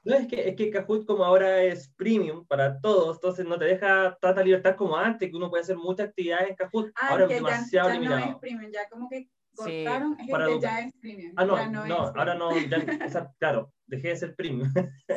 [0.03, 3.65] No, es que, es que Kahoot como ahora es premium para todos, entonces no te
[3.65, 6.91] deja tanta libertad como antes, que uno puede hacer muchas actividades en Kahoot.
[6.95, 8.32] Ah, ahora es ya, demasiado ya no limitado.
[8.32, 11.34] es premium, ya como que Sí, cortaron, es para que ya es premium.
[11.36, 12.72] Ah, no, ya no, es ahora premium.
[12.72, 14.72] no, ya, o sea, claro, dejé de ser premium.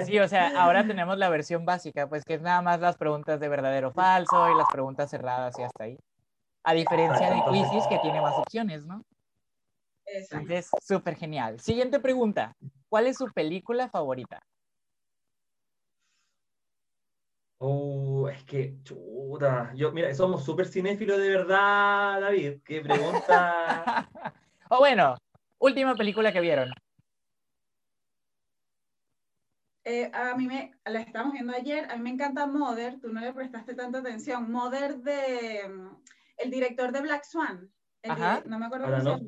[0.05, 3.39] Sí, o sea, ahora tenemos la versión básica, pues que es nada más las preguntas
[3.41, 5.99] de verdadero o falso y las preguntas cerradas y hasta ahí.
[6.65, 9.03] A diferencia de Quizzes que tiene más opciones, ¿no?
[10.07, 10.37] Exacto.
[10.43, 11.61] Entonces, súper genial.
[11.61, 12.57] Siguiente pregunta.
[12.89, 14.41] ¿Cuál es su película favorita?
[17.59, 19.73] Oh, es que, chuta.
[19.75, 22.61] Yo, mira, somos súper cinéfilos de verdad, David.
[22.65, 24.09] Qué pregunta.
[24.71, 25.17] o bueno,
[25.59, 26.71] última película que vieron.
[29.85, 33.21] Eh, a mí me, la estamos viendo ayer, a mí me encanta Mother, tú no
[33.21, 34.51] le prestaste tanta atención.
[34.51, 35.97] Mother de, mm,
[36.39, 37.71] el director de Black Swan.
[38.47, 39.21] no me acuerdo no.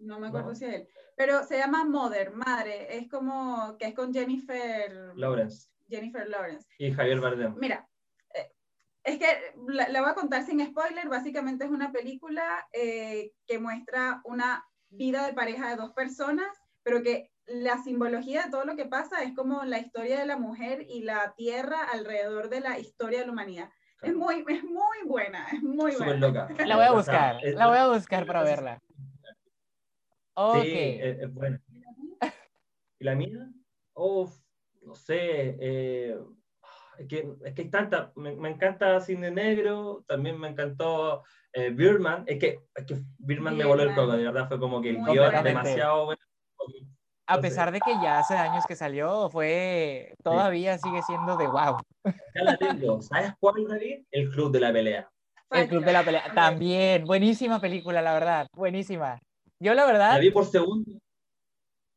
[0.00, 0.18] no.
[0.18, 0.88] me acuerdo si es él.
[1.16, 2.98] Pero se llama Mother, madre.
[2.98, 5.68] Es como que es con Jennifer Lawrence.
[5.88, 6.66] Jennifer Lawrence.
[6.78, 7.54] Y Javier Bardem.
[7.58, 7.88] Mira,
[8.34, 8.52] eh,
[9.04, 9.26] es que
[9.68, 11.08] la, voy a contar sin spoiler.
[11.08, 16.48] Básicamente es una película eh, que muestra una vida de pareja de dos personas,
[16.82, 20.36] pero que la simbología de todo lo que pasa es como la historia de la
[20.36, 23.70] mujer y la tierra alrededor de la historia de la humanidad.
[24.02, 26.14] Es muy, es muy buena, es muy buena.
[26.14, 26.48] Loca.
[26.66, 28.80] La voy a buscar, la voy a buscar para verla.
[30.62, 31.60] Sí, es, buena.
[33.00, 33.50] ¿Y la mía?
[33.94, 34.30] Oh,
[34.88, 35.56] no sé.
[35.60, 36.18] Eh,
[36.98, 38.12] es, que, es que hay tanta.
[38.16, 42.24] Me, me, encanta Cine Negro, también me encantó eh, Birdman.
[42.26, 44.48] Es que, es que Birdman, me voló el coco, de verdad.
[44.48, 46.22] Fue como que el guion demasiado bueno
[47.28, 51.76] a pesar de que ya hace años que salió, fue todavía sigue siendo de wow.
[52.04, 53.02] Ya la tengo.
[53.02, 54.06] ¿Sabes cuál, David?
[54.10, 55.10] El Club de la Pelea.
[55.50, 56.32] El Club de la Pelea.
[56.34, 57.04] También.
[57.04, 58.46] Buenísima película, la verdad.
[58.54, 59.20] Buenísima.
[59.60, 60.14] Yo, la verdad.
[60.14, 60.90] La vi por segunda.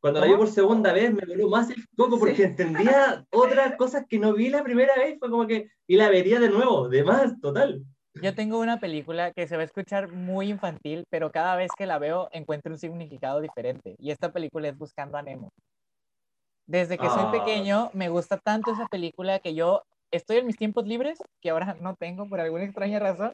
[0.02, 4.04] Cuando la vi por segunda vez, me voló más el coco porque entendía otras cosas
[4.08, 5.16] que no vi la primera vez.
[5.20, 5.70] Fue como que.
[5.86, 6.88] Y la vería de nuevo.
[6.88, 7.84] De más, total.
[8.20, 11.86] Yo tengo una película que se va a escuchar muy infantil, pero cada vez que
[11.86, 13.94] la veo encuentro un significado diferente.
[14.00, 15.50] Y esta película es Buscando a Nemo.
[16.66, 17.30] Desde que soy ah.
[17.30, 21.76] pequeño me gusta tanto esa película que yo estoy en mis tiempos libres, que ahora
[21.80, 23.32] no tengo por alguna extraña razón,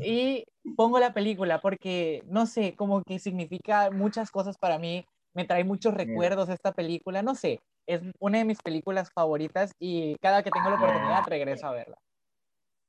[0.00, 0.44] y
[0.76, 5.64] pongo la película porque, no sé, como que significa muchas cosas para mí, me trae
[5.64, 10.50] muchos recuerdos esta película, no sé, es una de mis películas favoritas y cada que
[10.50, 11.98] tengo la oportunidad regreso a verla.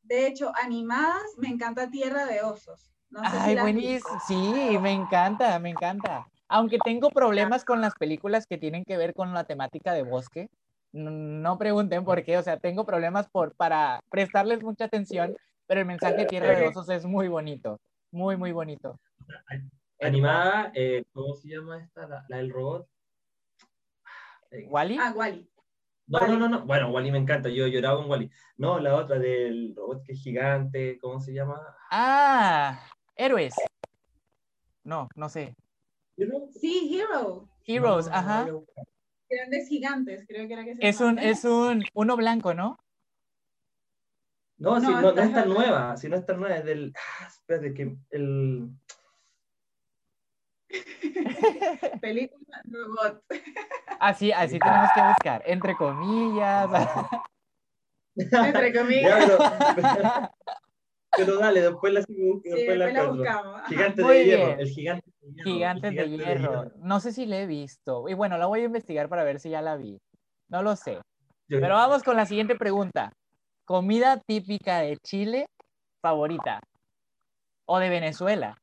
[0.03, 2.91] De hecho, animadas, me encanta Tierra de Osos.
[3.15, 4.20] Ay, buenísimo.
[4.28, 6.28] Sí, me encanta, me encanta.
[6.49, 10.49] Aunque tengo problemas con las películas que tienen que ver con la temática de bosque,
[10.91, 15.88] no pregunten por qué, o sea, tengo problemas por, para prestarles mucha atención, pero el
[15.88, 17.80] mensaje de Tierra de Osos es muy bonito,
[18.11, 18.99] muy, muy bonito.
[20.04, 22.26] Animada, eh, ¿cómo se llama esta?
[22.28, 22.88] La, del robot.
[24.68, 24.98] ¿Wally?
[25.00, 25.50] Ah, Wally.
[26.08, 26.66] No, no, no, no.
[26.66, 27.50] Bueno, Wally me encanta.
[27.50, 28.30] Yo lloraba con Wally.
[28.58, 31.00] No, la otra del robot que es gigante.
[31.00, 31.60] ¿Cómo se llama?
[31.92, 32.80] Ah,
[33.16, 33.56] Héroes.
[34.84, 35.56] No, no sé.
[36.52, 37.50] Sí, Hero.
[37.66, 38.48] Heroes, ajá.
[39.30, 42.78] Grandes gigantes, creo que era que se Es un, es un, uno blanco, ¿no?
[44.58, 46.94] No, no, no, es tan nueva, si no es tan nueva, es del.
[46.96, 48.70] Ah, espérate, que el.
[52.02, 53.24] Película robot.
[54.00, 56.70] Así, así tenemos que buscar, entre comillas.
[58.16, 59.32] entre comillas.
[61.18, 63.62] pero, dale, después la, después la, buscamos.
[63.68, 65.44] Gigante de hierro, el gigante de hierro.
[65.44, 66.72] Gigante, de, hierro.
[66.78, 68.08] No sé si la he visto.
[68.10, 70.00] Y bueno, la voy a investigar para ver si ya la vi.
[70.50, 71.00] No lo sé.
[71.48, 73.14] Pero vamos con la siguiente pregunta.
[73.66, 75.45] Comida típica de Chile
[76.02, 76.60] favorita
[77.66, 78.58] o de Venezuela.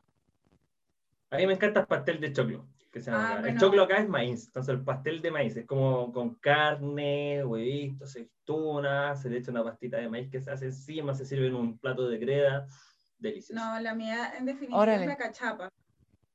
[1.31, 2.67] A mí me encanta el pastel de choclo.
[3.09, 7.45] Ah, el choclo acá es maíz, entonces el pastel de maíz es como con carne,
[7.45, 11.47] huevitos, aceitunas, se le echa una pastita de maíz que se hace encima, se sirve
[11.47, 12.67] en un plato de greda,
[13.17, 13.63] delicioso.
[13.63, 15.73] No, la mía en definitiva es la cachapa,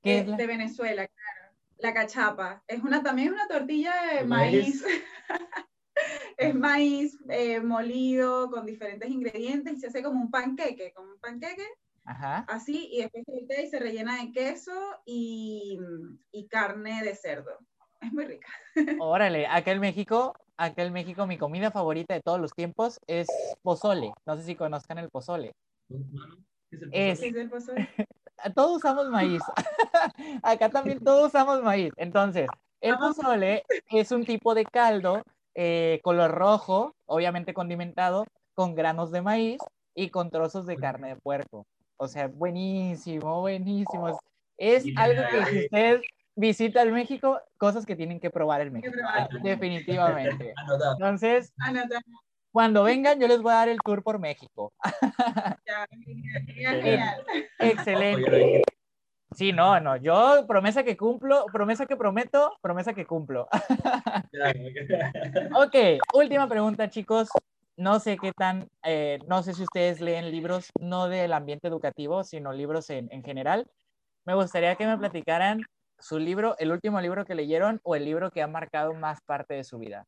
[0.02, 1.56] ¿Qué es de Venezuela, claro.
[1.80, 4.82] La cachapa es una también una tortilla de maíz.
[6.38, 11.20] es maíz eh, molido con diferentes ingredientes y se hace como un panqueque, como un
[11.20, 11.68] panqueque
[12.06, 12.46] Ajá.
[12.48, 14.72] Así, y después se y se rellena de queso
[15.06, 15.80] y,
[16.32, 17.58] y, carne de cerdo.
[18.02, 18.48] Es muy rica.
[19.04, 23.28] Órale, acá en México, acá en México mi comida favorita de todos los tiempos es
[23.64, 24.14] pozole.
[24.26, 25.54] No sé si conozcan el pozole.
[26.92, 27.88] Es, ¿Qué es el pozole?
[28.56, 29.42] todos usamos maíz.
[30.44, 31.92] acá también todos usamos maíz.
[31.98, 32.48] Entonces,
[32.82, 35.24] el pozole es un tipo de caldo
[35.56, 39.62] eh, color rojo, obviamente condimentado, con granos de maíz
[39.96, 41.66] y con trozos de carne de puerco.
[41.98, 44.20] O sea, buenísimo, buenísimo.
[44.58, 46.02] Es algo que si usted
[46.36, 48.94] visita el México, cosas que tienen que probar en México.
[49.42, 50.54] Definitivamente.
[51.00, 51.54] Entonces,
[52.52, 54.74] cuando vengan, yo les voy a dar el tour por México.
[57.60, 58.64] Excelente.
[59.32, 59.98] Sí, no, no.
[59.98, 63.48] Yo promesa que cumplo, promesa que prometo, promesa que cumplo.
[65.56, 65.76] ok,
[66.14, 67.30] última pregunta, chicos
[67.78, 72.24] no sé qué tan, eh, no sé si ustedes leen libros no del ambiente educativo,
[72.24, 73.70] sino libros en, en, general.
[74.26, 75.62] Me gustaría que me platicaran
[76.00, 79.54] su libro, el último libro que leyeron o el libro que ha marcado más parte
[79.54, 80.06] de su vida.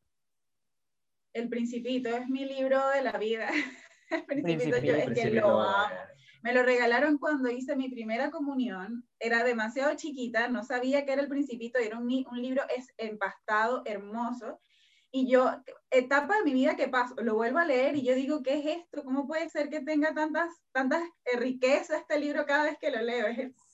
[1.32, 3.48] El Principito es mi libro de la vida.
[4.10, 5.94] El Principito, yo es que lo amo.
[6.42, 9.06] Me lo regalaron cuando hice mi primera comunión.
[9.18, 11.78] Era demasiado chiquita, no sabía que era el Principito.
[11.78, 14.60] Era un, un libro es empastado, hermoso.
[15.10, 15.50] Y yo,
[15.90, 18.66] etapa de mi vida que paso, lo vuelvo a leer y yo digo, ¿qué es
[18.82, 19.04] esto?
[19.04, 23.00] ¿Cómo puede ser que tenga tantas, tantas eh, riquezas este libro cada vez que lo
[23.00, 23.26] leo?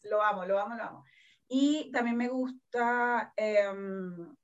[0.05, 1.05] lo amo, lo amo, lo amo.
[1.49, 4.35] Y también me gusta, em,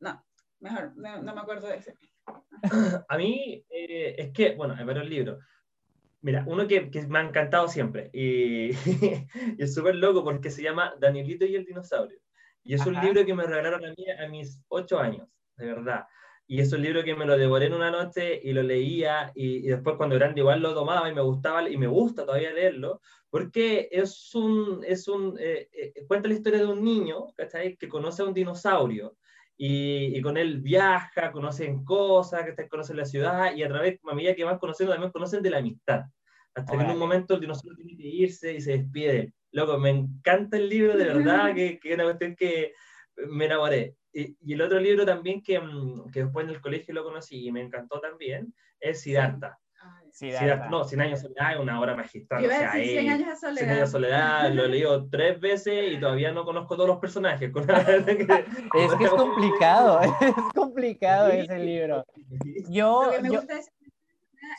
[0.00, 0.24] no,
[0.60, 1.94] mejor, no, me acuerdo de ese.
[3.08, 5.44] A mí eh, es que, bueno, hay varios libros.
[6.20, 8.70] Mira, uno que, que me ha encantado siempre y,
[9.58, 12.18] es súper loco porque se llama Danielito y el dinosaurio.
[12.64, 15.26] Y es un libro que me regalaron a mí a mis ocho años,
[15.58, 16.06] de verdad.
[16.46, 19.58] Y es un libro que me lo devoré en una noche y lo leía y,
[19.58, 23.02] y, después cuando grande igual lo tomaba y me gustaba y me gusta todavía leerlo
[23.30, 27.76] porque es un, es un eh, eh, cuenta la historia de un niño, ¿cachai?
[27.76, 29.16] Que conoce a un dinosaurio
[29.56, 34.34] y, y, con él viaja, conocen cosas, conocen la ciudad y a través, a medida
[34.34, 36.04] que van conociendo, también conocen de la amistad.
[36.54, 39.34] Hasta que en un momento el dinosaurio tiene que irse y se despide.
[39.52, 42.72] Loco, me encanta el libro, de verdad, que, que es una cuestión que
[43.28, 43.94] me enamoré.
[44.12, 47.46] Y, y, el otro libro también que, mm, que después en el colegio lo conocí
[47.46, 49.58] y me encantó también es Siddhartha.
[50.12, 50.68] Siddhartha.
[50.68, 52.44] no, 100 años de soledad es una obra magistral.
[52.44, 53.58] O sea, 100 años de soledad.
[53.58, 56.98] 100 años de soledad, lo he leído tres veces y todavía no conozco todos los
[56.98, 57.52] personajes.
[57.54, 62.04] es que es complicado, es complicado ese libro.
[62.68, 63.70] Yo, lo que me gusta es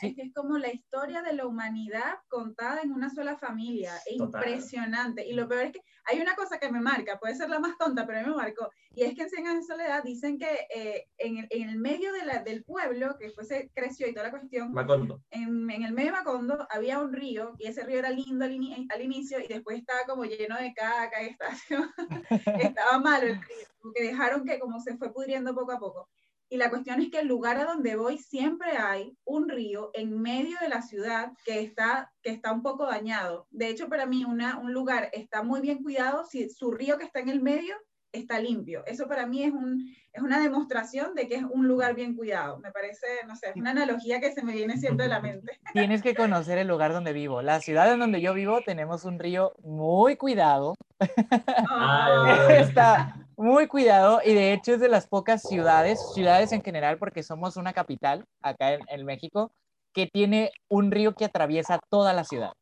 [0.02, 3.94] es que es como la historia de la humanidad contada en una sola familia.
[4.06, 5.26] Es impresionante.
[5.26, 7.76] Y lo peor es que hay una cosa que me marca, puede ser la más
[7.78, 8.70] tonta, pero a mí me marcó.
[8.92, 11.78] Y es que en Cien años de soledad dicen que eh, en, el, en, el,
[11.78, 15.22] medio de la, del pueblo, que después se creció y toda la cuestión, Macondo.
[15.30, 18.52] En, en, el medio de Macondo había un río y ese río era lindo al,
[18.52, 21.88] in, al inicio y después estaba como lleno de caca y estación.
[22.74, 26.08] estaba malo el río, porque dejaron que como se fue pudriendo poco a poco.
[26.52, 30.20] Y la cuestión es que el lugar a donde voy siempre hay un río en
[30.20, 33.46] medio de la ciudad que está, que está un poco dañado.
[33.50, 37.04] De hecho, para mí una, un lugar está muy bien cuidado si su río que
[37.04, 37.76] está en el medio
[38.10, 38.84] está limpio.
[38.86, 42.58] Eso para mí es, un, es una demostración de que es un lugar bien cuidado.
[42.58, 45.60] Me parece, no sé, es una analogía que se me viene siempre de la mente.
[45.72, 47.42] Tienes que conocer el lugar donde vivo.
[47.42, 50.74] La ciudad en donde yo vivo tenemos un río muy cuidado.
[52.50, 57.22] está muy cuidado y de hecho es de las pocas ciudades, ciudades en general, porque
[57.22, 59.50] somos una capital acá en, en México,
[59.94, 62.52] que tiene un río que atraviesa toda la ciudad.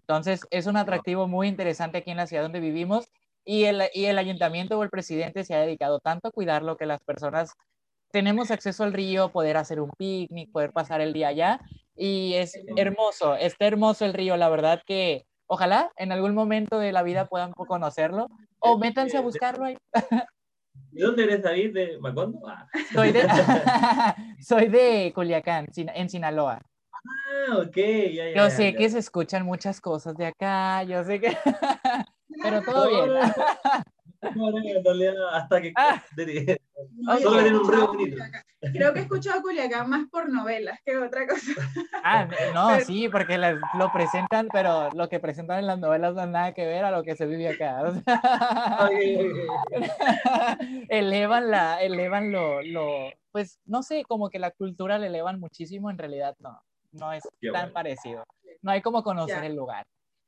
[0.00, 3.08] Entonces es un atractivo muy interesante aquí en la ciudad donde vivimos
[3.44, 6.86] y el, y el ayuntamiento o el presidente se ha dedicado tanto a cuidarlo que
[6.86, 7.52] las personas
[8.10, 11.60] tenemos acceso al río, poder hacer un picnic, poder pasar el día allá.
[11.94, 16.92] Y es hermoso, está hermoso el río, la verdad que ojalá en algún momento de
[16.92, 18.28] la vida puedan conocerlo
[18.72, 19.76] o métanse a buscarlo ahí.
[20.92, 21.74] ¿De dónde eres David?
[21.74, 22.40] ¿De Macondo?
[22.48, 22.66] Ah.
[22.92, 23.22] Soy, de,
[24.40, 26.60] soy de Culiacán, en Sinaloa.
[26.92, 27.76] Ah, ok.
[27.76, 31.36] Ya, ya, yo sé ya, que se escuchan muchas cosas de acá, yo sé que...
[32.42, 33.20] Pero todo bien.
[35.32, 36.02] Hasta que ah.
[37.22, 38.16] solo en un río bonito.
[38.72, 41.52] Creo que he escuchado Culiacán más por novelas que otra cosa.
[42.02, 42.84] Ah, no, pero...
[42.84, 46.54] sí, porque las, lo presentan, pero lo que presentan en las novelas no tiene nada
[46.54, 47.82] que ver a lo que se vive acá.
[47.82, 48.88] O sea,
[50.88, 55.90] elevan la, elevan lo, lo, pues no sé, como que la cultura le elevan muchísimo,
[55.90, 56.60] en realidad no,
[56.92, 57.74] no es Qué tan bueno.
[57.74, 58.24] parecido.
[58.62, 59.46] No hay como conocer ya.
[59.46, 59.86] el lugar.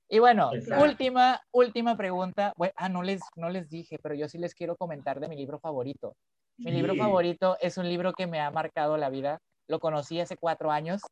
[0.08, 0.84] Y bueno, Exacto.
[0.84, 2.52] última, última pregunta.
[2.56, 5.36] Bueno, ah, no les, no les dije, pero yo sí les quiero comentar de mi
[5.36, 6.16] libro favorito.
[6.56, 6.76] Mi sí.
[6.76, 9.38] libro favorito es un libro que me ha marcado la vida.
[9.68, 11.02] Lo conocí hace cuatro años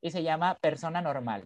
[0.00, 1.44] y se llama Persona Normal.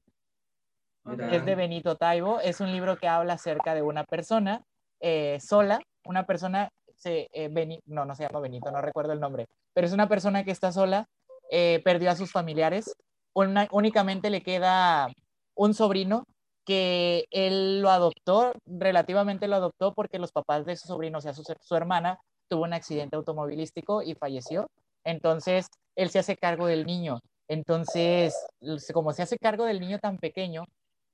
[1.04, 1.36] Okay.
[1.36, 2.40] Es de Benito Taibo.
[2.40, 4.62] Es un libro que habla acerca de una persona
[5.00, 9.20] eh, sola, una persona, se, eh, Beni, no, no se llama Benito, no recuerdo el
[9.20, 11.08] nombre, pero es una persona que está sola,
[11.50, 12.96] eh, perdió a sus familiares,
[13.34, 15.08] una, únicamente le queda
[15.54, 16.24] un sobrino
[16.64, 21.34] que él lo adoptó, relativamente lo adoptó porque los papás de su sobrino, o sea,
[21.34, 22.18] su, su, hermana,
[22.48, 24.68] tuvo un accidente automovilístico y falleció.
[25.04, 27.20] Entonces, él se hace cargo del niño.
[27.48, 28.34] Entonces,
[28.92, 30.64] como se hace cargo del niño tan pequeño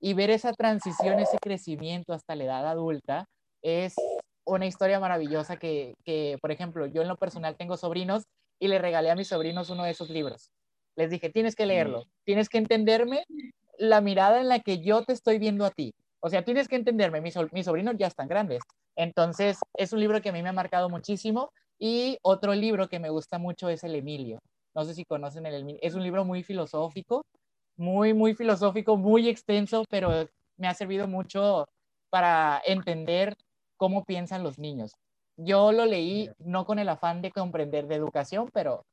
[0.00, 3.26] y ver esa transición, ese crecimiento hasta la edad adulta,
[3.62, 3.94] es
[4.44, 8.24] una historia maravillosa que, que, por ejemplo, yo en lo personal tengo sobrinos
[8.58, 10.50] y le regalé a mis sobrinos uno de esos libros.
[10.96, 13.24] Les dije, tienes que leerlo, tienes que entenderme
[13.80, 15.94] la mirada en la que yo te estoy viendo a ti.
[16.20, 18.62] O sea, tienes que entenderme, mis, mis sobrinos ya están grandes.
[18.94, 21.50] Entonces, es un libro que a mí me ha marcado muchísimo.
[21.78, 24.38] Y otro libro que me gusta mucho es El Emilio.
[24.74, 25.80] No sé si conocen el Emilio.
[25.82, 27.24] Es un libro muy filosófico,
[27.76, 30.28] muy, muy filosófico, muy extenso, pero
[30.58, 31.66] me ha servido mucho
[32.10, 33.34] para entender
[33.78, 34.92] cómo piensan los niños.
[35.38, 38.84] Yo lo leí no con el afán de comprender de educación, pero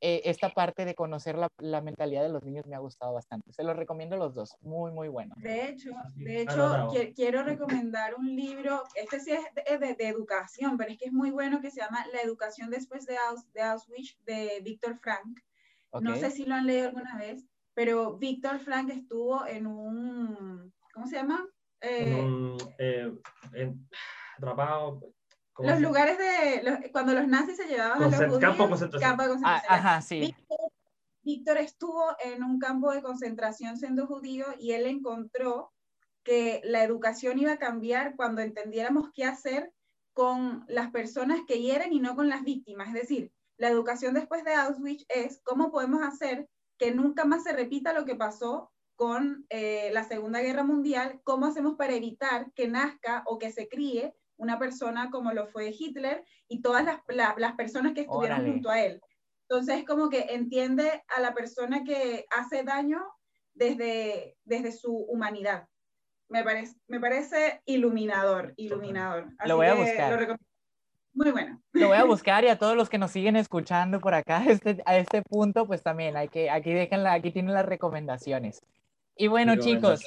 [0.00, 3.52] eh, esta parte de conocer la, la, mentalidad de los niños me ha gustado bastante.
[3.52, 5.34] Se los recomiendo los dos, muy, muy bueno.
[5.38, 7.42] De hecho, de hecho quiero
[7.82, 11.60] recomendar un libro, este sí es de, de, educación, pero es que es muy bueno,
[11.60, 13.16] que se llama La educación después de,
[13.54, 15.40] de Auschwitz, de Víctor Frank.
[16.00, 21.06] No sé si lo han leído alguna vez, pero Víctor Frank estuvo en un, ¿cómo
[21.06, 21.46] se llama?
[21.80, 23.74] Eh, eh,
[24.36, 25.00] atrapado,
[25.58, 29.44] los lugares de cuando los nazis se llevaban a los judíos, campo de concentración.
[29.44, 30.34] Ah, ajá, sí.
[31.22, 35.72] Víctor, estuvo en un campo de concentración siendo judío y él encontró
[36.22, 39.72] que la educación iba a cambiar cuando entendiéramos qué hacer
[40.12, 42.88] con las personas que hieren y no con las víctimas.
[42.88, 47.52] Es decir, la educación después de Auschwitz es cómo podemos hacer que nunca más se
[47.52, 52.68] repita lo que pasó con eh, la Segunda Guerra Mundial, cómo hacemos para evitar que
[52.68, 57.00] nazca o que se críe una persona como lo fue Hitler y todas las,
[57.38, 59.00] las personas que estuvieron junto a él.
[59.48, 63.00] Entonces, como que entiende a la persona que hace daño
[63.54, 65.68] desde, desde su humanidad.
[66.28, 69.28] Me parece, me parece iluminador, iluminador.
[69.44, 70.38] lo voy a buscar.
[71.12, 71.62] muy bueno.
[71.72, 74.82] Lo voy a buscar y a todos los que nos siguen escuchando por acá este,
[74.84, 78.62] a este punto, pues también hay que, aquí, dejan aquí tienen las recomendaciones.
[79.16, 80.04] Y bueno, chicos,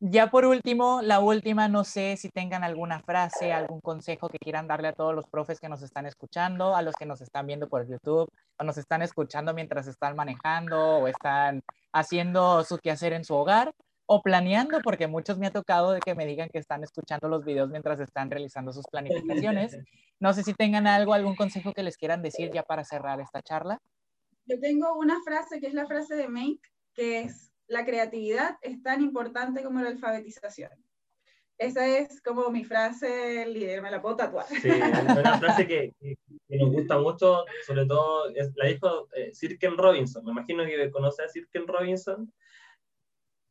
[0.00, 4.68] ya por último, la última, no sé si tengan alguna frase, algún consejo que quieran
[4.68, 7.68] darle a todos los profes que nos están escuchando, a los que nos están viendo
[7.68, 11.62] por YouTube, o nos están escuchando mientras están manejando o están
[11.92, 13.72] haciendo su quehacer en su hogar
[14.06, 17.44] o planeando, porque muchos me ha tocado de que me digan que están escuchando los
[17.44, 19.76] videos mientras están realizando sus planificaciones.
[20.20, 23.40] No sé si tengan algo, algún consejo que les quieran decir ya para cerrar esta
[23.40, 23.80] charla.
[24.46, 26.58] Yo tengo una frase que es la frase de Make,
[26.92, 30.70] que es la creatividad es tan importante como la alfabetización.
[31.58, 34.46] Esa es como mi frase líder, me la puedo tatuar.
[34.46, 35.92] Sí, es una frase que,
[36.48, 41.28] nos gusta mucho, sobre todo la dijo eh, Sirken Robinson, me imagino que conoce a
[41.28, 42.32] Sirken Robinson.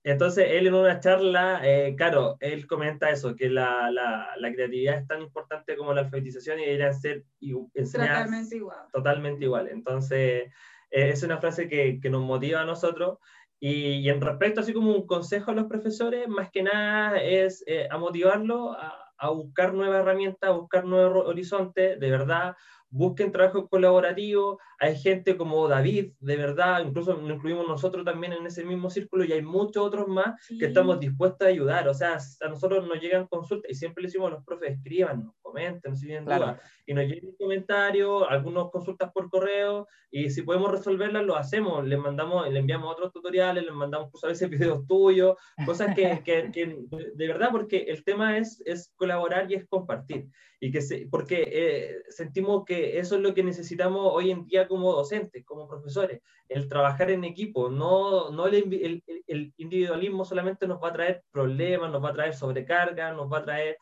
[0.04, 5.00] Entonces, él en una charla, eh, claro, él comenta eso, que la, la, la, creatividad
[5.00, 7.26] es tan importante como la alfabetización y deberían ser
[7.74, 8.88] enseñadas totalmente igual.
[8.94, 9.68] Totalmente igual.
[9.68, 10.50] Entonces,
[10.92, 13.18] eh, es una frase que, que, nos motiva a nosotros
[13.60, 17.88] y, en respecto, así como un consejo a los profesores, más que nada es eh,
[17.90, 22.56] a motivarlos a, a, buscar nuevas herramientas, a buscar nuevos horizontes, de verdad,
[22.98, 28.46] busquen trabajo colaborativo, hay gente como David, de verdad, incluso nos incluimos nosotros también en
[28.46, 32.18] ese mismo círculo y hay muchos otros más que estamos dispuestos a ayudar, o sea,
[32.42, 36.08] a nosotros nos llegan consultas y siempre le decimos a los profes, escriban, comenten, si
[36.08, 41.36] tienen dudas, y nos llegan comentarios, algunas consultas por correo, y si podemos resolverlas, lo
[41.36, 45.96] hacemos, les mandamos, le enviamos otros tutoriales, les mandamos pues, a veces videos tuyos, cosas
[45.96, 46.78] que, que, que,
[47.14, 50.28] de verdad, porque el tema es, es colaborar y es compartir,
[50.60, 54.68] y que se, porque eh, sentimos que eso es lo que necesitamos hoy en día
[54.68, 60.82] como docentes, como profesores, el trabajar en equipo, no, no el, el, individualismo solamente nos
[60.82, 63.78] va a traer problemas, nos va a traer sobrecarga, nos va a traer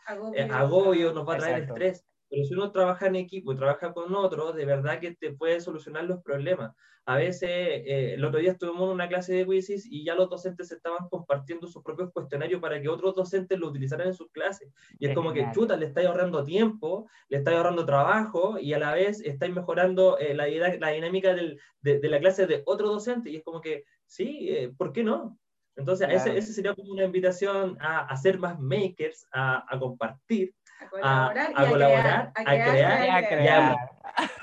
[0.52, 2.06] agobio, eh, nos va a traer estrés.
[2.36, 5.62] Pero si uno trabaja en equipo y trabaja con otros, de verdad que te puede
[5.62, 6.76] solucionar los problemas.
[7.06, 10.30] A veces, eh, el otro día estuvimos en una clase de quizzes y ya los
[10.30, 14.70] docentes estaban compartiendo sus propios cuestionarios para que otros docentes lo utilizaran en sus clases.
[15.00, 18.80] Y es como que, chuta, le estáis ahorrando tiempo, le estáis ahorrando trabajo y a
[18.80, 20.46] la vez estáis mejorando eh, la,
[20.78, 23.30] la, dinámica del, de, de, la clase de otro docente.
[23.30, 25.40] Y es como que, sí, eh, ¿por qué no?
[25.78, 30.54] Entonces, ese, ese, sería como una invitación a, a ser más makers, a, a compartir
[30.80, 33.76] a colaborar, a, colaborar, a crear, a crear,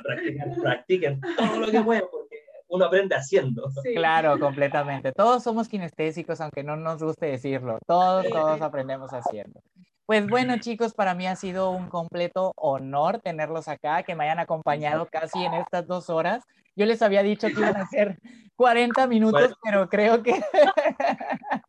[0.03, 3.71] practicar, practiquen todo lo que puedan porque uno aprende haciendo.
[3.95, 5.13] Claro, completamente.
[5.13, 7.79] Todos somos kinestésicos, aunque no nos guste decirlo.
[7.87, 9.61] Todos, todos aprendemos haciendo.
[10.07, 14.41] Pues bueno, chicos, para mí ha sido un completo honor tenerlos acá, que me hayan
[14.41, 16.45] acompañado casi en estas dos horas.
[16.75, 18.19] Yo les había dicho que iban a ser
[18.57, 20.33] 40 minutos, pero creo que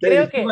[0.00, 0.44] Creo que.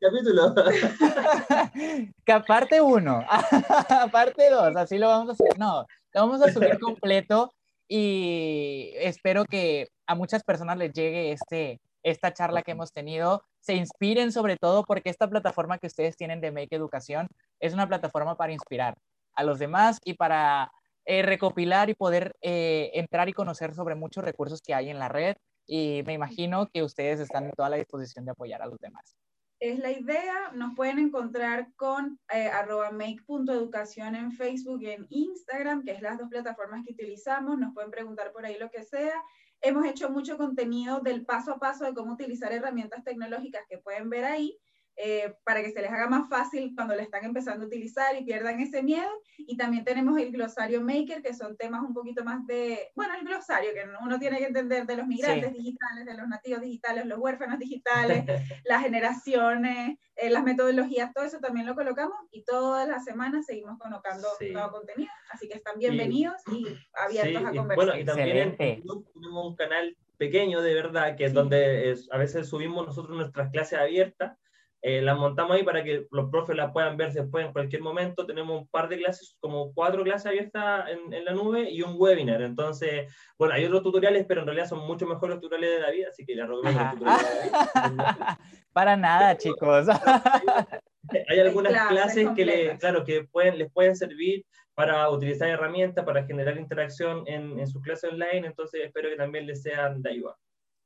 [0.00, 0.54] capítulo.
[2.46, 3.24] parte uno,
[4.12, 5.58] parte dos, así lo vamos a hacer.
[5.58, 7.52] No, lo vamos a subir completo
[7.88, 13.74] y espero que a muchas personas les llegue este, esta charla que hemos tenido, se
[13.74, 17.28] inspiren sobre todo porque esta plataforma que ustedes tienen de Make Educación
[17.60, 18.96] es una plataforma para inspirar
[19.34, 20.70] a los demás y para
[21.04, 25.08] eh, recopilar y poder eh, entrar y conocer sobre muchos recursos que hay en la
[25.08, 25.36] red
[25.66, 29.16] y me imagino que ustedes están en toda la disposición de apoyar a los demás.
[29.58, 35.82] Es la idea, nos pueden encontrar con eh, arroba make.educación en Facebook y en Instagram,
[35.82, 39.14] que es las dos plataformas que utilizamos, nos pueden preguntar por ahí lo que sea.
[39.62, 44.10] Hemos hecho mucho contenido del paso a paso de cómo utilizar herramientas tecnológicas que pueden
[44.10, 44.58] ver ahí,
[44.98, 48.24] eh, para que se les haga más fácil cuando le están empezando a utilizar y
[48.24, 49.10] pierdan ese miedo.
[49.36, 53.26] Y también tenemos el glosario Maker, que son temas un poquito más de, bueno, el
[53.26, 57.18] glosario que uno tiene que entender de los migrantes digitales, de los nativos digitales, los
[57.18, 58.24] huérfanos digitales,
[58.64, 63.78] las generaciones, eh, las metodologías, todo eso también lo colocamos y todas las semanas seguimos
[63.78, 65.10] colocando nuevo contenido.
[65.30, 67.76] Así que están bienvenidos y, abiertos a conversar.
[67.76, 72.86] Bueno, y también tenemos un canal pequeño de verdad, que es donde a veces subimos
[72.86, 74.38] nosotros nuestras clases abiertas
[74.88, 78.24] eh, las montamos ahí para que los profes las puedan ver después en cualquier momento.
[78.24, 81.96] Tenemos un par de clases, como cuatro clases abiertas en, en, la nube y un
[81.96, 82.40] webinar.
[82.40, 86.04] Entonces, bueno, hay otros tutoriales, pero en realidad son mucho mejores los tutoriales de David,
[86.08, 87.98] así que les recomiendo los tutoriales de David.
[88.72, 89.88] para nada, chicos.
[91.30, 94.46] hay algunas clases que, le, claro, que pueden, les pueden servir
[94.76, 99.48] para utilizar herramientas, para generar interacción en, en sus clases online, entonces espero que también
[99.48, 100.36] les sean de ayuda.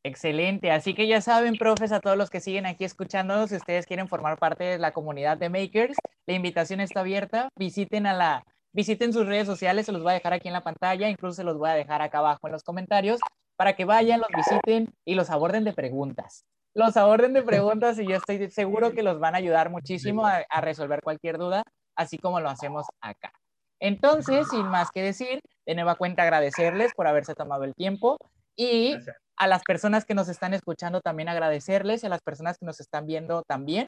[0.03, 3.85] Excelente, así que ya saben, profes, a todos los que siguen aquí escuchándonos, si ustedes
[3.85, 8.45] quieren formar parte de la comunidad de Makers, la invitación está abierta, visiten a la,
[8.73, 11.45] visiten sus redes sociales, se los voy a dejar aquí en la pantalla, incluso se
[11.45, 13.21] los voy a dejar acá abajo en los comentarios,
[13.57, 16.47] para que vayan, los visiten y los aborden de preguntas.
[16.73, 20.47] Los aborden de preguntas y yo estoy seguro que los van a ayudar muchísimo a,
[20.49, 21.63] a resolver cualquier duda,
[21.95, 23.35] así como lo hacemos acá.
[23.81, 28.17] Entonces, sin más que decir, de nueva cuenta agradecerles por haberse tomado el tiempo
[28.61, 28.95] y
[29.39, 32.79] a las personas que nos están escuchando también agradecerles y a las personas que nos
[32.79, 33.87] están viendo también.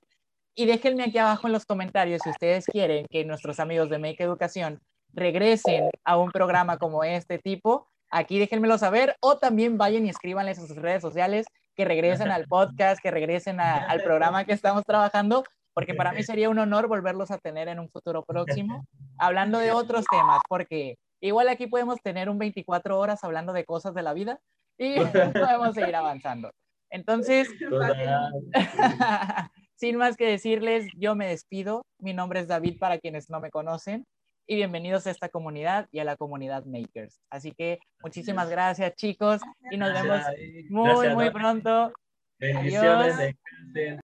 [0.55, 4.23] Y déjenme aquí abajo en los comentarios si ustedes quieren que nuestros amigos de Make
[4.23, 4.81] Educación
[5.13, 7.87] regresen a un programa como este tipo.
[8.11, 11.45] Aquí déjenmelo saber o también vayan y escríbanles en sus redes sociales
[11.75, 15.45] que regresen al podcast, que regresen al programa que estamos trabajando,
[15.75, 18.87] porque para mí sería un honor volverlos a tener en un futuro próximo,
[19.19, 23.93] hablando de otros temas, porque igual aquí podemos tener un 24 horas hablando de cosas
[23.95, 24.41] de la vida,
[24.79, 24.97] y
[25.33, 26.51] podemos seguir avanzando.
[26.91, 27.49] Entonces,
[29.77, 31.87] sin más que decirles, yo me despido.
[31.99, 34.05] Mi nombre es David para quienes no me conocen
[34.47, 37.21] y bienvenidos a esta comunidad y a la comunidad Makers.
[37.31, 39.41] Así que muchísimas gracias chicos
[39.71, 40.21] y nos vemos
[40.69, 41.93] muy, muy pronto.
[42.39, 43.37] Bendiciones.